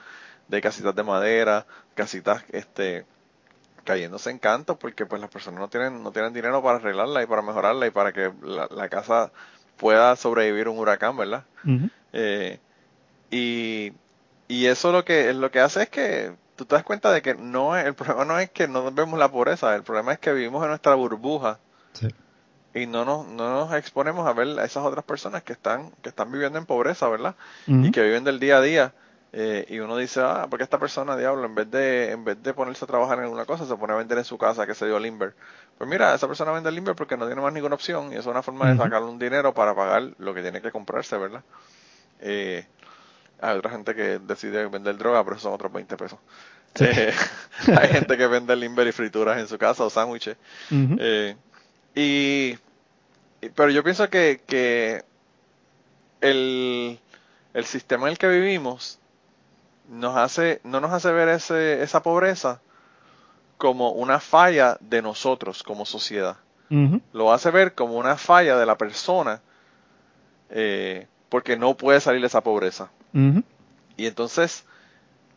de 0.47 0.61
casitas 0.61 0.95
de 0.95 1.03
madera, 1.03 1.65
casitas, 1.95 2.43
este, 2.51 3.05
cayéndose 3.83 4.29
en 4.29 4.39
canto 4.39 4.77
porque 4.77 5.05
pues 5.05 5.21
las 5.21 5.29
personas 5.29 5.59
no 5.59 5.69
tienen 5.69 6.03
no 6.03 6.11
tienen 6.11 6.33
dinero 6.33 6.61
para 6.61 6.77
arreglarla 6.77 7.23
y 7.23 7.25
para 7.25 7.41
mejorarla 7.41 7.87
y 7.87 7.91
para 7.91 8.11
que 8.11 8.31
la, 8.43 8.89
casa 8.89 9.31
pueda 9.77 10.15
sobrevivir 10.15 10.67
un 10.67 10.77
huracán 10.77 11.17
verdad 11.17 11.43
eh, 12.13 12.59
y 13.29 13.93
y 14.47 14.65
eso 14.65 14.91
lo 14.91 15.05
que 15.05 15.33
lo 15.33 15.49
que 15.51 15.59
hace 15.59 15.83
es 15.83 15.89
que 15.89 16.33
tú 16.55 16.65
te 16.65 16.75
das 16.75 16.83
cuenta 16.83 17.11
de 17.11 17.21
que 17.21 17.35
no 17.35 17.75
es, 17.77 17.85
el 17.85 17.93
problema 17.93 18.25
no 18.25 18.39
es 18.39 18.49
que 18.49 18.67
no 18.67 18.91
vemos 18.91 19.17
la 19.17 19.31
pobreza 19.31 19.73
el 19.75 19.83
problema 19.83 20.13
es 20.13 20.19
que 20.19 20.33
vivimos 20.33 20.61
en 20.63 20.69
nuestra 20.69 20.93
burbuja 20.95 21.59
y 22.73 22.85
no 22.85 23.03
nos 23.03 23.27
no 23.27 23.49
nos 23.49 23.73
exponemos 23.73 24.27
a 24.27 24.33
ver 24.33 24.59
a 24.59 24.65
esas 24.65 24.85
otras 24.85 25.03
personas 25.03 25.43
que 25.43 25.53
están 25.53 25.91
que 26.01 26.09
están 26.09 26.31
viviendo 26.31 26.57
en 26.57 26.65
pobreza 26.65 27.09
verdad 27.09 27.35
y 27.67 27.91
que 27.91 28.01
viven 28.01 28.23
del 28.23 28.39
día 28.39 28.57
a 28.57 28.61
día 28.61 28.93
eh, 29.33 29.65
y 29.69 29.79
uno 29.79 29.95
dice, 29.95 30.19
ah, 30.21 30.47
porque 30.49 30.63
esta 30.63 30.77
persona, 30.77 31.15
diablo, 31.15 31.45
en 31.45 31.55
vez 31.55 31.71
de 31.71 32.11
en 32.11 32.25
vez 32.25 32.41
de 32.43 32.53
ponerse 32.53 32.83
a 32.83 32.87
trabajar 32.87 33.17
en 33.19 33.25
alguna 33.25 33.45
cosa, 33.45 33.65
se 33.65 33.75
pone 33.77 33.93
a 33.93 33.95
vender 33.95 34.17
en 34.17 34.25
su 34.25 34.37
casa, 34.37 34.67
que 34.67 34.75
se 34.75 34.85
dio 34.85 34.99
Limber. 34.99 35.33
Pues 35.77 35.89
mira, 35.89 36.13
esa 36.13 36.27
persona 36.27 36.51
vende 36.51 36.71
Limber 36.71 36.95
porque 36.95 37.15
no 37.15 37.25
tiene 37.25 37.41
más 37.41 37.53
ninguna 37.53 37.75
opción 37.75 38.11
y 38.11 38.17
es 38.17 38.25
una 38.25 38.43
forma 38.43 38.69
de 38.69 38.77
sacarle 38.77 39.07
un 39.07 39.19
dinero 39.19 39.53
para 39.53 39.73
pagar 39.73 40.11
lo 40.17 40.33
que 40.33 40.41
tiene 40.41 40.61
que 40.61 40.71
comprarse, 40.71 41.17
¿verdad? 41.17 41.43
Eh, 42.19 42.65
hay 43.39 43.57
otra 43.57 43.71
gente 43.71 43.95
que 43.95 44.19
decide 44.19 44.67
vender 44.67 44.97
droga, 44.97 45.23
pero 45.23 45.39
son 45.39 45.53
otros 45.53 45.71
20 45.71 45.95
pesos. 45.95 46.19
Eh, 46.79 47.13
hay 47.79 47.87
gente 47.87 48.17
que 48.17 48.27
vende 48.27 48.55
Limber 48.55 48.87
y 48.87 48.91
frituras 48.91 49.39
en 49.39 49.47
su 49.47 49.57
casa 49.57 49.85
o 49.85 49.89
sándwiches. 49.89 50.35
y, 51.95 52.57
pero 53.55 53.69
yo 53.69 53.81
pienso 53.81 54.09
que, 54.09 54.41
que 54.45 55.03
el, 56.19 56.99
el 57.53 57.65
sistema 57.65 58.07
en 58.07 58.11
el 58.11 58.17
que 58.17 58.27
vivimos 58.27 59.00
nos 59.91 60.15
hace, 60.15 60.61
no 60.63 60.79
nos 60.79 60.91
hace 60.91 61.11
ver 61.11 61.27
ese, 61.27 61.83
esa 61.83 62.01
pobreza 62.01 62.61
como 63.57 63.91
una 63.91 64.19
falla 64.19 64.77
de 64.79 65.01
nosotros 65.01 65.63
como 65.63 65.85
sociedad. 65.85 66.37
Lo 67.11 67.33
hace 67.33 67.51
ver 67.51 67.75
como 67.75 67.97
una 67.97 68.15
falla 68.15 68.57
de 68.57 68.65
la 68.65 68.77
persona 68.77 69.41
eh, 70.49 71.07
porque 71.27 71.57
no 71.57 71.75
puede 71.75 71.99
salir 71.99 72.21
de 72.21 72.27
esa 72.27 72.41
pobreza. 72.41 72.89
Y 73.97 74.05
entonces, 74.05 74.63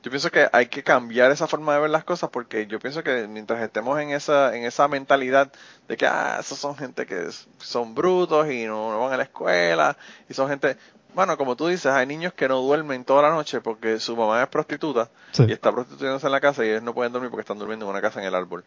yo 0.05 0.13
pienso 0.13 0.31
que 0.31 0.49
hay 0.53 0.67
que 0.67 0.85
cambiar 0.85 1.33
esa 1.33 1.49
forma 1.49 1.75
de 1.75 1.81
ver 1.81 1.91
las 1.91 2.05
cosas 2.05 2.31
porque 2.31 2.69
yo 2.69 2.79
pienso 2.79 3.03
que 3.03 3.27
mientras 3.27 3.61
estemos 3.61 3.99
en 4.01 4.11
esa, 4.11 4.57
en 4.57 4.65
esa 4.65 4.87
mentalidad 4.87 5.51
de 5.89 5.97
que, 5.97 6.07
ah, 6.07 6.37
esos 6.39 6.59
son 6.61 6.77
gente 6.77 7.07
que 7.07 7.27
son 7.59 7.97
brutos 7.97 8.49
y 8.49 8.67
no, 8.67 8.93
no 8.93 9.01
van 9.01 9.15
a 9.15 9.17
la 9.17 9.25
escuela 9.25 9.97
y 10.29 10.35
son 10.35 10.49
gente, 10.49 10.77
bueno, 11.15 11.37
como 11.37 11.57
tú 11.57 11.69
dices, 11.69 11.87
hay 11.87 12.07
niños 12.07 12.33
que 12.33 12.49
no 12.49 12.61
duermen 12.61 13.05
toda 13.05 13.23
la 13.23 13.31
noche 13.31 13.61
porque 13.61 13.99
su 14.01 14.17
mamá 14.17 14.43
es 14.43 14.49
prostituta 14.49 15.11
y 15.47 15.53
está 15.53 15.73
prostituyéndose 15.73 16.27
en 16.27 16.33
la 16.33 16.41
casa 16.41 16.65
y 16.65 16.69
ellos 16.69 16.83
no 16.83 16.95
pueden 16.95 17.12
dormir 17.12 17.31
porque 17.31 17.43
están 17.43 17.59
durmiendo 17.59 17.87
en 17.87 17.91
una 17.91 18.01
casa 18.01 18.21
en 18.21 18.27
el 18.27 18.35
árbol. 18.35 18.65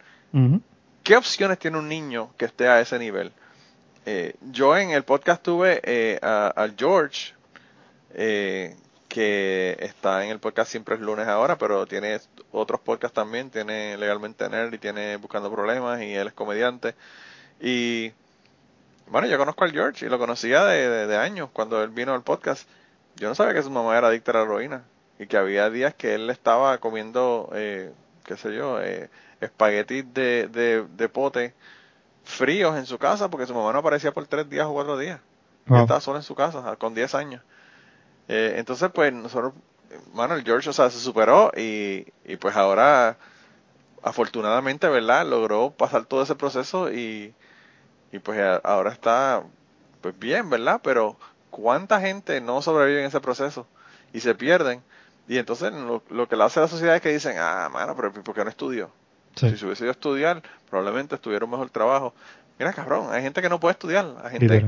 ¿Qué 1.02 1.16
opciones 1.16 1.58
tiene 1.58 1.78
un 1.78 1.88
niño 1.88 2.30
que 2.36 2.46
esté 2.46 2.68
a 2.68 2.80
ese 2.80 2.98
nivel? 2.98 3.32
Eh, 4.06 4.34
yo 4.50 4.76
en 4.76 4.90
el 4.90 5.04
podcast 5.04 5.42
tuve 5.42 5.80
eh, 5.84 6.18
a, 6.22 6.68
George, 6.76 7.34
eh, 8.14 8.74
que 9.08 9.76
está 9.80 10.24
en 10.24 10.30
el 10.30 10.38
podcast 10.38 10.70
siempre 10.70 10.94
es 10.94 11.00
lunes 11.00 11.26
ahora, 11.28 11.58
pero 11.58 11.86
tiene 11.86 12.18
otros 12.52 12.80
podcasts 12.80 13.14
también, 13.14 13.50
tiene 13.50 13.98
Legalmente 13.98 14.48
Nerd 14.48 14.72
y 14.72 14.78
tiene 14.78 15.16
Buscando 15.16 15.52
Problemas 15.52 16.00
y 16.02 16.14
él 16.14 16.28
es 16.28 16.32
comediante. 16.32 16.94
Y 17.60 18.12
bueno, 19.10 19.26
yo 19.26 19.38
conozco 19.38 19.64
al 19.64 19.72
George 19.72 20.06
y 20.06 20.08
lo 20.08 20.18
conocía 20.18 20.64
de, 20.64 21.16
años 21.16 21.48
cuando 21.52 21.82
él 21.82 21.90
vino 21.90 22.14
al 22.14 22.22
podcast. 22.22 22.68
Yo 23.16 23.28
no 23.28 23.34
sabía 23.34 23.54
que 23.54 23.62
su 23.62 23.70
mamá 23.70 23.96
era 23.96 24.08
adicta 24.08 24.30
a 24.32 24.34
la 24.34 24.42
heroína 24.42 24.84
y 25.18 25.26
que 25.26 25.36
había 25.36 25.70
días 25.70 25.94
que 25.94 26.14
él 26.14 26.30
estaba 26.30 26.78
comiendo, 26.78 27.50
eh, 27.54 27.92
qué 28.24 28.36
sé 28.36 28.54
yo, 28.54 28.80
eh, 28.80 29.10
espaguetis 29.40 30.04
de, 30.14 30.48
de, 30.48 31.08
pote 31.08 31.54
fríos 32.24 32.76
en 32.76 32.86
su 32.86 32.98
casa 32.98 33.28
porque 33.28 33.46
su 33.46 33.54
mamá 33.54 33.72
no 33.72 33.78
aparecía 33.78 34.12
por 34.12 34.26
tres 34.26 34.48
días 34.48 34.66
o 34.66 34.72
cuatro 34.72 34.98
días. 34.98 35.20
Estaba 35.64 36.00
solo 36.00 36.18
en 36.18 36.22
su 36.22 36.34
casa 36.34 36.76
con 36.76 36.94
10 36.94 37.14
años. 37.14 37.42
Eh, 38.28 38.54
entonces, 38.56 38.90
pues 38.94 39.12
nosotros, 39.12 39.52
bueno, 40.14 40.34
el 40.34 40.42
George, 40.42 40.70
o 40.70 40.72
sea, 40.72 40.88
se 40.90 40.98
superó 40.98 41.52
y, 41.54 42.06
y 42.24 42.36
pues 42.36 42.56
ahora, 42.56 43.18
afortunadamente, 44.02 44.88
¿verdad? 44.88 45.26
Logró 45.26 45.70
pasar 45.70 46.06
todo 46.06 46.22
ese 46.22 46.36
proceso 46.36 46.90
y 46.90 47.34
y 48.12 48.18
pues 48.18 48.40
ahora 48.64 48.90
está 48.90 49.42
pues 50.00 50.18
bien, 50.18 50.48
¿verdad? 50.48 50.80
Pero 50.82 51.16
¿cuánta 51.50 52.00
gente 52.00 52.40
no 52.40 52.62
sobrevive 52.62 53.00
en 53.00 53.06
ese 53.06 53.20
proceso 53.20 53.66
y 54.12 54.20
se 54.20 54.34
pierden? 54.34 54.82
Y 55.28 55.36
entonces 55.36 55.72
lo, 55.72 56.28
que 56.28 56.36
le 56.36 56.44
hace 56.44 56.58
a 56.58 56.62
la 56.62 56.68
sociedad 56.68 56.96
es 56.96 57.02
que 57.02 57.12
dicen, 57.12 57.36
ah, 57.38 57.68
mano, 57.70 57.94
pero 57.94 58.12
¿por 58.12 58.34
qué 58.34 58.44
no 58.44 58.50
estudió? 58.50 58.90
Si 59.34 59.56
se 59.56 59.66
hubiese 59.66 59.84
ido 59.84 59.90
a 59.90 59.92
estudiar, 59.92 60.42
probablemente 60.68 61.14
estuviera 61.14 61.44
un 61.44 61.50
mejor 61.50 61.70
trabajo. 61.70 62.14
Mira, 62.58 62.72
cabrón, 62.72 63.08
hay 63.12 63.22
gente 63.22 63.40
que 63.40 63.48
no 63.48 63.60
puede 63.60 63.72
estudiar. 63.72 64.06
Hay 64.24 64.32
gente, 64.32 64.66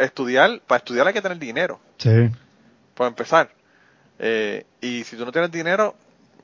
estudiar, 0.00 0.60
para 0.66 0.78
estudiar 0.78 1.06
hay 1.06 1.12
que 1.12 1.20
tener 1.20 1.38
dinero. 1.38 1.78
Sí. 1.98 2.30
Para 2.94 3.08
empezar. 3.08 3.50
Eh, 4.18 4.64
y 4.80 5.04
si 5.04 5.16
tú 5.16 5.26
no 5.26 5.32
tienes 5.32 5.50
dinero, 5.50 5.94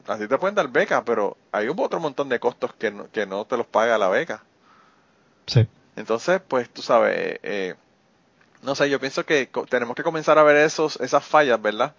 así 0.07 0.29
te 0.29 0.37
pueden 0.37 0.55
dar 0.55 0.69
beca, 0.69 1.05
pero 1.05 1.39
hay 1.53 1.69
un 1.69 1.81
otro 1.81 2.01
montón 2.01 2.29
de 2.29 2.39
costos 2.39 2.75
que 2.75 2.91
no, 2.91 3.11
que 3.11 3.25
no 3.25 3.47
te 3.47 3.57
los 3.57 3.67
paga 3.67 3.97
la 3.97 4.09
beca. 4.09 4.43
Sí. 5.47 5.67
Entonces, 5.97 6.41
pues 6.47 6.69
tú 6.71 6.83
sabes, 6.83 7.39
eh, 7.43 7.75
no 8.63 8.75
sé, 8.75 8.91
yo 8.91 8.99
pienso 8.99 9.25
que 9.25 9.49
tenemos 9.69 9.95
que 9.95 10.03
comenzar 10.03 10.39
a 10.39 10.43
ver 10.43 10.57
esos, 10.57 11.01
esas 11.01 11.25
fallas, 11.25 11.61
¿verdad? 11.61 11.95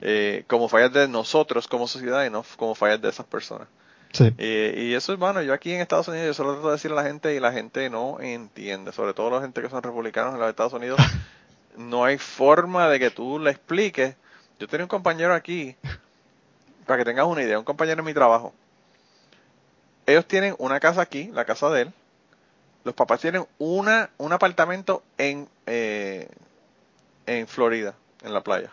Eh, 0.00 0.44
como 0.46 0.68
fallas 0.68 0.92
de 0.92 1.08
nosotros 1.08 1.66
como 1.66 1.88
sociedad 1.88 2.24
y 2.24 2.30
no 2.30 2.44
como 2.56 2.74
fallas 2.74 3.00
de 3.00 3.08
esas 3.08 3.26
personas. 3.26 3.68
Sí. 4.12 4.32
y 4.38 4.94
eso, 4.94 5.16
bueno, 5.16 5.42
yo 5.42 5.52
aquí 5.52 5.72
en 5.72 5.80
Estados 5.80 6.06
Unidos, 6.06 6.28
yo 6.28 6.34
solo 6.34 6.52
trato 6.52 6.68
de 6.68 6.74
decir 6.74 6.92
a 6.92 6.94
la 6.94 7.02
gente 7.02 7.34
y 7.34 7.40
la 7.40 7.50
gente 7.50 7.90
no 7.90 8.20
entiende, 8.20 8.92
sobre 8.92 9.12
todo 9.12 9.28
la 9.28 9.40
gente 9.40 9.60
que 9.60 9.68
son 9.68 9.82
republicanos 9.82 10.34
en 10.34 10.40
los 10.40 10.48
Estados 10.48 10.72
Unidos, 10.72 11.00
no 11.76 12.04
hay 12.04 12.18
forma 12.18 12.88
de 12.88 13.00
que 13.00 13.10
tú 13.10 13.40
le 13.40 13.50
expliques. 13.50 14.14
Yo 14.60 14.68
tenía 14.68 14.84
un 14.84 14.88
compañero 14.88 15.34
aquí, 15.34 15.74
para 16.86 16.98
que 16.98 17.04
tengas 17.04 17.26
una 17.26 17.42
idea, 17.42 17.58
un 17.58 17.64
compañero 17.64 18.00
en 18.00 18.06
mi 18.06 18.14
trabajo. 18.14 18.54
Ellos 20.06 20.26
tienen 20.26 20.54
una 20.58 20.78
casa 20.78 21.00
aquí, 21.00 21.30
la 21.32 21.44
casa 21.44 21.68
de 21.70 21.82
él, 21.82 21.92
los 22.84 22.94
papás 22.94 23.20
tienen 23.20 23.46
una, 23.58 24.10
un 24.18 24.32
apartamento 24.32 25.02
en, 25.18 25.48
eh, 25.66 26.28
en 27.26 27.46
Florida, 27.48 27.94
en 28.22 28.32
la 28.32 28.42
playa. 28.42 28.70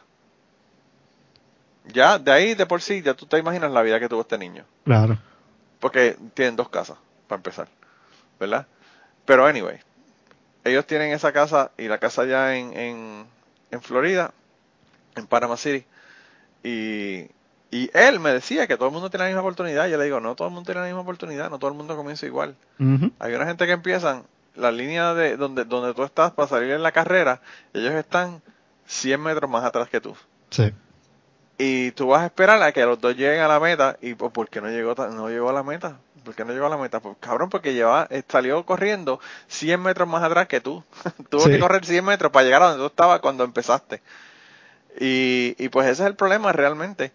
Ya, 1.85 2.19
de 2.19 2.31
ahí 2.31 2.53
de 2.53 2.65
por 2.65 2.81
sí, 2.81 3.01
ya 3.01 3.13
tú 3.13 3.25
te 3.25 3.37
imaginas 3.37 3.71
la 3.71 3.81
vida 3.81 3.99
que 3.99 4.09
tuvo 4.09 4.21
este 4.21 4.37
niño. 4.37 4.65
Claro. 4.85 5.17
Porque 5.79 6.17
tienen 6.33 6.55
dos 6.55 6.69
casas, 6.69 6.97
para 7.27 7.37
empezar. 7.37 7.67
¿Verdad? 8.39 8.67
Pero 9.25 9.45
anyway, 9.45 9.79
ellos 10.63 10.85
tienen 10.85 11.11
esa 11.11 11.31
casa 11.31 11.71
y 11.77 11.87
la 11.87 11.97
casa 11.97 12.23
allá 12.23 12.55
en, 12.55 12.77
en, 12.77 13.25
en 13.71 13.81
Florida, 13.81 14.33
en 15.15 15.25
Panama 15.25 15.57
City. 15.57 15.85
Y, 16.63 17.27
y 17.71 17.89
él 17.93 18.19
me 18.19 18.31
decía 18.33 18.67
que 18.67 18.75
todo 18.75 18.87
el 18.87 18.93
mundo 18.93 19.09
tiene 19.09 19.23
la 19.25 19.29
misma 19.29 19.41
oportunidad. 19.41 19.87
Yo 19.87 19.97
le 19.97 20.03
digo, 20.03 20.19
no 20.19 20.35
todo 20.35 20.47
el 20.49 20.53
mundo 20.53 20.67
tiene 20.67 20.81
la 20.81 20.87
misma 20.87 21.01
oportunidad, 21.01 21.49
no 21.49 21.57
todo 21.57 21.71
el 21.71 21.77
mundo 21.77 21.95
comienza 21.95 22.25
igual. 22.25 22.55
Hay 23.19 23.33
una 23.33 23.45
gente 23.45 23.65
que 23.65 23.71
empiezan 23.71 24.23
la 24.55 24.71
línea 24.71 25.13
de 25.13 25.37
donde, 25.37 25.63
donde 25.63 25.93
tú 25.93 26.03
estás 26.03 26.31
para 26.31 26.47
salir 26.49 26.71
en 26.71 26.83
la 26.83 26.91
carrera, 26.91 27.41
ellos 27.73 27.93
están 27.93 28.41
100 28.87 29.21
metros 29.21 29.49
más 29.49 29.63
atrás 29.63 29.87
que 29.89 30.01
tú. 30.01 30.15
Sí. 30.49 30.71
Y 31.57 31.91
tú 31.91 32.07
vas 32.07 32.23
a 32.23 32.25
esperar 32.25 32.61
a 32.63 32.71
que 32.71 32.83
los 32.85 32.99
dos 32.99 33.15
lleguen 33.15 33.39
a 33.41 33.47
la 33.47 33.59
meta. 33.59 33.95
¿Y 34.01 34.15
pues, 34.15 34.31
por 34.33 34.49
qué 34.49 34.59
no 34.61 34.67
llegó, 34.69 34.95
no 34.95 35.29
llegó 35.29 35.49
a 35.49 35.53
la 35.53 35.61
meta? 35.63 35.97
¿Por 36.25 36.33
qué 36.35 36.43
no 36.43 36.51
llegó 36.53 36.65
a 36.65 36.69
la 36.69 36.77
meta? 36.77 36.99
Pues 36.99 37.15
cabrón, 37.19 37.49
porque 37.49 37.73
lleva, 37.73 38.07
eh, 38.09 38.23
salió 38.27 38.65
corriendo 38.65 39.19
100 39.47 39.81
metros 39.81 40.07
más 40.09 40.23
atrás 40.23 40.47
que 40.47 40.59
tú. 40.59 40.83
Tuvo 41.29 41.41
Sí. 41.43 41.51
que 41.51 41.59
correr 41.59 41.85
100 41.85 42.03
metros 42.03 42.31
para 42.31 42.43
llegar 42.45 42.63
a 42.63 42.65
donde 42.69 42.79
tú 42.81 42.87
estabas 42.87 43.19
cuando 43.21 43.43
empezaste. 43.43 44.01
Y, 44.99 45.55
y 45.57 45.69
pues 45.69 45.87
ese 45.87 46.03
es 46.03 46.07
el 46.09 46.15
problema 46.15 46.51
realmente. 46.51 47.11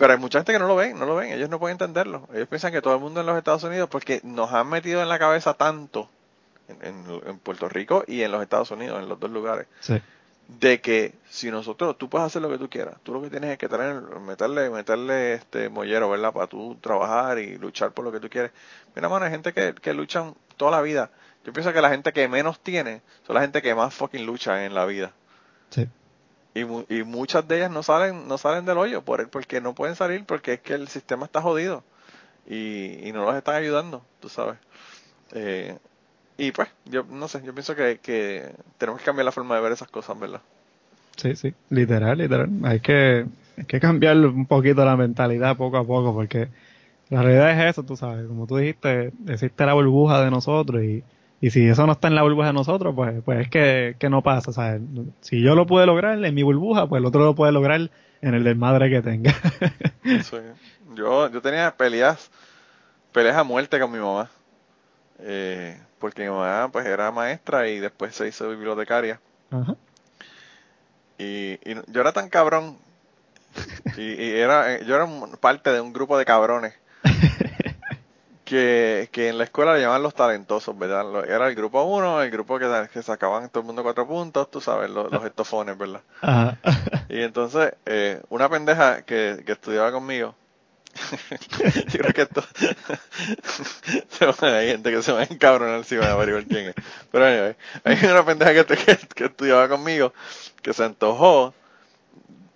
Pero 0.00 0.14
hay 0.14 0.18
mucha 0.18 0.38
gente 0.38 0.54
que 0.54 0.58
no 0.58 0.66
lo 0.66 0.76
ven, 0.76 0.98
no 0.98 1.04
lo 1.04 1.14
ven, 1.16 1.30
ellos 1.30 1.50
no 1.50 1.58
pueden 1.58 1.74
entenderlo. 1.74 2.26
Ellos 2.32 2.48
piensan 2.48 2.72
que 2.72 2.80
todo 2.80 2.94
el 2.94 3.00
mundo 3.00 3.20
en 3.20 3.26
los 3.26 3.36
Estados 3.36 3.62
Unidos, 3.64 3.86
porque 3.90 4.20
nos 4.24 4.50
han 4.50 4.66
metido 4.66 5.02
en 5.02 5.10
la 5.10 5.18
cabeza 5.18 5.52
tanto 5.52 6.08
en, 6.68 6.78
en- 6.86 7.20
en 7.26 7.38
Puerto 7.38 7.68
Rico 7.68 8.02
y 8.06 8.22
en 8.22 8.32
los 8.32 8.40
Estados 8.42 8.70
Unidos, 8.70 9.02
en 9.02 9.10
los 9.10 9.20
dos 9.20 9.30
lugares, 9.30 9.66
Sí. 9.80 10.00
de 10.48 10.80
que 10.80 11.12
si 11.28 11.50
nosotros, 11.50 11.98
tú 11.98 12.08
puedes 12.08 12.26
hacer 12.26 12.40
lo 12.40 12.48
que 12.48 12.56
tú 12.56 12.70
quieras, 12.70 12.94
tú 13.02 13.12
lo 13.12 13.20
que 13.20 13.28
tienes 13.28 13.50
es 13.50 13.58
que 13.58 13.68
tener, 13.68 14.00
meterle, 14.26 14.70
meterle 14.70 15.34
este 15.34 15.68
mollero, 15.68 16.08
¿verdad? 16.08 16.32
Para 16.32 16.46
tú 16.46 16.78
trabajar 16.80 17.38
y 17.38 17.58
luchar 17.58 17.92
por 17.92 18.04
lo 18.06 18.10
que 18.10 18.20
tú 18.20 18.30
quieres. 18.30 18.52
Mira, 18.96 19.10
mano, 19.10 19.26
hay 19.26 19.30
gente 19.30 19.52
que, 19.52 19.74
que 19.74 19.92
luchan 19.92 20.34
toda 20.56 20.70
la 20.70 20.80
vida. 20.80 21.10
Yo 21.44 21.52
pienso 21.52 21.74
que 21.74 21.80
la 21.82 21.90
gente 21.90 22.12
que 22.14 22.26
menos 22.26 22.58
tiene 22.60 23.02
son 23.26 23.34
la 23.34 23.42
gente 23.42 23.60
que 23.60 23.74
más 23.74 23.92
fucking 23.92 24.24
lucha 24.24 24.64
en 24.64 24.74
la 24.74 24.86
vida. 24.86 25.12
Sí. 25.68 25.86
Y, 26.60 26.64
mu- 26.64 26.84
y 26.88 27.02
muchas 27.04 27.46
de 27.48 27.56
ellas 27.58 27.70
no 27.70 27.82
salen, 27.82 28.28
no 28.28 28.38
salen 28.38 28.64
del 28.66 28.78
hoyo 28.78 29.02
por 29.04 29.28
porque 29.30 29.60
no 29.60 29.74
pueden 29.74 29.96
salir 29.96 30.24
porque 30.26 30.54
es 30.54 30.60
que 30.60 30.74
el 30.74 30.88
sistema 30.88 31.26
está 31.26 31.40
jodido 31.42 31.84
y, 32.46 33.08
y 33.08 33.12
no 33.12 33.24
los 33.26 33.36
están 33.36 33.56
ayudando, 33.56 34.02
tú 34.20 34.28
sabes. 34.28 34.58
Eh, 35.34 35.78
y 36.38 36.52
pues, 36.52 36.68
yo 36.86 37.04
no 37.04 37.28
sé, 37.28 37.42
yo 37.44 37.54
pienso 37.54 37.76
que, 37.76 38.00
que 38.02 38.52
tenemos 38.78 39.00
que 39.00 39.06
cambiar 39.06 39.26
la 39.26 39.32
forma 39.32 39.56
de 39.56 39.62
ver 39.62 39.72
esas 39.72 39.88
cosas, 39.90 40.18
¿verdad? 40.20 40.42
Sí, 41.16 41.36
sí, 41.36 41.54
literal, 41.68 42.18
literal. 42.18 42.48
Hay 42.64 42.80
que, 42.80 43.26
hay 43.56 43.64
que 43.66 43.80
cambiar 43.80 44.16
un 44.16 44.46
poquito 44.46 44.84
la 44.84 44.96
mentalidad 44.96 45.56
poco 45.56 45.76
a 45.76 45.84
poco, 45.86 46.14
porque 46.14 46.48
la 47.10 47.22
realidad 47.22 47.52
es 47.66 47.72
eso, 47.72 47.84
tú 47.84 47.96
sabes. 47.96 48.26
Como 48.26 48.46
tú 48.46 48.56
dijiste, 48.58 49.12
existe 49.28 49.66
la 49.66 49.74
burbuja 49.74 50.22
de 50.24 50.30
nosotros 50.30 50.82
y, 50.84 51.04
y 51.40 51.50
si 51.50 51.66
eso 51.66 51.86
no 51.86 51.92
está 51.92 52.08
en 52.08 52.14
la 52.14 52.22
burbuja 52.22 52.48
de 52.48 52.52
nosotros, 52.52 52.94
pues, 52.94 53.22
pues 53.24 53.40
es 53.40 53.48
que, 53.48 53.96
que 53.98 54.10
no 54.10 54.22
pasa, 54.22 54.52
¿sabes? 54.52 54.82
Si 55.20 55.40
yo 55.40 55.54
lo 55.54 55.66
pude 55.66 55.86
lograr 55.86 56.22
en 56.22 56.34
mi 56.34 56.42
burbuja, 56.42 56.86
pues 56.86 57.00
el 57.00 57.06
otro 57.06 57.24
lo 57.24 57.34
puede 57.34 57.52
lograr 57.52 57.90
en 58.20 58.34
el 58.34 58.44
desmadre 58.44 58.90
que 58.90 59.02
tenga. 59.02 59.34
Sí. 60.02 60.38
Yo, 60.94 61.30
yo 61.30 61.42
tenía 61.42 61.76
peleas, 61.76 62.30
peleas 63.12 63.36
a 63.36 63.44
muerte 63.44 63.78
con 63.78 63.92
mi 63.92 63.98
mamá. 63.98 64.30
Eh, 65.18 65.78
porque 65.98 66.22
mi 66.22 66.30
mamá 66.30 66.70
pues 66.72 66.86
era 66.86 67.10
maestra 67.10 67.68
y 67.68 67.78
después 67.78 68.14
se 68.14 68.26
hizo 68.26 68.48
bibliotecaria. 68.48 69.20
Ajá. 69.50 69.76
Y, 71.18 71.58
y 71.70 71.74
yo 71.88 72.00
era 72.00 72.12
tan 72.12 72.30
cabrón. 72.30 72.78
Y, 73.98 74.02
y 74.02 74.30
era, 74.30 74.74
eh, 74.74 74.84
yo 74.86 74.96
era 74.96 75.06
parte 75.38 75.70
de 75.70 75.82
un 75.82 75.92
grupo 75.92 76.16
de 76.16 76.24
cabrones. 76.24 76.74
Que, 78.50 79.08
que 79.12 79.28
en 79.28 79.38
la 79.38 79.44
escuela 79.44 79.74
le 79.74 79.80
llamaban 79.80 80.02
los 80.02 80.12
talentosos, 80.12 80.76
¿verdad? 80.76 81.24
Era 81.30 81.46
el 81.46 81.54
grupo 81.54 81.84
uno, 81.84 82.20
el 82.20 82.32
grupo 82.32 82.58
que, 82.58 82.66
que 82.92 83.00
sacaban 83.00 83.48
todo 83.48 83.60
el 83.60 83.66
mundo 83.68 83.84
cuatro 83.84 84.08
puntos, 84.08 84.50
tú 84.50 84.60
sabes, 84.60 84.90
los, 84.90 85.08
los 85.12 85.24
estofones, 85.24 85.78
¿verdad? 85.78 86.00
Ajá. 86.20 86.58
Y 87.08 87.22
entonces, 87.22 87.74
eh, 87.86 88.20
una 88.28 88.48
pendeja 88.48 89.02
que, 89.02 89.44
que 89.46 89.52
estudiaba 89.52 89.92
conmigo, 89.92 90.34
yo 91.92 92.00
creo 92.00 92.12
que 92.12 92.22
esto, 92.22 92.42
hay 94.44 94.70
gente 94.70 94.90
que 94.90 95.00
se 95.00 95.12
va 95.12 95.20
a 95.20 95.24
encabronar 95.30 95.84
si 95.84 95.96
van 95.96 96.08
a 96.08 96.14
averiguar 96.14 96.44
quién 96.46 96.70
es. 96.70 96.74
Pero 97.12 97.26
anyway, 97.26 97.56
hay 97.84 98.04
una 98.10 98.26
pendeja 98.26 98.52
que, 98.52 98.64
que, 98.64 98.98
que 99.14 99.24
estudiaba 99.26 99.68
conmigo 99.68 100.12
que 100.60 100.72
se 100.72 100.82
antojó, 100.82 101.54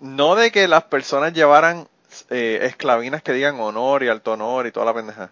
no 0.00 0.34
de 0.34 0.50
que 0.50 0.66
las 0.66 0.82
personas 0.82 1.34
llevaran 1.34 1.86
eh, 2.30 2.58
esclavinas 2.62 3.22
que 3.22 3.32
digan 3.32 3.60
honor 3.60 4.02
y 4.02 4.08
alto 4.08 4.32
honor 4.32 4.66
y 4.66 4.72
toda 4.72 4.86
la 4.86 4.94
pendeja. 4.94 5.30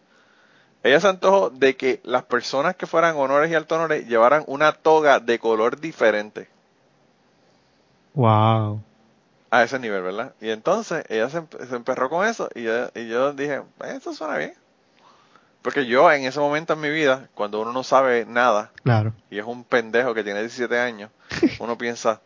Ella 0.85 1.01
se 1.01 1.09
antojó 1.09 1.51
de 1.51 1.76
que 1.76 2.01
las 2.05 2.24
personas 2.24 2.74
que 2.76 2.87
fueran 2.87 3.16
honores 3.16 3.51
y 3.51 3.55
alto 3.55 3.76
honores 3.76 4.07
llevaran 4.09 4.43
una 4.47 4.72
toga 4.72 5.20
de 5.20 5.39
color 5.39 5.80
diferente. 5.80 6.49
Wow. 8.14 8.83
a 9.51 9.62
ese 9.62 9.78
nivel, 9.78 10.03
¿verdad? 10.03 10.33
Y 10.41 10.51
entonces 10.51 11.05
ella 11.09 11.28
se, 11.28 11.43
empe- 11.43 11.66
se 11.68 11.76
emperró 11.76 12.09
con 12.11 12.26
eso 12.26 12.49
y 12.55 12.62
yo, 12.62 12.89
y 12.95 13.07
yo 13.09 13.33
dije, 13.35 13.62
eso 13.85 14.14
suena 14.14 14.37
bien. 14.39 14.55
Porque 15.62 15.87
yo 15.87 16.11
en 16.11 16.24
ese 16.24 16.41
momento 16.41 16.72
en 16.72 16.80
mi 16.80 16.91
vida, 16.91 17.28
cuando 17.35 17.61
uno 17.61 17.72
no 17.72 17.85
sabe 17.85 18.24
nada 18.26 18.70
Claro. 18.83 19.12
y 19.30 19.39
es 19.39 19.45
un 19.45 19.64
pendejo 19.64 20.14
que 20.14 20.24
tiene 20.24 20.41
17 20.41 20.78
años, 20.78 21.11
uno 21.61 21.76
piensa, 21.78 22.20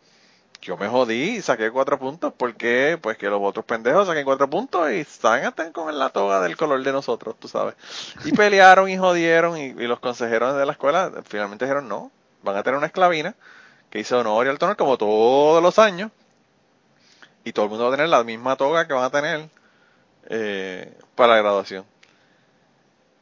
yo 0.61 0.77
me 0.77 0.89
jodí 0.89 1.37
y 1.37 1.43
saqué 1.43 1.71
cuatro 1.71 1.99
puntos 1.99 2.33
porque 2.37 2.99
pues 3.01 3.17
que 3.17 3.29
los 3.29 3.41
otros 3.43 3.65
pendejos 3.65 4.07
saquen 4.07 4.25
cuatro 4.25 4.49
puntos 4.49 4.91
y 4.91 5.01
están 5.01 5.45
hasta 5.45 5.71
con 5.73 5.97
la 5.99 6.11
toga 6.11 6.41
del 6.41 6.57
color 6.57 6.83
de 6.83 6.93
nosotros, 6.93 7.37
tú 7.39 7.49
sabes. 7.49 7.75
Y 8.25 8.33
pelearon 8.33 8.89
y 8.89 8.97
jodieron 8.97 9.57
y, 9.59 9.73
los 9.87 10.01
consejeros 10.01 10.57
de 10.57 10.67
la 10.67 10.73
escuela 10.73 11.13
finalmente 11.25 11.65
dijeron, 11.65 11.89
no, 11.89 12.11
van 12.43 12.57
a 12.57 12.63
tener 12.63 12.79
una 12.79 12.87
esclavina 12.87 13.35
que 13.91 14.01
hizo 14.01 14.19
honor 14.19 14.47
y 14.47 14.51
alto 14.51 14.67
honor 14.67 14.77
como 14.77 14.99
todos 14.99 15.63
los 15.63 15.79
años 15.79 16.11
y 17.45 17.53
todo 17.53 17.67
el 17.67 17.71
mundo 17.71 17.85
va 17.85 17.91
a 17.91 17.97
tener 17.97 18.09
la 18.09 18.25
misma 18.25 18.57
toga 18.57 18.87
que 18.89 18.93
van 18.93 19.05
a 19.05 19.11
tener 19.11 19.49
eh, 20.29 20.93
para 21.15 21.35
la 21.35 21.43
graduación. 21.43 21.85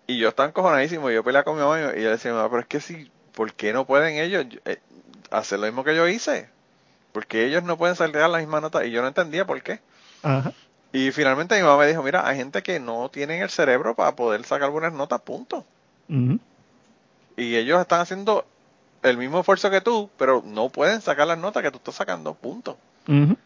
Y 0.07 0.19
yo 0.19 0.29
estaba 0.29 0.49
encojonadísimo, 0.49 1.11
yo 1.11 1.25
peleaba 1.25 1.45
con 1.45 1.57
mi 1.57 1.63
mamá 1.63 1.93
y 1.97 2.03
yo 2.03 2.11
decía, 2.11 2.33
mamá, 2.33 2.49
pero 2.49 2.61
es 2.61 2.67
que 2.67 2.81
si, 2.81 3.11
¿por 3.35 3.53
qué 3.53 3.73
no 3.73 3.87
pueden 3.87 4.17
ellos 4.17 4.47
eh, 4.65 4.79
hacer 5.31 5.59
lo 5.59 5.67
mismo 5.67 5.85
que 5.85 5.97
yo 5.97 6.09
hice? 6.09 6.54
Porque 7.15 7.47
ellos 7.47 7.63
no 7.63 7.79
pueden 7.79 7.95
salir 7.95 8.17
la 8.17 8.39
misma 8.39 8.61
nota 8.61 8.85
y 8.85 8.91
yo 8.91 9.01
no 9.01 9.07
entendía 9.07 9.47
por 9.47 9.63
qué. 9.63 9.79
Ajá. 10.25 10.53
Y 10.93 11.13
finalmente 11.13 11.55
mi 11.57 11.63
mamá 11.63 11.79
me 11.79 11.87
dijo, 11.87 12.03
mira, 12.03 12.27
hay 12.27 12.37
gente 12.37 12.61
que 12.65 12.81
no 12.81 13.09
tienen 13.09 13.41
el 13.41 13.51
cerebro 13.51 13.95
para 13.95 14.17
poder 14.17 14.45
sacar 14.45 14.71
buenas 14.71 14.93
notas, 14.93 15.21
punto. 15.21 15.65
Y 17.37 17.55
ellos 17.55 17.81
están 17.81 18.01
haciendo 18.01 18.45
el 19.05 19.17
mismo 19.17 19.39
esfuerzo 19.39 19.71
que 19.71 19.81
tú, 19.81 20.11
pero 20.19 20.43
no 20.45 20.71
pueden 20.71 21.01
sacar 21.01 21.29
las 21.29 21.39
notas 21.39 21.63
que 21.63 21.71
tú 21.71 21.77
estás 21.77 21.95
sacando, 21.95 22.35
punto. 22.35 22.77
Ujú. 23.07 23.37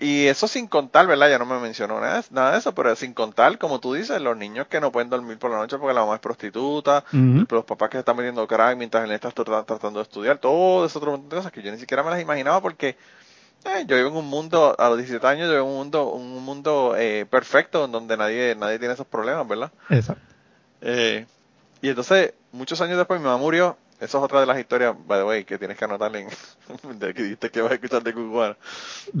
Y 0.00 0.26
eso 0.26 0.48
sin 0.48 0.66
contar, 0.66 1.06
¿verdad? 1.06 1.30
Ya 1.30 1.38
no 1.38 1.46
me 1.46 1.58
mencionó 1.60 2.00
nada, 2.00 2.22
nada 2.30 2.52
de 2.52 2.58
eso, 2.58 2.74
pero 2.74 2.94
sin 2.96 3.14
contar, 3.14 3.58
como 3.58 3.78
tú 3.78 3.94
dices, 3.94 4.20
los 4.20 4.36
niños 4.36 4.66
que 4.66 4.80
no 4.80 4.90
pueden 4.90 5.08
dormir 5.08 5.38
por 5.38 5.50
la 5.52 5.56
noche 5.58 5.78
porque 5.78 5.94
la 5.94 6.00
mamá 6.00 6.14
es 6.16 6.20
prostituta, 6.20 7.04
los 7.48 7.64
papás 7.64 7.90
que 7.90 7.96
se 7.96 8.00
están 8.00 8.16
metiendo 8.16 8.46
crack 8.46 8.76
mientras 8.76 9.04
él 9.04 9.12
está 9.12 9.30
tra- 9.30 9.64
tratando 9.64 10.00
de 10.00 10.02
estudiar, 10.02 10.38
todo 10.38 10.84
ese 10.84 10.98
otro 10.98 11.12
montón 11.12 11.28
de 11.30 11.36
cosas 11.36 11.52
que 11.52 11.62
yo 11.62 11.70
ni 11.70 11.78
siquiera 11.78 12.02
me 12.02 12.10
las 12.10 12.20
imaginaba 12.20 12.60
porque 12.60 12.96
eh, 13.64 13.84
yo 13.86 13.96
vivo 13.96 14.08
en 14.08 14.16
un 14.16 14.26
mundo, 14.26 14.74
a 14.78 14.88
los 14.88 14.98
17 14.98 15.26
años, 15.26 15.46
yo 15.46 15.52
vivo 15.54 15.64
en 15.66 15.70
un 15.70 15.76
mundo, 15.78 16.08
un 16.10 16.44
mundo 16.44 16.94
eh, 16.98 17.24
perfecto 17.30 17.84
en 17.84 17.92
donde 17.92 18.16
nadie, 18.16 18.56
nadie 18.56 18.78
tiene 18.80 18.94
esos 18.94 19.06
problemas, 19.06 19.46
¿verdad? 19.48 19.70
Exacto. 19.90 20.22
Eh, 20.82 21.24
y 21.82 21.88
entonces, 21.88 22.34
muchos 22.52 22.80
años 22.80 22.98
después, 22.98 23.20
mi 23.20 23.26
mamá 23.26 23.38
murió. 23.38 23.76
Esa 24.00 24.18
es 24.18 24.24
otra 24.24 24.40
de 24.40 24.46
las 24.46 24.58
historias, 24.58 24.94
by 25.06 25.20
the 25.20 25.24
way, 25.24 25.44
que 25.44 25.56
tienes 25.56 25.78
que 25.78 25.84
anotarle 25.84 26.20
en, 26.20 26.98
de 26.98 27.14
que 27.14 27.22
dijiste 27.22 27.50
que 27.50 27.62
vas 27.62 27.70
a 27.72 27.74
escuchar 27.74 28.02
de 28.02 28.12
Cubana. 28.12 28.56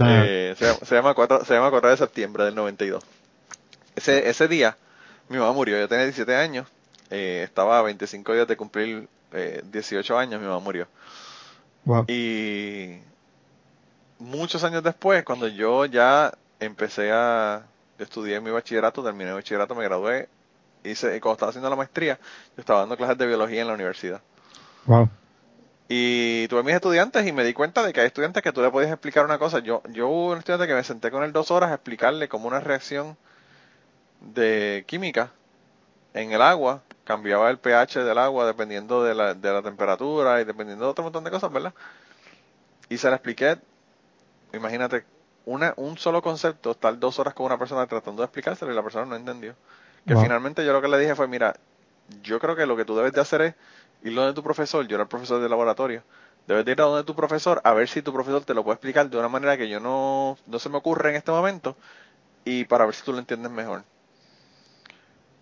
Eh, 0.00 0.54
se, 0.58 0.66
llama, 0.66 0.78
se, 0.82 0.94
llama 0.94 1.14
4, 1.14 1.44
se 1.44 1.54
llama 1.54 1.70
4 1.70 1.90
de 1.90 1.96
septiembre 1.96 2.44
del 2.44 2.54
92. 2.54 3.02
Ese, 3.96 4.28
ese 4.28 4.48
día, 4.48 4.76
mi 5.28 5.38
mamá 5.38 5.52
murió. 5.52 5.78
Yo 5.78 5.88
tenía 5.88 6.04
17 6.04 6.34
años. 6.36 6.66
eh, 7.10 7.42
estaba 7.44 7.78
a 7.78 7.82
25 7.82 8.34
días 8.34 8.48
de 8.48 8.56
cumplir 8.56 9.08
eh, 9.32 9.62
18 9.70 10.18
años. 10.18 10.40
Mi 10.40 10.46
mamá 10.46 10.58
murió. 10.60 10.88
Wow. 11.84 12.04
Y 12.08 12.98
muchos 14.18 14.64
años 14.64 14.82
después, 14.82 15.22
cuando 15.24 15.46
yo 15.48 15.84
ya 15.86 16.32
empecé 16.60 17.10
a 17.12 17.62
estudiar 17.98 18.42
mi 18.42 18.50
bachillerato, 18.50 19.04
terminé 19.04 19.30
el 19.30 19.36
bachillerato, 19.36 19.74
me 19.74 19.84
gradué, 19.84 20.28
hice, 20.82 21.16
y 21.16 21.20
cuando 21.20 21.34
estaba 21.34 21.50
haciendo 21.50 21.70
la 21.70 21.76
maestría, 21.76 22.18
yo 22.56 22.60
estaba 22.60 22.80
dando 22.80 22.96
clases 22.96 23.18
de 23.18 23.26
biología 23.26 23.62
en 23.62 23.68
la 23.68 23.74
universidad. 23.74 24.20
Wow. 24.86 25.08
Y 25.88 26.46
tuve 26.48 26.62
mis 26.62 26.74
estudiantes 26.74 27.26
y 27.26 27.32
me 27.32 27.44
di 27.44 27.52
cuenta 27.54 27.82
de 27.82 27.92
que 27.92 28.00
hay 28.00 28.06
estudiantes 28.06 28.42
que 28.42 28.52
tú 28.52 28.62
le 28.62 28.70
podías 28.70 28.90
explicar 28.92 29.24
una 29.24 29.38
cosa. 29.38 29.58
Yo, 29.60 29.82
yo 29.90 30.08
hubo 30.08 30.32
un 30.32 30.38
estudiante 30.38 30.66
que 30.66 30.74
me 30.74 30.84
senté 30.84 31.10
con 31.10 31.22
él 31.24 31.32
dos 31.32 31.50
horas 31.50 31.70
a 31.70 31.74
explicarle 31.74 32.28
cómo 32.28 32.48
una 32.48 32.60
reacción 32.60 33.16
de 34.20 34.84
química 34.86 35.30
en 36.14 36.32
el 36.32 36.42
agua 36.42 36.82
cambiaba 37.04 37.50
el 37.50 37.58
pH 37.58 38.04
del 38.04 38.18
agua 38.18 38.46
dependiendo 38.46 39.04
de 39.04 39.14
la, 39.14 39.34
de 39.34 39.52
la 39.52 39.62
temperatura 39.62 40.40
y 40.40 40.44
dependiendo 40.44 40.86
de 40.86 40.92
otro 40.92 41.04
montón 41.04 41.24
de 41.24 41.30
cosas, 41.30 41.52
¿verdad? 41.52 41.74
Y 42.88 42.98
se 42.98 43.08
la 43.10 43.16
expliqué, 43.16 43.58
imagínate, 44.52 45.06
una, 45.46 45.74
un 45.76 45.98
solo 45.98 46.22
concepto, 46.22 46.72
estar 46.72 46.98
dos 46.98 47.18
horas 47.18 47.34
con 47.34 47.46
una 47.46 47.58
persona 47.58 47.86
tratando 47.86 48.22
de 48.22 48.26
explicárselo 48.26 48.72
y 48.72 48.76
la 48.76 48.82
persona 48.82 49.06
no 49.06 49.16
entendió. 49.16 49.56
Que 50.06 50.16
Wow. 50.16 50.16
finalmente 50.16 50.64
yo 50.64 50.72
lo 50.72 50.82
que 50.82 50.88
le 50.88 50.98
dije 50.98 51.14
fue, 51.16 51.28
mira, 51.28 51.56
yo 52.22 52.40
creo 52.40 52.56
que 52.56 52.66
lo 52.66 52.76
que 52.76 52.84
tú 52.84 52.96
debes 52.96 53.12
de 53.14 53.20
hacer 53.22 53.42
es 53.42 53.54
ir 54.04 54.14
donde 54.14 54.34
tu 54.34 54.42
profesor, 54.42 54.86
yo 54.86 54.96
era 54.96 55.04
el 55.04 55.08
profesor 55.08 55.42
de 55.42 55.48
laboratorio, 55.48 56.02
debes 56.46 56.64
de 56.64 56.72
ir 56.72 56.80
a 56.80 56.84
donde 56.84 57.04
tu 57.04 57.16
profesor 57.16 57.60
a 57.64 57.72
ver 57.72 57.88
si 57.88 58.02
tu 58.02 58.12
profesor 58.12 58.44
te 58.44 58.54
lo 58.54 58.62
puede 58.62 58.74
explicar 58.74 59.10
de 59.10 59.18
una 59.18 59.28
manera 59.28 59.56
que 59.56 59.68
yo 59.68 59.80
no, 59.80 60.38
no 60.46 60.58
se 60.58 60.68
me 60.68 60.76
ocurre 60.76 61.10
en 61.10 61.16
este 61.16 61.32
momento 61.32 61.76
y 62.44 62.64
para 62.66 62.84
ver 62.84 62.94
si 62.94 63.02
tú 63.02 63.12
lo 63.12 63.18
entiendes 63.18 63.50
mejor. 63.50 63.82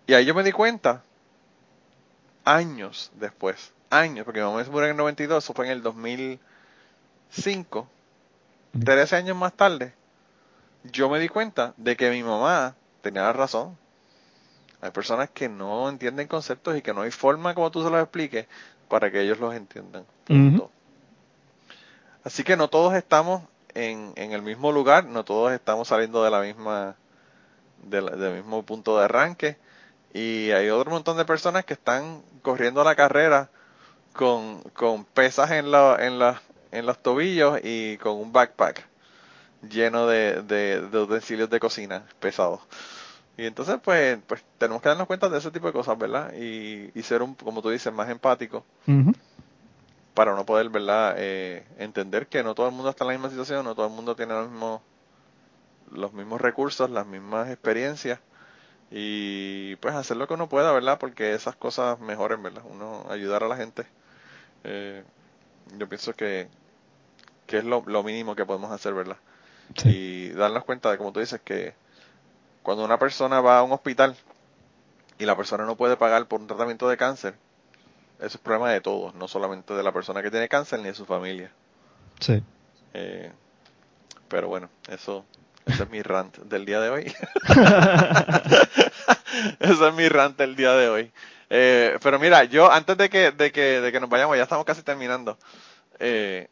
Y 0.07 0.13
ahí 0.13 0.25
yo 0.25 0.33
me 0.33 0.43
di 0.43 0.51
cuenta, 0.51 1.03
años 2.45 3.11
después, 3.15 3.73
años, 3.89 4.25
porque 4.25 4.39
mi 4.39 4.45
mamá 4.45 4.63
se 4.63 4.69
murió 4.69 4.85
en 4.85 4.91
el 4.91 4.97
92, 4.97 5.43
eso 5.43 5.53
fue 5.53 5.65
en 5.65 5.71
el 5.73 5.83
2005, 5.83 7.87
13 8.83 9.15
años 9.15 9.37
más 9.37 9.53
tarde, 9.53 9.93
yo 10.83 11.09
me 11.09 11.19
di 11.19 11.29
cuenta 11.29 11.73
de 11.77 11.95
que 11.95 12.09
mi 12.09 12.23
mamá 12.23 12.75
tenía 13.01 13.21
la 13.23 13.33
razón. 13.33 13.77
Hay 14.83 14.91
personas 14.91 15.29
que 15.29 15.47
no 15.47 15.87
entienden 15.87 16.27
conceptos 16.27 16.75
y 16.75 16.81
que 16.81 16.93
no 16.93 17.03
hay 17.03 17.11
forma 17.11 17.55
como 17.55 17.71
tú 17.71 17.81
se 17.85 17.89
los 17.89 18.01
expliques 18.01 18.47
para 18.89 19.09
que 19.09 19.21
ellos 19.21 19.39
los 19.39 19.55
entiendan. 19.55 20.05
Punto. 20.25 20.69
Así 22.25 22.43
que 22.43 22.57
no 22.57 22.67
todos 22.67 22.93
estamos 22.93 23.43
en, 23.73 24.11
en, 24.17 24.33
el 24.33 24.41
mismo 24.41 24.73
lugar, 24.73 25.05
no 25.05 25.23
todos 25.23 25.53
estamos 25.53 25.87
saliendo 25.87 26.21
de 26.21 26.31
la 26.31 26.41
misma, 26.41 26.97
del 27.83 28.33
mismo 28.33 28.63
punto 28.63 28.97
de 28.97 29.05
arranque. 29.05 29.57
Y 30.13 30.51
hay 30.51 30.69
otro 30.69 30.91
montón 30.91 31.15
de 31.15 31.23
personas 31.23 31.63
que 31.63 31.75
están 31.75 32.21
corriendo 32.41 32.83
la 32.83 32.95
carrera 32.95 33.49
con, 34.11 34.59
con 34.73 35.05
pesas 35.05 35.51
en, 35.51 35.71
la, 35.71 35.95
en, 36.01 36.19
la, 36.19 36.41
en 36.73 36.85
los 36.85 37.01
tobillos 37.01 37.57
y 37.63 37.95
con 37.99 38.17
un 38.17 38.33
backpack 38.33 38.85
lleno 39.61 40.07
de, 40.07 40.41
de 40.41 40.99
utensilios 40.99 41.49
de 41.49 41.61
cocina 41.61 42.03
pesados. 42.19 42.59
Y 43.37 43.45
entonces, 43.45 43.77
pues, 43.83 44.19
pues 44.27 44.43
tenemos 44.57 44.81
que 44.81 44.89
darnos 44.89 45.07
cuenta 45.07 45.27
de 45.27 45.39
ese 45.39 45.51
tipo 45.51 45.67
de 45.67 45.73
cosas, 45.73 45.97
¿verdad? 45.97 46.33
Y, 46.33 46.91
y 46.93 47.01
ser, 47.01 47.23
un, 47.23 47.33
como 47.35 47.61
tú 47.61 47.69
dices, 47.69 47.91
más 47.91 48.09
empático 48.09 48.63
para 50.13 50.35
no 50.35 50.45
poder, 50.45 50.69
¿verdad? 50.69 51.15
Eh, 51.17 51.65
entender 51.79 52.27
que 52.27 52.43
no 52.43 52.53
todo 52.53 52.67
el 52.67 52.73
mundo 52.73 52.89
está 52.89 53.03
en 53.03 53.07
la 53.09 53.13
misma 53.13 53.29
situación, 53.29 53.65
no 53.65 53.75
todo 53.75 53.87
el 53.87 53.93
mundo 53.93 54.15
tiene 54.15 54.33
los 54.33 54.49
mismos, 54.49 54.81
los 55.91 56.13
mismos 56.13 56.41
recursos, 56.41 56.89
las 56.89 57.07
mismas 57.07 57.49
experiencias. 57.49 58.19
Y 58.91 59.75
pues 59.77 59.95
hacer 59.95 60.17
lo 60.17 60.27
que 60.27 60.35
uno 60.35 60.47
pueda, 60.47 60.71
¿verdad? 60.71 60.99
Porque 60.99 61.33
esas 61.33 61.55
cosas 61.55 61.99
mejoren, 61.99 62.43
¿verdad? 62.43 62.61
Uno 62.69 63.05
ayudar 63.09 63.43
a 63.43 63.47
la 63.47 63.57
gente. 63.57 63.87
Eh, 64.63 65.03
yo 65.77 65.89
pienso 65.89 66.13
que, 66.13 66.47
que 67.47 67.57
es 67.57 67.63
lo, 67.63 67.83
lo 67.87 68.03
mínimo 68.03 68.35
que 68.35 68.45
podemos 68.45 68.71
hacer, 68.71 68.93
¿verdad? 68.93 69.17
Y 69.85 70.29
darnos 70.29 70.63
cuenta 70.65 70.91
de, 70.91 70.99
como 70.99 71.11
tú 71.11 71.19
dices, 71.19 71.41
que 71.43 71.73
cuando 72.63 72.83
una 72.83 72.97
persona 72.97 73.41
va 73.41 73.59
a 73.59 73.63
un 73.63 73.71
hospital 73.71 74.15
y 75.19 75.25
la 75.25 75.35
persona 75.35 75.65
no 75.65 75.75
puede 75.75 75.97
pagar 75.97 76.25
por 76.27 76.41
un 76.41 76.47
tratamiento 76.47 76.89
de 76.89 76.97
cáncer, 76.97 77.35
eso 78.19 78.37
es 78.37 78.37
problema 78.37 78.71
de 78.71 78.81
todos, 78.81 79.13
no 79.15 79.27
solamente 79.27 79.73
de 79.73 79.83
la 79.83 79.91
persona 79.91 80.23
que 80.23 80.31
tiene 80.31 80.47
cáncer 80.47 80.79
ni 80.79 80.85
de 80.85 80.95
su 80.95 81.05
familia. 81.05 81.51
Sí. 82.19 82.41
Eh, 82.93 83.31
pero 84.29 84.47
bueno, 84.47 84.69
eso, 84.87 85.25
ese 85.65 85.83
es 85.83 85.89
mi 85.89 86.01
rant 86.01 86.37
del 86.37 86.65
día 86.65 86.79
de 86.79 86.89
hoy. 86.89 87.03
ese 89.59 89.87
es 89.87 89.93
mi 89.93 90.09
rant 90.09 90.37
del 90.37 90.55
día 90.55 90.73
de 90.73 90.89
hoy. 90.89 91.11
Eh, 91.49 91.99
pero 92.01 92.17
mira, 92.17 92.45
yo 92.45 92.71
antes 92.71 92.97
de 92.97 93.09
que, 93.09 93.31
de 93.31 93.51
que, 93.51 93.81
de 93.81 93.91
que 93.91 93.99
nos 93.99 94.09
vayamos, 94.09 94.37
ya 94.37 94.43
estamos 94.43 94.65
casi 94.65 94.81
terminando. 94.81 95.37
Eh, 95.99 96.47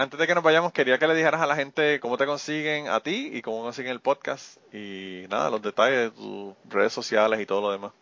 antes 0.00 0.18
de 0.18 0.26
que 0.26 0.34
nos 0.34 0.42
vayamos, 0.42 0.72
quería 0.72 0.96
que 0.96 1.06
le 1.06 1.14
dijeras 1.14 1.42
a 1.42 1.46
la 1.46 1.56
gente 1.56 2.00
cómo 2.00 2.16
te 2.16 2.24
consiguen 2.24 2.88
a 2.88 3.00
ti 3.00 3.32
y 3.34 3.42
cómo 3.42 3.60
consiguen 3.60 3.92
el 3.92 4.00
podcast 4.00 4.56
y 4.74 5.26
nada, 5.28 5.50
los 5.50 5.60
detalles 5.60 5.98
de 5.98 6.10
tus 6.10 6.54
redes 6.70 6.90
sociales 6.90 7.38
y 7.38 7.44
todo 7.44 7.60
lo 7.60 7.70
demás. 7.70 7.92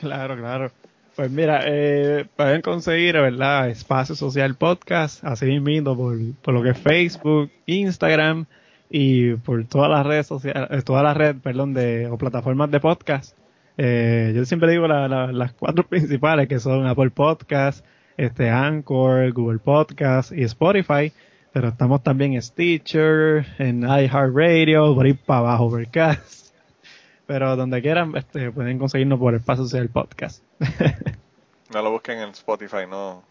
Claro, 0.00 0.36
claro. 0.36 0.72
Pues 1.14 1.30
mira, 1.30 1.60
eh, 1.64 2.26
pueden 2.34 2.60
conseguir, 2.60 3.14
¿verdad? 3.14 3.68
Espacio 3.68 4.16
Social 4.16 4.56
Podcast, 4.56 5.22
así 5.24 5.60
mismo 5.60 5.96
por, 5.96 6.16
por 6.42 6.54
lo 6.54 6.62
que 6.64 6.70
es 6.70 6.78
Facebook, 6.78 7.52
Instagram 7.66 8.46
y 8.90 9.34
por 9.34 9.64
todas 9.66 9.88
las 9.88 10.04
redes 10.04 10.26
sociales, 10.26 10.68
eh, 10.72 10.82
todas 10.82 11.04
las 11.04 11.16
redes, 11.16 11.36
perdón, 11.40 11.72
de, 11.72 12.08
o 12.08 12.18
plataformas 12.18 12.68
de 12.72 12.80
podcast. 12.80 13.38
Eh, 13.78 14.32
yo 14.34 14.44
siempre 14.44 14.72
digo 14.72 14.88
las 14.88 15.52
cuatro 15.52 15.84
principales 15.88 16.48
que 16.48 16.58
son 16.58 16.84
Apple 16.88 17.10
Podcast, 17.10 17.86
este 18.16 18.50
Anchor, 18.50 19.32
Google 19.32 19.60
Podcast 19.60 20.32
y 20.32 20.42
Spotify 20.42 21.12
pero 21.54 21.68
estamos 21.68 22.02
también 22.02 22.34
en 22.34 22.42
Stitcher, 22.42 23.46
en 23.58 23.84
iHeartRadio, 23.84 24.92
por 24.92 25.06
ahí 25.06 25.12
para 25.14 25.38
abajo, 25.38 25.66
Overcast. 25.66 26.52
Pero 27.26 27.54
donde 27.56 27.80
quieran, 27.80 28.14
este, 28.16 28.50
pueden 28.50 28.76
conseguirnos 28.76 29.20
por 29.20 29.34
el 29.34 29.40
paso 29.40 29.64
del 29.68 29.88
podcast. 29.88 30.42
no 31.72 31.80
lo 31.80 31.92
busquen 31.92 32.18
en 32.18 32.30
Spotify, 32.30 32.88
no. 32.90 33.22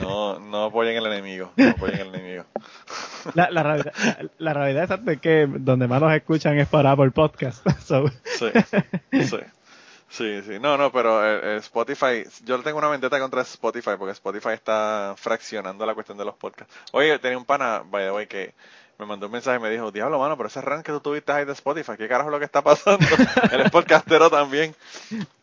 No, 0.00 0.40
no 0.40 0.64
apoyen 0.64 0.96
al 0.98 1.06
enemigo, 1.06 1.52
no 1.56 1.70
apoyen 1.70 2.00
al 2.00 2.14
enemigo. 2.14 2.44
La, 3.34 3.48
la, 3.50 3.62
realidad, 3.62 3.92
la, 4.38 4.52
realidad 4.52 5.08
es 5.08 5.20
que 5.20 5.46
donde 5.46 5.86
más 5.86 6.00
nos 6.00 6.12
escuchan 6.14 6.58
es 6.58 6.68
para 6.68 6.90
Apple 6.90 7.12
Podcast. 7.12 7.64
Sí, 8.24 8.50
sí. 9.22 9.36
Sí, 10.16 10.40
sí, 10.46 10.58
no, 10.58 10.78
no, 10.78 10.90
pero 10.90 11.22
eh, 11.22 11.40
eh, 11.42 11.56
Spotify, 11.58 12.24
yo 12.42 12.58
tengo 12.62 12.78
una 12.78 12.88
vendetta 12.88 13.20
contra 13.20 13.42
Spotify 13.42 13.90
porque 13.98 14.12
Spotify 14.12 14.54
está 14.54 15.14
fraccionando 15.18 15.84
la 15.84 15.92
cuestión 15.92 16.16
de 16.16 16.24
los 16.24 16.34
podcasts. 16.34 16.74
Oye, 16.92 17.18
tenía 17.18 17.36
un 17.36 17.44
pana, 17.44 17.82
by 17.84 18.04
the 18.04 18.10
way, 18.12 18.26
que 18.26 18.54
me 18.98 19.04
mandó 19.04 19.26
un 19.26 19.32
mensaje 19.32 19.58
y 19.58 19.60
me 19.60 19.68
dijo, 19.68 19.92
diablo, 19.92 20.18
mano, 20.18 20.34
pero 20.38 20.48
ese 20.48 20.62
run 20.62 20.82
que 20.82 20.90
tú 20.90 21.00
tuviste 21.00 21.32
ahí 21.32 21.44
de 21.44 21.52
Spotify, 21.52 21.98
¿qué 21.98 22.08
carajo 22.08 22.30
es 22.30 22.32
lo 22.32 22.38
que 22.38 22.46
está 22.46 22.62
pasando? 22.62 23.04
Él 23.52 23.60
es 23.60 23.70
podcastero 23.70 24.30
también. 24.30 24.74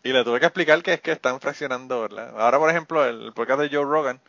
Y 0.03 0.11
le 0.11 0.23
tuve 0.23 0.39
que 0.39 0.47
explicar 0.47 0.81
que 0.81 0.93
es 0.93 1.01
que 1.01 1.11
están 1.11 1.39
fraccionando, 1.39 2.01
¿verdad? 2.01 2.33
Ahora, 2.35 2.57
por 2.57 2.71
ejemplo, 2.71 3.05
el 3.05 3.31
podcast 3.31 3.59
de 3.59 3.69
Joe 3.69 3.85
Rogan, 3.85 4.19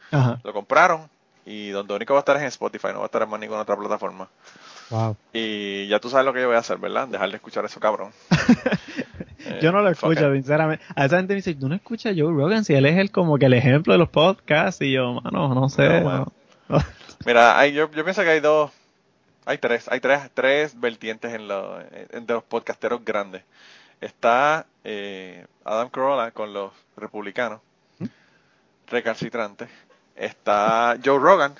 lo 0.43 0.53
compraron 0.53 1.09
y 1.47 1.71
donde 1.71 1.95
único 1.95 2.13
va 2.13 2.21
a 2.21 2.23
estar 2.23 2.37
es 2.37 2.43
en 2.43 2.49
Spotify, 2.49 2.89
no 2.89 2.99
va 2.99 3.05
a 3.05 3.07
estar 3.07 3.23
en 3.23 3.31
más 3.31 3.41
ninguna 3.41 3.63
otra 3.63 3.77
plataforma. 3.77 4.29
Wow. 4.91 5.17
Y 5.33 5.89
ya 5.89 5.99
tú 6.01 6.11
sabes 6.11 6.27
lo 6.27 6.35
que 6.35 6.41
yo 6.41 6.49
voy 6.49 6.57
a 6.57 6.61
hacer, 6.61 6.77
¿verdad? 6.77 7.09
Dejar 7.09 7.31
de 7.31 7.37
escuchar 7.37 7.65
eso, 7.65 7.81
cabrón. 7.81 8.13
yo 9.61 9.73
no 9.73 9.83
lo 9.83 9.89
escucho, 9.91 10.33
sinceramente. 10.33 10.85
A 10.95 11.07
esa 11.07 11.17
gente 11.17 11.35
me 11.35 11.37
dice, 11.37 11.55
¿tú 11.55 11.69
no 11.69 11.75
escuchas 11.75 12.13
a 12.13 12.17
Joe 12.19 12.33
Rogan? 12.33 12.65
Si 12.65 12.75
él 12.75 12.87
es 12.87 12.99
el 12.99 13.11
como 13.11 13.39
que 13.39 13.47
el 13.47 13.55
ejemplo 13.55 13.93
de 13.93 13.99
los 13.99 14.09
podcasts. 14.09 14.81
Y 14.83 14.93
yo, 14.93 15.21
mano, 15.21 15.55
no 15.55 15.69
sé. 15.69 16.03
Mira, 17.27 17.59
hay, 17.59 17.73
yo, 17.73 17.91
yo 17.91 18.05
pienso 18.05 18.23
que 18.23 18.31
hay 18.31 18.41
dos, 18.41 18.71
hay 19.47 19.59
tres, 19.59 19.89
hay 19.91 20.01
tres, 20.01 20.31
tres 20.35 20.79
vertientes 20.79 21.33
en, 21.33 21.49
lo, 21.49 21.81
en 21.81 22.27
los 22.27 22.43
podcasteros 22.45 23.05
grandes. 23.05 23.43
Está 24.01 24.67
eh, 24.85 25.47
Adam 25.65 25.89
Carolla 25.89 26.31
con 26.33 26.53
los 26.53 26.73
republicanos, 26.97 27.61
¿Mm? 27.99 28.07
recalcitrantes. 28.89 29.71
Está 30.17 30.97
Joe 31.03 31.19
Rogan, 31.19 31.55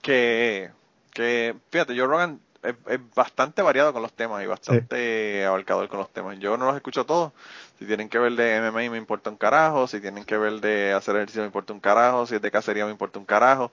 que, 0.00 0.70
que, 1.12 1.54
fíjate, 1.70 1.96
Joe 1.96 2.06
Rogan 2.06 2.40
es, 2.62 2.74
bastante 3.14 3.62
variado 3.62 3.92
con 3.92 4.02
los 4.02 4.12
temas 4.12 4.42
y 4.42 4.46
bastante 4.46 5.44
abarcador 5.44 5.88
con 5.88 5.98
los 5.98 6.10
temas. 6.12 6.38
Yo 6.38 6.56
no 6.56 6.66
los 6.66 6.76
escucho 6.76 7.06
todos. 7.06 7.32
Si 7.78 7.86
tienen 7.86 8.08
que 8.08 8.18
ver 8.18 8.32
de 8.32 8.60
MMA 8.60 8.90
me 8.90 8.98
importa 8.98 9.30
un 9.30 9.36
carajo, 9.36 9.86
si 9.86 10.00
tienen 10.00 10.24
que 10.24 10.36
ver 10.36 10.60
de 10.60 10.92
hacer 10.92 11.16
ejercicio 11.16 11.42
me 11.42 11.46
importa 11.46 11.72
un 11.72 11.80
carajo, 11.80 12.26
si 12.26 12.34
es 12.34 12.42
de 12.42 12.50
cacería 12.50 12.84
me 12.84 12.90
importa 12.90 13.18
un 13.18 13.24
carajo. 13.24 13.72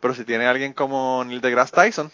Pero 0.00 0.14
si 0.14 0.24
tiene 0.24 0.46
alguien 0.46 0.72
como 0.72 1.22
Neil 1.24 1.42
deGrasse 1.42 1.72
Tyson, 1.72 2.10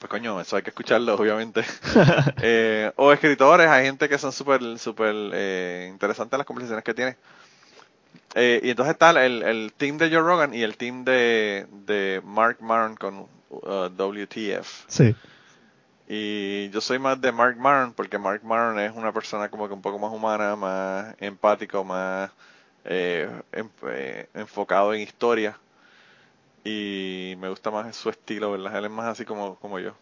pues 0.00 0.10
coño, 0.10 0.40
eso 0.40 0.56
hay 0.56 0.62
que 0.62 0.70
escucharlo, 0.70 1.14
obviamente. 1.14 1.64
eh, 2.42 2.92
o 2.96 3.12
escritores, 3.12 3.68
hay 3.68 3.86
gente 3.86 4.08
que 4.08 4.18
son 4.18 4.32
súper, 4.32 4.78
súper 4.78 5.14
eh, 5.32 5.88
interesantes 5.90 6.36
las 6.36 6.46
conversaciones 6.46 6.84
que 6.84 6.94
tiene. 6.94 7.16
Eh, 8.34 8.60
y 8.62 8.70
entonces 8.70 8.92
está 8.92 9.10
el, 9.24 9.42
el 9.42 9.72
team 9.74 9.96
de 9.96 10.10
Joe 10.10 10.20
Rogan 10.20 10.52
y 10.52 10.62
el 10.62 10.76
team 10.76 11.04
de, 11.04 11.66
de 11.70 12.20
Mark 12.24 12.58
Maron 12.60 12.96
con 12.96 13.26
Uh, 13.48 13.88
WTF. 13.96 14.84
Sí. 14.88 15.14
Y 16.08 16.70
yo 16.70 16.80
soy 16.80 16.98
más 16.98 17.20
de 17.20 17.32
Mark 17.32 17.56
Maron 17.56 17.92
porque 17.92 18.18
Mark 18.18 18.44
Maron 18.44 18.78
es 18.78 18.94
una 18.94 19.12
persona 19.12 19.48
como 19.48 19.66
que 19.66 19.74
un 19.74 19.82
poco 19.82 19.98
más 19.98 20.12
humana, 20.12 20.54
más 20.54 21.14
empático, 21.20 21.82
más 21.84 22.30
eh, 22.84 23.28
eh, 23.52 24.28
enfocado 24.34 24.94
en 24.94 25.00
historia. 25.00 25.58
Y 26.64 27.34
me 27.38 27.48
gusta 27.48 27.70
más 27.70 27.94
su 27.96 28.10
estilo, 28.10 28.52
¿verdad? 28.52 28.76
Él 28.76 28.86
es 28.86 28.90
más 28.90 29.06
así 29.06 29.24
como, 29.24 29.56
como 29.56 29.78
yo. 29.78 29.94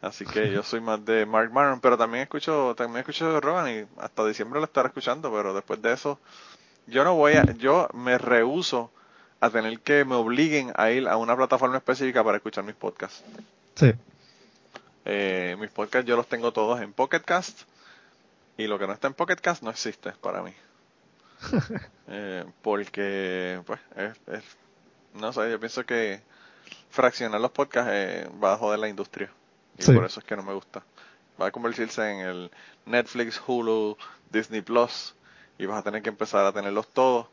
Así 0.00 0.26
que 0.26 0.50
yo 0.50 0.62
soy 0.62 0.80
más 0.80 1.04
de 1.04 1.24
Mark 1.24 1.50
Maron, 1.52 1.80
pero 1.80 1.96
también 1.96 2.24
escucho, 2.24 2.74
también 2.76 3.00
escucho 3.00 3.32
de 3.32 3.40
Rogan 3.40 3.68
y 3.70 4.00
hasta 4.00 4.26
diciembre 4.26 4.60
lo 4.60 4.66
estaré 4.66 4.88
escuchando, 4.88 5.32
pero 5.32 5.54
después 5.54 5.80
de 5.80 5.92
eso, 5.92 6.18
yo 6.86 7.04
no 7.04 7.14
voy 7.14 7.34
a, 7.34 7.44
yo 7.54 7.88
me 7.94 8.18
rehuso 8.18 8.90
a 9.44 9.50
tener 9.50 9.78
que 9.80 10.04
me 10.04 10.14
obliguen 10.14 10.72
a 10.76 10.90
ir 10.90 11.06
a 11.06 11.16
una 11.18 11.36
plataforma 11.36 11.76
específica 11.76 12.24
para 12.24 12.38
escuchar 12.38 12.64
mis 12.64 12.74
podcasts. 12.74 13.22
Sí. 13.74 13.92
Eh, 15.04 15.56
mis 15.60 15.70
podcasts 15.70 16.08
yo 16.08 16.16
los 16.16 16.26
tengo 16.26 16.52
todos 16.52 16.80
en 16.80 16.94
Pocketcast 16.94 17.62
y 18.56 18.66
lo 18.66 18.78
que 18.78 18.86
no 18.86 18.94
está 18.94 19.08
en 19.08 19.14
Pocketcast 19.14 19.62
no 19.62 19.70
existe 19.70 20.12
para 20.12 20.42
mí. 20.42 20.54
eh, 22.08 22.44
porque, 22.62 23.60
pues, 23.66 23.80
es, 23.96 24.42
no 25.12 25.30
sé, 25.32 25.50
yo 25.50 25.60
pienso 25.60 25.84
que 25.84 26.22
fraccionar 26.90 27.38
los 27.40 27.50
podcasts 27.50 27.90
eh, 27.92 28.28
va 28.42 28.54
a 28.54 28.56
joder 28.56 28.78
la 28.78 28.88
industria. 28.88 29.30
Y 29.76 29.84
por 29.92 30.04
eso 30.04 30.20
es 30.20 30.26
que 30.26 30.36
no 30.36 30.42
me 30.42 30.54
gusta. 30.54 30.82
Va 31.40 31.48
a 31.48 31.50
convertirse 31.50 32.10
en 32.10 32.20
el 32.20 32.50
Netflix, 32.86 33.42
Hulu, 33.46 33.98
Disney 34.30 34.62
Plus 34.62 35.14
y 35.58 35.66
vas 35.66 35.80
a 35.80 35.82
tener 35.82 36.02
que 36.02 36.08
empezar 36.08 36.46
a 36.46 36.52
tenerlos 36.52 36.88
todos 36.88 37.26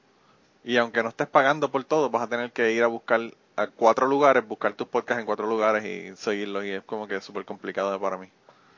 Y 0.63 0.77
aunque 0.77 1.03
no 1.03 1.09
estés 1.09 1.27
pagando 1.27 1.71
por 1.71 1.83
todo, 1.83 2.09
vas 2.09 2.23
a 2.23 2.27
tener 2.27 2.51
que 2.51 2.71
ir 2.71 2.83
a 2.83 2.87
buscar 2.87 3.21
a 3.55 3.67
cuatro 3.67 4.07
lugares, 4.07 4.47
buscar 4.47 4.73
tus 4.73 4.87
podcasts 4.87 5.19
en 5.19 5.25
cuatro 5.25 5.47
lugares 5.47 5.83
y 5.85 6.15
seguirlos. 6.15 6.65
Y 6.65 6.71
es 6.71 6.83
como 6.83 7.07
que 7.07 7.19
súper 7.21 7.45
complicado 7.45 7.99
para 7.99 8.17
mí. 8.17 8.27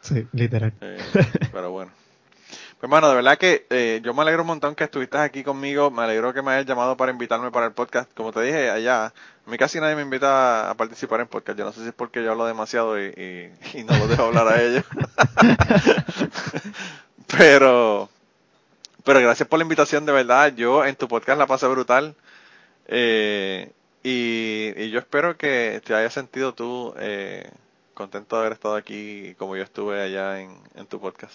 Sí, 0.02 0.28
literal. 0.32 0.74
Eh, 0.82 0.98
pero 1.52 1.72
bueno. 1.72 1.92
Pues, 2.84 2.92
hermano, 2.92 3.08
de 3.08 3.16
verdad 3.16 3.38
que 3.38 3.66
eh, 3.70 4.02
yo 4.04 4.14
me 4.14 4.22
alegro 4.24 4.42
un 4.42 4.48
montón 4.48 4.76
que 4.76 4.84
estuviste 4.84 5.18
aquí 5.18 5.44
conmigo. 5.44 5.90
Me 5.90 6.04
alegro 6.04 6.34
que 6.34 6.42
me 6.42 6.52
hayas 6.52 6.66
llamado 6.66 6.98
para 6.98 7.12
invitarme 7.12 7.52
para 7.52 7.68
el 7.68 7.72
podcast. 7.72 8.14
Como 8.14 8.34
te 8.34 8.42
dije 8.42 8.70
allá, 8.70 9.06
a 9.06 9.14
mí 9.50 9.58
casi 9.58 9.80
nadie 9.80 9.96
me 9.96 10.02
invita 10.02 10.70
a 10.70 10.74
participar 10.76 11.22
en 11.22 11.28
podcast. 11.28 11.58
Yo 11.58 11.66
no 11.66 11.72
sé 11.72 11.82
si 11.82 11.88
es 11.88 11.94
porque 11.94 12.24
yo 12.24 12.32
hablo 12.32 12.46
demasiado 12.46 13.02
y, 13.02 13.06
y, 13.06 13.80
y 13.80 13.84
no 13.86 13.98
los 13.98 14.10
dejo 14.10 14.24
hablar 14.24 14.48
a 14.50 14.62
ellos. 14.62 14.84
pero, 17.38 18.10
pero 19.04 19.20
gracias 19.22 19.48
por 19.48 19.60
la 19.60 19.64
invitación, 19.64 20.06
de 20.06 20.12
verdad. 20.14 20.54
Yo 20.56 20.86
en 20.86 20.96
tu 20.96 21.08
podcast 21.08 21.38
la 21.40 21.48
pasé 21.48 21.68
brutal. 21.68 22.16
Eh, 22.88 23.72
y, 24.04 24.72
y 24.78 24.90
yo 24.92 25.00
espero 25.00 25.38
que 25.38 25.82
te 25.86 25.94
hayas 25.96 26.14
sentido 26.14 26.54
tú 26.54 26.94
eh, 27.00 27.50
contento 27.94 28.36
de 28.36 28.42
haber 28.42 28.54
estado 28.54 28.76
aquí 28.76 29.34
como 29.38 29.56
yo 29.56 29.64
estuve 29.64 30.02
allá 30.02 30.42
en, 30.42 30.52
en 30.76 30.86
tu 30.86 31.00
podcast. 31.00 31.34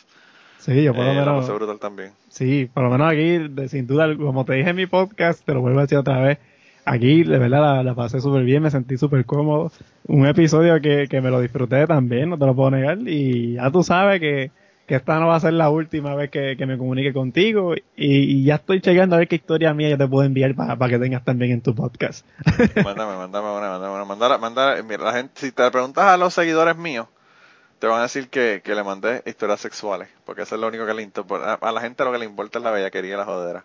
Sí, 0.59 0.83
yo 0.83 0.93
por 0.93 1.05
lo 1.05 1.13
Eh, 1.13 1.15
la 1.15 1.21
menos. 1.25 1.41
pasé 1.43 1.53
brutal 1.53 1.79
también. 1.79 2.13
Sí, 2.29 2.69
por 2.73 2.83
lo 2.83 2.91
menos 2.91 3.11
aquí, 3.11 3.39
de- 3.49 3.69
sin 3.69 3.87
duda, 3.87 4.15
como 4.17 4.45
te 4.45 4.55
dije 4.55 4.71
en 4.71 4.77
mi 4.77 4.87
podcast, 4.87 5.45
te 5.45 5.55
lo 5.55 5.61
vuelvo 5.61 5.79
a 5.79 5.83
decir 5.83 5.99
otra 5.99 6.21
vez. 6.21 6.39
Aquí, 6.85 7.23
de 7.23 7.39
verdad, 7.39 7.61
la, 7.61 7.83
la 7.83 7.95
pasé 7.95 8.21
súper 8.21 8.45
bien, 8.45 8.63
me 8.63 8.71
sentí 8.71 8.97
súper 8.99 9.25
cómodo. 9.25 9.71
Un 10.07 10.27
episodio 10.27 10.81
que, 10.81 11.07
que 11.09 11.21
me 11.21 11.31
lo 11.31 11.41
disfruté 11.41 11.87
también, 11.87 12.31
no 12.31 12.39
te 12.39 12.47
lo 12.47 12.55
puedo 12.57 12.71
negar. 12.71 12.99
Y 13.07 13.55
ya 13.55 13.71
tú 13.71 13.83
sabes 13.83 14.21
que, 14.21 14.51
que 14.89 14.95
esta 14.95 15.21
no 15.21 15.29
va 15.29 15.37
a 15.37 15.41
ser 15.41 15.53
la 15.53 15.69
última 15.69 16.15
vez 16.15 16.31
que, 16.31 16.57
que 16.57 16.65
me 16.65 16.79
comunique 16.79 17.13
contigo. 17.13 17.75
Y, 17.95 18.43
ya 18.45 18.55
estoy 18.55 18.81
chequeando 18.81 19.17
a 19.17 19.19
ver 19.19 19.29
qué 19.29 19.37
historia 19.37 19.75
mía 19.75 19.91
yo 19.91 19.99
te 19.99 20.09
puedo 20.09 20.25
enviar 20.25 20.55
para 20.55 20.89
que 20.89 20.99
tengas 20.99 21.23
también 21.25 21.53
en 21.53 21.61
tu 21.61 21.75
podcast. 21.75 22.27
Mándame, 22.83 23.15
mándame 23.17 23.51
una, 23.51 23.69
mándame 23.69 23.95
una. 23.95 24.05
Mandar, 24.07 24.41
mandar, 24.41 24.83
mira, 24.85 25.05
la 25.05 25.13
gente, 25.13 25.33
si 25.39 25.53
te 25.53 25.71
preguntas 25.71 26.05
a 26.05 26.17
los 26.17 26.33
seguidores 26.33 26.75
míos, 26.79 27.07
te 27.79 27.87
van 27.87 27.99
a 27.99 28.03
decir 28.05 28.31
que, 28.31 28.63
que 28.65 28.75
le 28.75 28.83
mandé 28.83 29.23
historias 29.27 29.61
sexuales, 29.61 30.09
porque 30.25 30.43
eso 30.43 30.55
es 30.55 30.61
lo 30.63 30.69
único 30.69 30.87
que 30.87 30.95
le 30.95 31.03
importa. 31.03 31.53
A, 31.53 31.69
a 31.69 31.73
la 31.73 31.83
gente 31.83 32.03
lo 32.03 32.11
que 32.11 32.19
le 32.19 32.25
importa 32.25 32.59
es 32.59 32.65
la 32.65 32.71
bellaquería 32.71 33.13
y 33.13 33.19
la 33.19 33.27
jodera. 33.27 33.65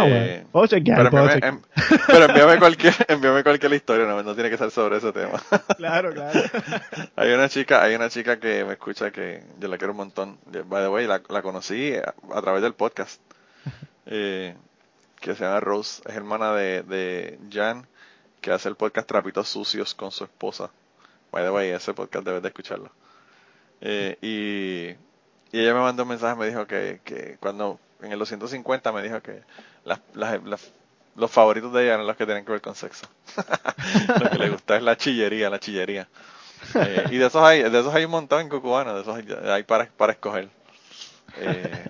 Ah, 0.00 0.06
Eh, 0.06 0.10
bueno. 0.36 0.48
Puedo 0.52 0.66
chequear, 0.66 0.96
pero, 0.96 1.08
envíame, 1.08 1.34
chequear. 1.34 1.58
pero 2.06 2.24
envíame 2.26 2.58
cualquier, 2.58 2.94
envíame 3.08 3.42
cualquier 3.42 3.72
historia, 3.74 4.06
no, 4.06 4.22
no 4.22 4.34
tiene 4.34 4.50
que 4.50 4.56
ser 4.58 4.70
sobre 4.70 4.98
ese 4.98 5.12
tema. 5.12 5.40
Claro, 5.76 6.12
claro. 6.12 6.40
hay 7.16 7.32
una 7.32 7.48
chica, 7.48 7.82
hay 7.82 7.94
una 7.94 8.08
chica 8.10 8.38
que 8.38 8.64
me 8.64 8.72
escucha 8.74 9.10
que 9.10 9.42
yo 9.58 9.68
la 9.68 9.78
quiero 9.78 9.92
un 9.92 9.98
montón. 9.98 10.38
By 10.46 10.82
the 10.84 10.88
way, 10.88 11.06
la, 11.06 11.20
la 11.28 11.42
conocí 11.42 11.94
a, 11.94 12.14
a 12.34 12.42
través 12.42 12.62
del 12.62 12.74
podcast. 12.74 13.20
Eh, 14.06 14.54
que 15.20 15.34
se 15.34 15.44
llama 15.44 15.60
Rose, 15.60 16.02
es 16.06 16.14
hermana 16.14 16.52
de, 16.54 16.82
de 16.82 17.38
Jan, 17.50 17.86
que 18.42 18.50
hace 18.52 18.68
el 18.68 18.76
podcast 18.76 19.08
Trapitos 19.08 19.48
Sucios 19.48 19.94
con 19.94 20.10
su 20.10 20.24
esposa. 20.24 20.70
By 21.32 21.42
the 21.44 21.50
way, 21.50 21.70
ese 21.70 21.94
podcast 21.94 22.26
debes 22.26 22.42
de 22.42 22.48
escucharlo. 22.48 22.90
Eh, 23.80 24.18
y, 24.20 25.56
y 25.56 25.60
ella 25.60 25.72
me 25.74 25.80
mandó 25.80 26.02
un 26.02 26.10
mensaje, 26.10 26.36
me 26.36 26.46
dijo 26.46 26.66
que, 26.66 27.00
que 27.04 27.36
cuando 27.40 27.80
en 28.06 28.12
el 28.12 28.18
250 28.18 28.92
me 28.92 29.02
dijo 29.02 29.20
que 29.22 29.42
las, 29.84 30.00
las- 30.14 30.42
las- 30.44 30.72
los 31.16 31.30
favoritos 31.30 31.72
de 31.72 31.84
ella 31.84 31.94
eran 31.94 32.06
los 32.08 32.16
que 32.16 32.26
tienen 32.26 32.44
que 32.44 32.50
ver 32.50 32.60
con 32.60 32.74
sexo. 32.74 33.06
Lo 34.20 34.30
que 34.30 34.36
le 34.38 34.50
gusta 34.50 34.76
es 34.76 34.82
la 34.82 34.96
chillería, 34.96 35.48
la 35.48 35.60
chillería. 35.60 36.08
Eh, 36.74 37.04
y 37.12 37.18
de 37.18 37.26
esos 37.26 37.40
hay, 37.40 37.62
de 37.62 37.78
esos 37.80 37.94
hay 37.94 38.04
un 38.04 38.10
montón 38.10 38.40
en 38.40 38.48
Cucubano, 38.48 38.94
de 38.96 39.02
esos 39.02 39.14
hay, 39.16 39.26
hay 39.48 39.62
para, 39.62 39.86
para 39.96 40.12
escoger. 40.14 40.48
Eh, 41.38 41.86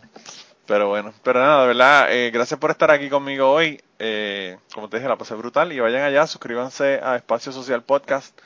pero 0.67 0.89
bueno, 0.89 1.15
pero 1.23 1.41
nada, 1.41 1.63
de 1.63 1.69
verdad, 1.69 2.13
eh, 2.13 2.31
gracias 2.33 2.61
por 2.61 2.71
estar 2.71 2.91
aquí 2.91 3.09
conmigo 3.09 3.51
hoy. 3.51 3.81
Eh, 3.99 4.59
como 4.75 4.91
te 4.91 4.99
dije, 4.99 5.09
la 5.09 5.17
pasé 5.17 5.35
brutal 5.35 5.73
y 5.73 5.81
vayan 5.81 6.03
allá, 6.03 6.27
suscríbanse 6.27 7.01
a 7.03 7.17
Espacio 7.17 7.51
Social 7.51 7.83
Podcast 7.83 8.39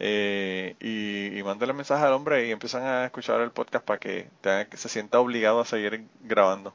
y, 0.00 1.38
y 1.38 1.42
mándenle 1.44 1.74
mensaje 1.74 2.04
al 2.04 2.12
hombre 2.14 2.46
y 2.46 2.52
empiezan 2.52 2.82
a 2.84 3.04
escuchar 3.04 3.40
el 3.42 3.50
podcast 3.50 3.84
para 3.84 3.98
que 3.98 4.28
se 4.76 4.88
sienta 4.88 5.20
obligado 5.20 5.60
a 5.60 5.64
seguir 5.66 6.04
grabando. 6.22 6.74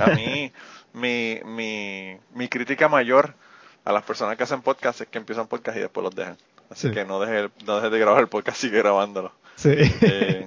A 0.00 0.06
mí, 0.14 0.52
mi, 0.92 1.40
mi, 1.44 2.16
mi 2.34 2.48
crítica 2.48 2.88
mayor 2.88 3.34
a 3.84 3.92
las 3.92 4.02
personas 4.04 4.36
que 4.36 4.44
hacen 4.44 4.62
podcast 4.62 5.00
es 5.02 5.08
que 5.08 5.18
empiezan 5.18 5.46
podcast 5.48 5.76
y 5.76 5.80
después 5.80 6.04
los 6.04 6.14
dejan. 6.14 6.36
Así 6.70 6.88
Sí. 6.88 6.94
que 6.94 7.04
no 7.04 7.20
dejes 7.20 7.50
no 7.66 7.76
dejes 7.76 7.90
de 7.90 7.98
grabar 7.98 8.20
el 8.20 8.28
podcast, 8.28 8.58
sigue 8.58 8.78
grabándolo. 8.78 9.32
Sí. 9.56 9.74
Eh, 10.00 10.46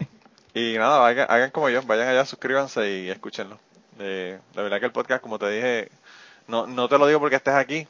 y 0.54 0.78
nada, 0.78 1.06
hagan, 1.06 1.28
hagan 1.30 1.52
como 1.52 1.70
yo, 1.70 1.82
vayan 1.84 2.08
allá, 2.08 2.26
suscríbanse 2.26 2.90
y 2.90 3.10
escúchenlo. 3.10 3.60
Eh, 4.00 4.40
la 4.56 4.62
verdad 4.62 4.80
que 4.80 4.86
el 4.86 4.92
podcast, 4.92 5.22
como 5.22 5.38
te 5.40 5.50
dije, 5.50 5.90
no, 6.48 6.66
no 6.68 6.88
te 6.90 6.98
lo 6.98 7.08
digo 7.08 7.20
porque 7.20 7.36
estés 7.36 7.54
aquí. 7.56 7.88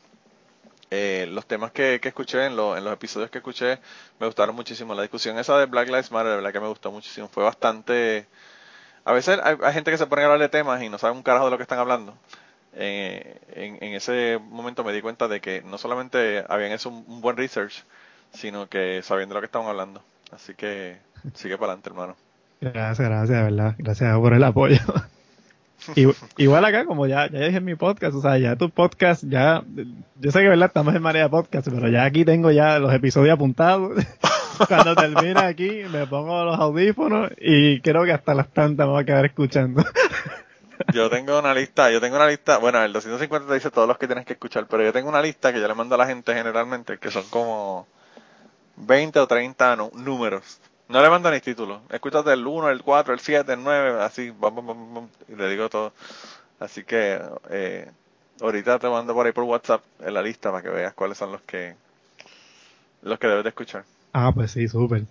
Eh, 0.91 1.27
los 1.31 1.45
temas 1.47 1.71
que, 1.71 1.99
que 1.99 2.09
escuché 2.09 2.45
en, 2.45 2.55
lo- 2.55 2.77
en 2.77 2.83
los 2.83 2.93
episodios 2.93 3.29
que 3.31 3.39
escuché 3.39 3.79
me 4.19 4.27
gustaron 4.27 4.55
muchísimo. 4.55 4.93
La 4.93 5.01
discusión 5.01 5.37
esa 5.39 5.57
de 5.57 5.65
Black 5.65 5.87
Lives 5.87 6.11
Matter, 6.11 6.29
la 6.29 6.35
verdad 6.37 6.53
que 6.53 6.59
me 6.59 6.67
gustó 6.67 6.91
muchísimo. 6.91 7.27
Fue 7.27 7.43
bastante... 7.43 8.27
A 9.05 9.13
veces 9.13 9.39
hay, 9.41 9.55
gente 9.71 9.91
que 9.91 9.97
se 9.97 10.07
pone 10.07 10.23
a 10.23 10.25
hablar 10.25 10.39
de 10.39 10.49
temas 10.49 10.81
y 10.81 10.89
no 10.89 10.97
sabe 10.97 11.13
un 11.13 11.21
carajo 11.21 11.45
de 11.45 11.51
lo 11.51 11.57
que 11.57 11.63
están 11.63 11.77
hablando. 11.77 12.15
Eh, 12.73 13.39
en, 13.53 13.93
ese 13.93 14.39
momento 14.49 14.83
me 14.83 14.91
di 14.91 15.01
cuenta 15.01 15.27
de 15.27 15.39
que 15.39 15.61
no 15.61 15.77
solamente 15.77 16.43
habían 16.49 16.71
hecho 16.71 16.89
un, 16.89 17.21
buen 17.21 17.37
research, 17.37 17.83
sino 18.33 18.67
que 18.67 19.01
sabían 19.03 19.29
de 19.29 19.35
lo 19.35 19.41
que 19.41 19.45
estaban 19.45 19.67
hablando. 19.67 20.01
Así 20.31 20.55
que 20.55 20.97
sigue 21.35 21.57
para 21.57 21.73
adelante, 21.73 21.89
hermano. 21.89 22.15
Gracias, 22.59 23.07
gracias, 23.07 23.29
de 23.29 23.43
verdad. 23.43 23.75
Gracias 23.77 24.17
por 24.17 24.33
el 24.33 24.43
apoyo. 24.43 24.79
Igual 26.37 26.65
acá, 26.65 26.85
como 26.85 27.05
ya, 27.05 27.29
ya 27.29 27.39
dije 27.41 27.57
en 27.57 27.65
mi 27.65 27.75
podcast, 27.75 28.15
o 28.15 28.21
sea, 28.21 28.39
ya 28.39 28.55
tu 28.55 28.71
podcast, 28.71 29.23
ya, 29.27 29.63
yo 30.19 30.31
sé 30.31 30.39
que 30.39 30.49
verdad 30.49 30.67
estamos 30.67 30.95
en 30.95 31.01
Marea 31.03 31.29
Podcast, 31.29 31.67
pero 31.69 31.89
ya 31.89 32.05
aquí 32.05 32.25
tengo 32.25 32.49
ya 32.49 32.79
los 32.79 32.91
episodios 32.91 33.35
apuntados. 33.35 33.93
Cuando 34.67 34.95
termine 34.95 35.41
aquí, 35.43 35.83
me 35.89 36.05
pongo 36.07 36.43
los 36.45 36.59
audífonos 36.59 37.31
y 37.39 37.79
creo 37.81 38.03
que 38.03 38.11
hasta 38.13 38.33
las 38.33 38.49
tantas 38.53 38.85
me 38.87 38.93
voy 38.93 39.01
a 39.03 39.05
quedar 39.05 39.25
escuchando. 39.25 39.83
Yo 40.93 41.09
tengo 41.09 41.39
una 41.39 41.53
lista, 41.53 41.89
yo 41.89 42.01
tengo 42.01 42.15
una 42.17 42.27
lista, 42.27 42.57
bueno, 42.57 42.83
el 42.83 42.91
250 42.93 43.47
te 43.47 43.53
dice 43.55 43.71
todos 43.71 43.87
los 43.87 43.97
que 43.97 44.07
tienes 44.07 44.25
que 44.25 44.33
escuchar, 44.33 44.67
pero 44.67 44.83
yo 44.83 44.91
tengo 44.91 45.09
una 45.09 45.21
lista 45.21 45.53
que 45.53 45.59
yo 45.61 45.67
le 45.67 45.73
mando 45.73 45.95
a 45.95 45.97
la 45.97 46.05
gente 46.05 46.33
generalmente, 46.33 46.97
que 46.97 47.11
son 47.11 47.23
como 47.29 47.87
20 48.77 49.19
o 49.19 49.27
30 49.27 49.75
nu- 49.75 49.91
números. 49.93 50.59
No 50.89 51.01
le 51.01 51.09
mando 51.09 51.31
ni 51.31 51.39
títulos. 51.39 51.81
Escúchate 51.89 52.31
el 52.33 52.45
1, 52.45 52.69
el 52.69 52.83
4, 52.83 53.13
el 53.13 53.19
7, 53.19 53.53
el 53.53 53.63
9, 53.63 54.01
así, 54.03 54.31
bam, 54.31 54.55
bam, 54.55 54.93
bam, 54.93 55.07
y 55.29 55.35
le 55.35 55.49
digo 55.49 55.69
todo. 55.69 55.93
Así 56.59 56.83
que 56.83 57.19
eh, 57.49 57.89
ahorita 58.41 58.77
te 58.77 58.87
mando 58.89 59.13
por 59.13 59.25
ahí 59.25 59.31
por 59.31 59.45
WhatsApp 59.45 59.81
en 60.01 60.13
la 60.13 60.21
lista 60.21 60.51
para 60.51 60.61
que 60.61 60.69
veas 60.69 60.93
cuáles 60.93 61.17
son 61.17 61.31
los 61.31 61.41
que 61.41 61.75
los 63.01 63.17
que 63.17 63.27
debes 63.27 63.43
de 63.43 63.49
escuchar. 63.49 63.83
Ah, 64.17 64.31
pues 64.33 64.51
sí, 64.51 64.69
súper. 64.69 65.03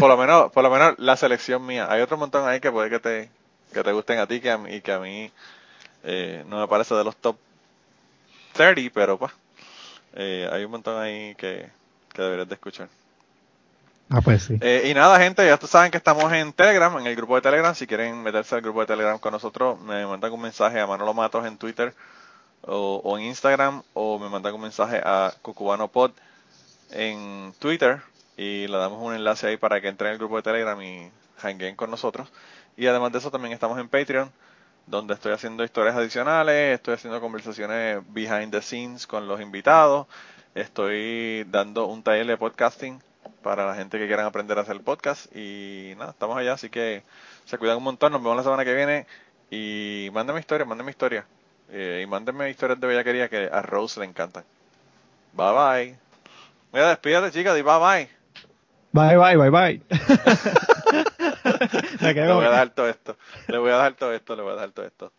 Por 0.00 0.08
lo 0.08 0.16
menos, 0.16 0.50
por 0.50 0.62
lo 0.62 0.70
menos 0.70 0.94
la 0.96 1.14
selección 1.18 1.66
mía. 1.66 1.88
Hay 1.90 2.00
otro 2.00 2.16
montón 2.16 2.48
ahí 2.48 2.58
que 2.58 2.72
puede 2.72 2.88
que 2.88 2.98
te, 2.98 3.28
que 3.70 3.82
te 3.82 3.92
gusten 3.92 4.18
a 4.18 4.26
ti 4.26 4.40
que 4.40 4.50
a 4.50 4.56
mí, 4.56 4.76
y 4.76 4.80
que 4.80 4.92
a 4.92 4.98
mí 4.98 5.30
eh, 6.04 6.42
no 6.48 6.60
me 6.60 6.66
parece 6.66 6.94
de 6.94 7.04
los 7.04 7.14
top 7.16 7.36
30, 8.54 8.90
pero 8.94 9.18
pues 9.18 9.30
eh, 10.14 10.48
hay 10.50 10.64
un 10.64 10.70
montón 10.70 10.98
ahí 10.98 11.34
que, 11.34 11.68
que 12.14 12.22
deberías 12.22 12.48
de 12.48 12.54
escuchar. 12.54 12.88
Ah, 14.08 14.22
pues 14.22 14.44
sí. 14.44 14.56
Eh, 14.62 14.88
y 14.90 14.94
nada, 14.94 15.18
gente, 15.18 15.44
ya 15.44 15.52
ustedes 15.52 15.72
saben 15.72 15.90
que 15.90 15.98
estamos 15.98 16.32
en 16.32 16.50
Telegram, 16.54 16.96
en 16.98 17.06
el 17.06 17.14
grupo 17.14 17.34
de 17.34 17.42
Telegram. 17.42 17.74
Si 17.74 17.86
quieren 17.86 18.22
meterse 18.22 18.54
al 18.54 18.62
grupo 18.62 18.80
de 18.80 18.86
Telegram 18.86 19.18
con 19.18 19.32
nosotros, 19.32 19.78
me 19.82 20.06
mandan 20.06 20.32
un 20.32 20.40
mensaje 20.40 20.80
a 20.80 20.86
Manolo 20.86 21.12
Matos 21.12 21.44
en 21.44 21.58
Twitter 21.58 21.92
o, 22.62 23.02
o 23.04 23.18
en 23.18 23.24
Instagram, 23.24 23.82
o 23.92 24.18
me 24.18 24.30
mandan 24.30 24.54
un 24.54 24.62
mensaje 24.62 25.02
a 25.04 25.34
Cucubano 25.42 25.88
Pod 25.88 26.12
en 26.90 27.52
Twitter 27.58 28.00
y 28.36 28.66
le 28.66 28.76
damos 28.76 29.02
un 29.02 29.14
enlace 29.14 29.48
ahí 29.48 29.56
para 29.56 29.80
que 29.80 29.88
entren 29.88 30.12
al 30.12 30.18
grupo 30.18 30.36
de 30.36 30.42
Telegram 30.42 30.80
y 30.80 31.10
hanguen 31.42 31.76
con 31.76 31.90
nosotros. 31.90 32.28
Y 32.76 32.86
además 32.86 33.12
de 33.12 33.18
eso, 33.18 33.30
también 33.30 33.52
estamos 33.52 33.78
en 33.78 33.88
Patreon, 33.88 34.30
donde 34.86 35.14
estoy 35.14 35.32
haciendo 35.32 35.64
historias 35.64 35.96
adicionales, 35.96 36.74
estoy 36.74 36.94
haciendo 36.94 37.20
conversaciones 37.20 38.02
behind 38.08 38.52
the 38.52 38.62
scenes 38.62 39.06
con 39.06 39.26
los 39.26 39.40
invitados, 39.40 40.06
estoy 40.54 41.44
dando 41.44 41.86
un 41.86 42.02
taller 42.02 42.26
de 42.26 42.36
podcasting 42.36 43.00
para 43.42 43.66
la 43.66 43.74
gente 43.74 43.98
que 43.98 44.06
quieran 44.06 44.26
aprender 44.26 44.58
a 44.58 44.62
hacer 44.62 44.80
podcast 44.80 45.34
y 45.34 45.94
nada, 45.96 46.10
estamos 46.10 46.36
allá, 46.36 46.54
así 46.54 46.68
que 46.68 47.02
se 47.44 47.58
cuidan 47.58 47.78
un 47.78 47.84
montón, 47.84 48.12
nos 48.12 48.22
vemos 48.22 48.36
la 48.36 48.42
semana 48.42 48.64
que 48.64 48.74
viene 48.74 49.06
y 49.50 50.10
mándenme 50.12 50.40
historias, 50.40 50.68
mándenme 50.68 50.90
historias 50.90 51.24
eh, 51.70 52.00
y 52.02 52.06
mándenme 52.06 52.50
historias 52.50 52.80
de 52.80 52.86
bellaquería 52.86 53.28
que 53.28 53.48
a 53.50 53.62
Rose 53.62 54.00
le 54.00 54.06
encantan. 54.06 54.44
Bye 55.32 55.52
bye. 55.52 55.98
Mira, 56.72 56.88
despídate 56.88 57.32
chica, 57.32 57.54
di 57.54 57.62
bye 57.62 57.78
bye. 57.78 58.15
Bye, 58.96 59.18
bye, 59.18 59.36
bye, 59.36 59.50
bye. 59.50 59.82
le 62.00 62.32
voy 62.32 62.46
a 62.46 62.48
dar 62.48 62.70
todo 62.70 62.88
esto. 62.88 63.18
Le 63.46 63.58
voy 63.58 63.70
a 63.70 63.76
dar 63.76 63.92
todo 63.92 64.14
esto, 64.14 64.34
le 64.34 64.42
voy 64.42 64.54
a 64.54 64.56
dar 64.56 64.70
todo 64.70 64.86
esto. 64.86 65.12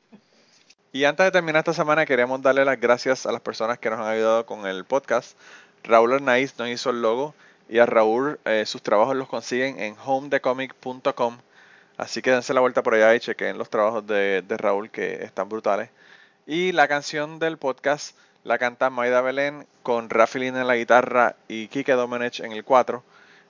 Y 0.92 1.04
antes 1.04 1.28
de 1.28 1.32
terminar 1.32 1.60
esta 1.60 1.74
semana, 1.74 2.08
queremos 2.08 2.42
darle 2.42 2.66
las 2.66 2.80
gracias 2.80 3.28
a 3.28 3.32
las 3.32 3.42
personas 3.42 3.78
que 3.78 3.92
nos 3.92 4.00
han 4.00 4.08
ayudado 4.08 4.48
con 4.48 4.66
el 4.66 4.84
podcast. 4.84 5.38
Raúl 5.84 6.14
Arnaiz 6.14 6.58
nos 6.58 6.70
hizo 6.70 6.90
el 6.90 7.04
logo 7.04 7.36
y 7.70 7.78
a 7.78 7.86
Raúl 7.86 8.40
eh, 8.46 8.66
sus 8.66 8.82
trabajos 8.82 9.16
los 9.16 9.28
consiguen 9.28 9.80
en 9.80 9.96
homedecomic.com. 10.04 11.38
Así 11.98 12.24
que 12.24 12.32
dense 12.32 12.56
la 12.56 12.62
vuelta 12.62 12.82
por 12.82 12.96
allá 12.96 13.14
y 13.14 13.20
chequen 13.20 13.60
los 13.60 13.70
trabajos 13.70 14.08
de, 14.08 14.44
Raúl 14.50 14.90
que 14.90 15.24
están 15.24 15.50
brutales. 15.50 15.92
Y 16.48 16.72
la 16.72 16.88
canción 16.88 17.38
del 17.38 17.60
podcast 17.60 18.18
la 18.44 18.58
canta 18.58 18.90
Maida 18.90 19.22
Belén 19.22 19.68
con 19.84 20.10
Rafi 20.10 20.40
Lin 20.40 20.58
en 20.58 20.66
la 20.66 20.78
guitarra 20.78 21.36
y 21.48 21.68
Kike 21.68 21.92
Domenech 21.92 22.40
en 22.40 22.54
el 22.54 22.64
4. 22.64 23.04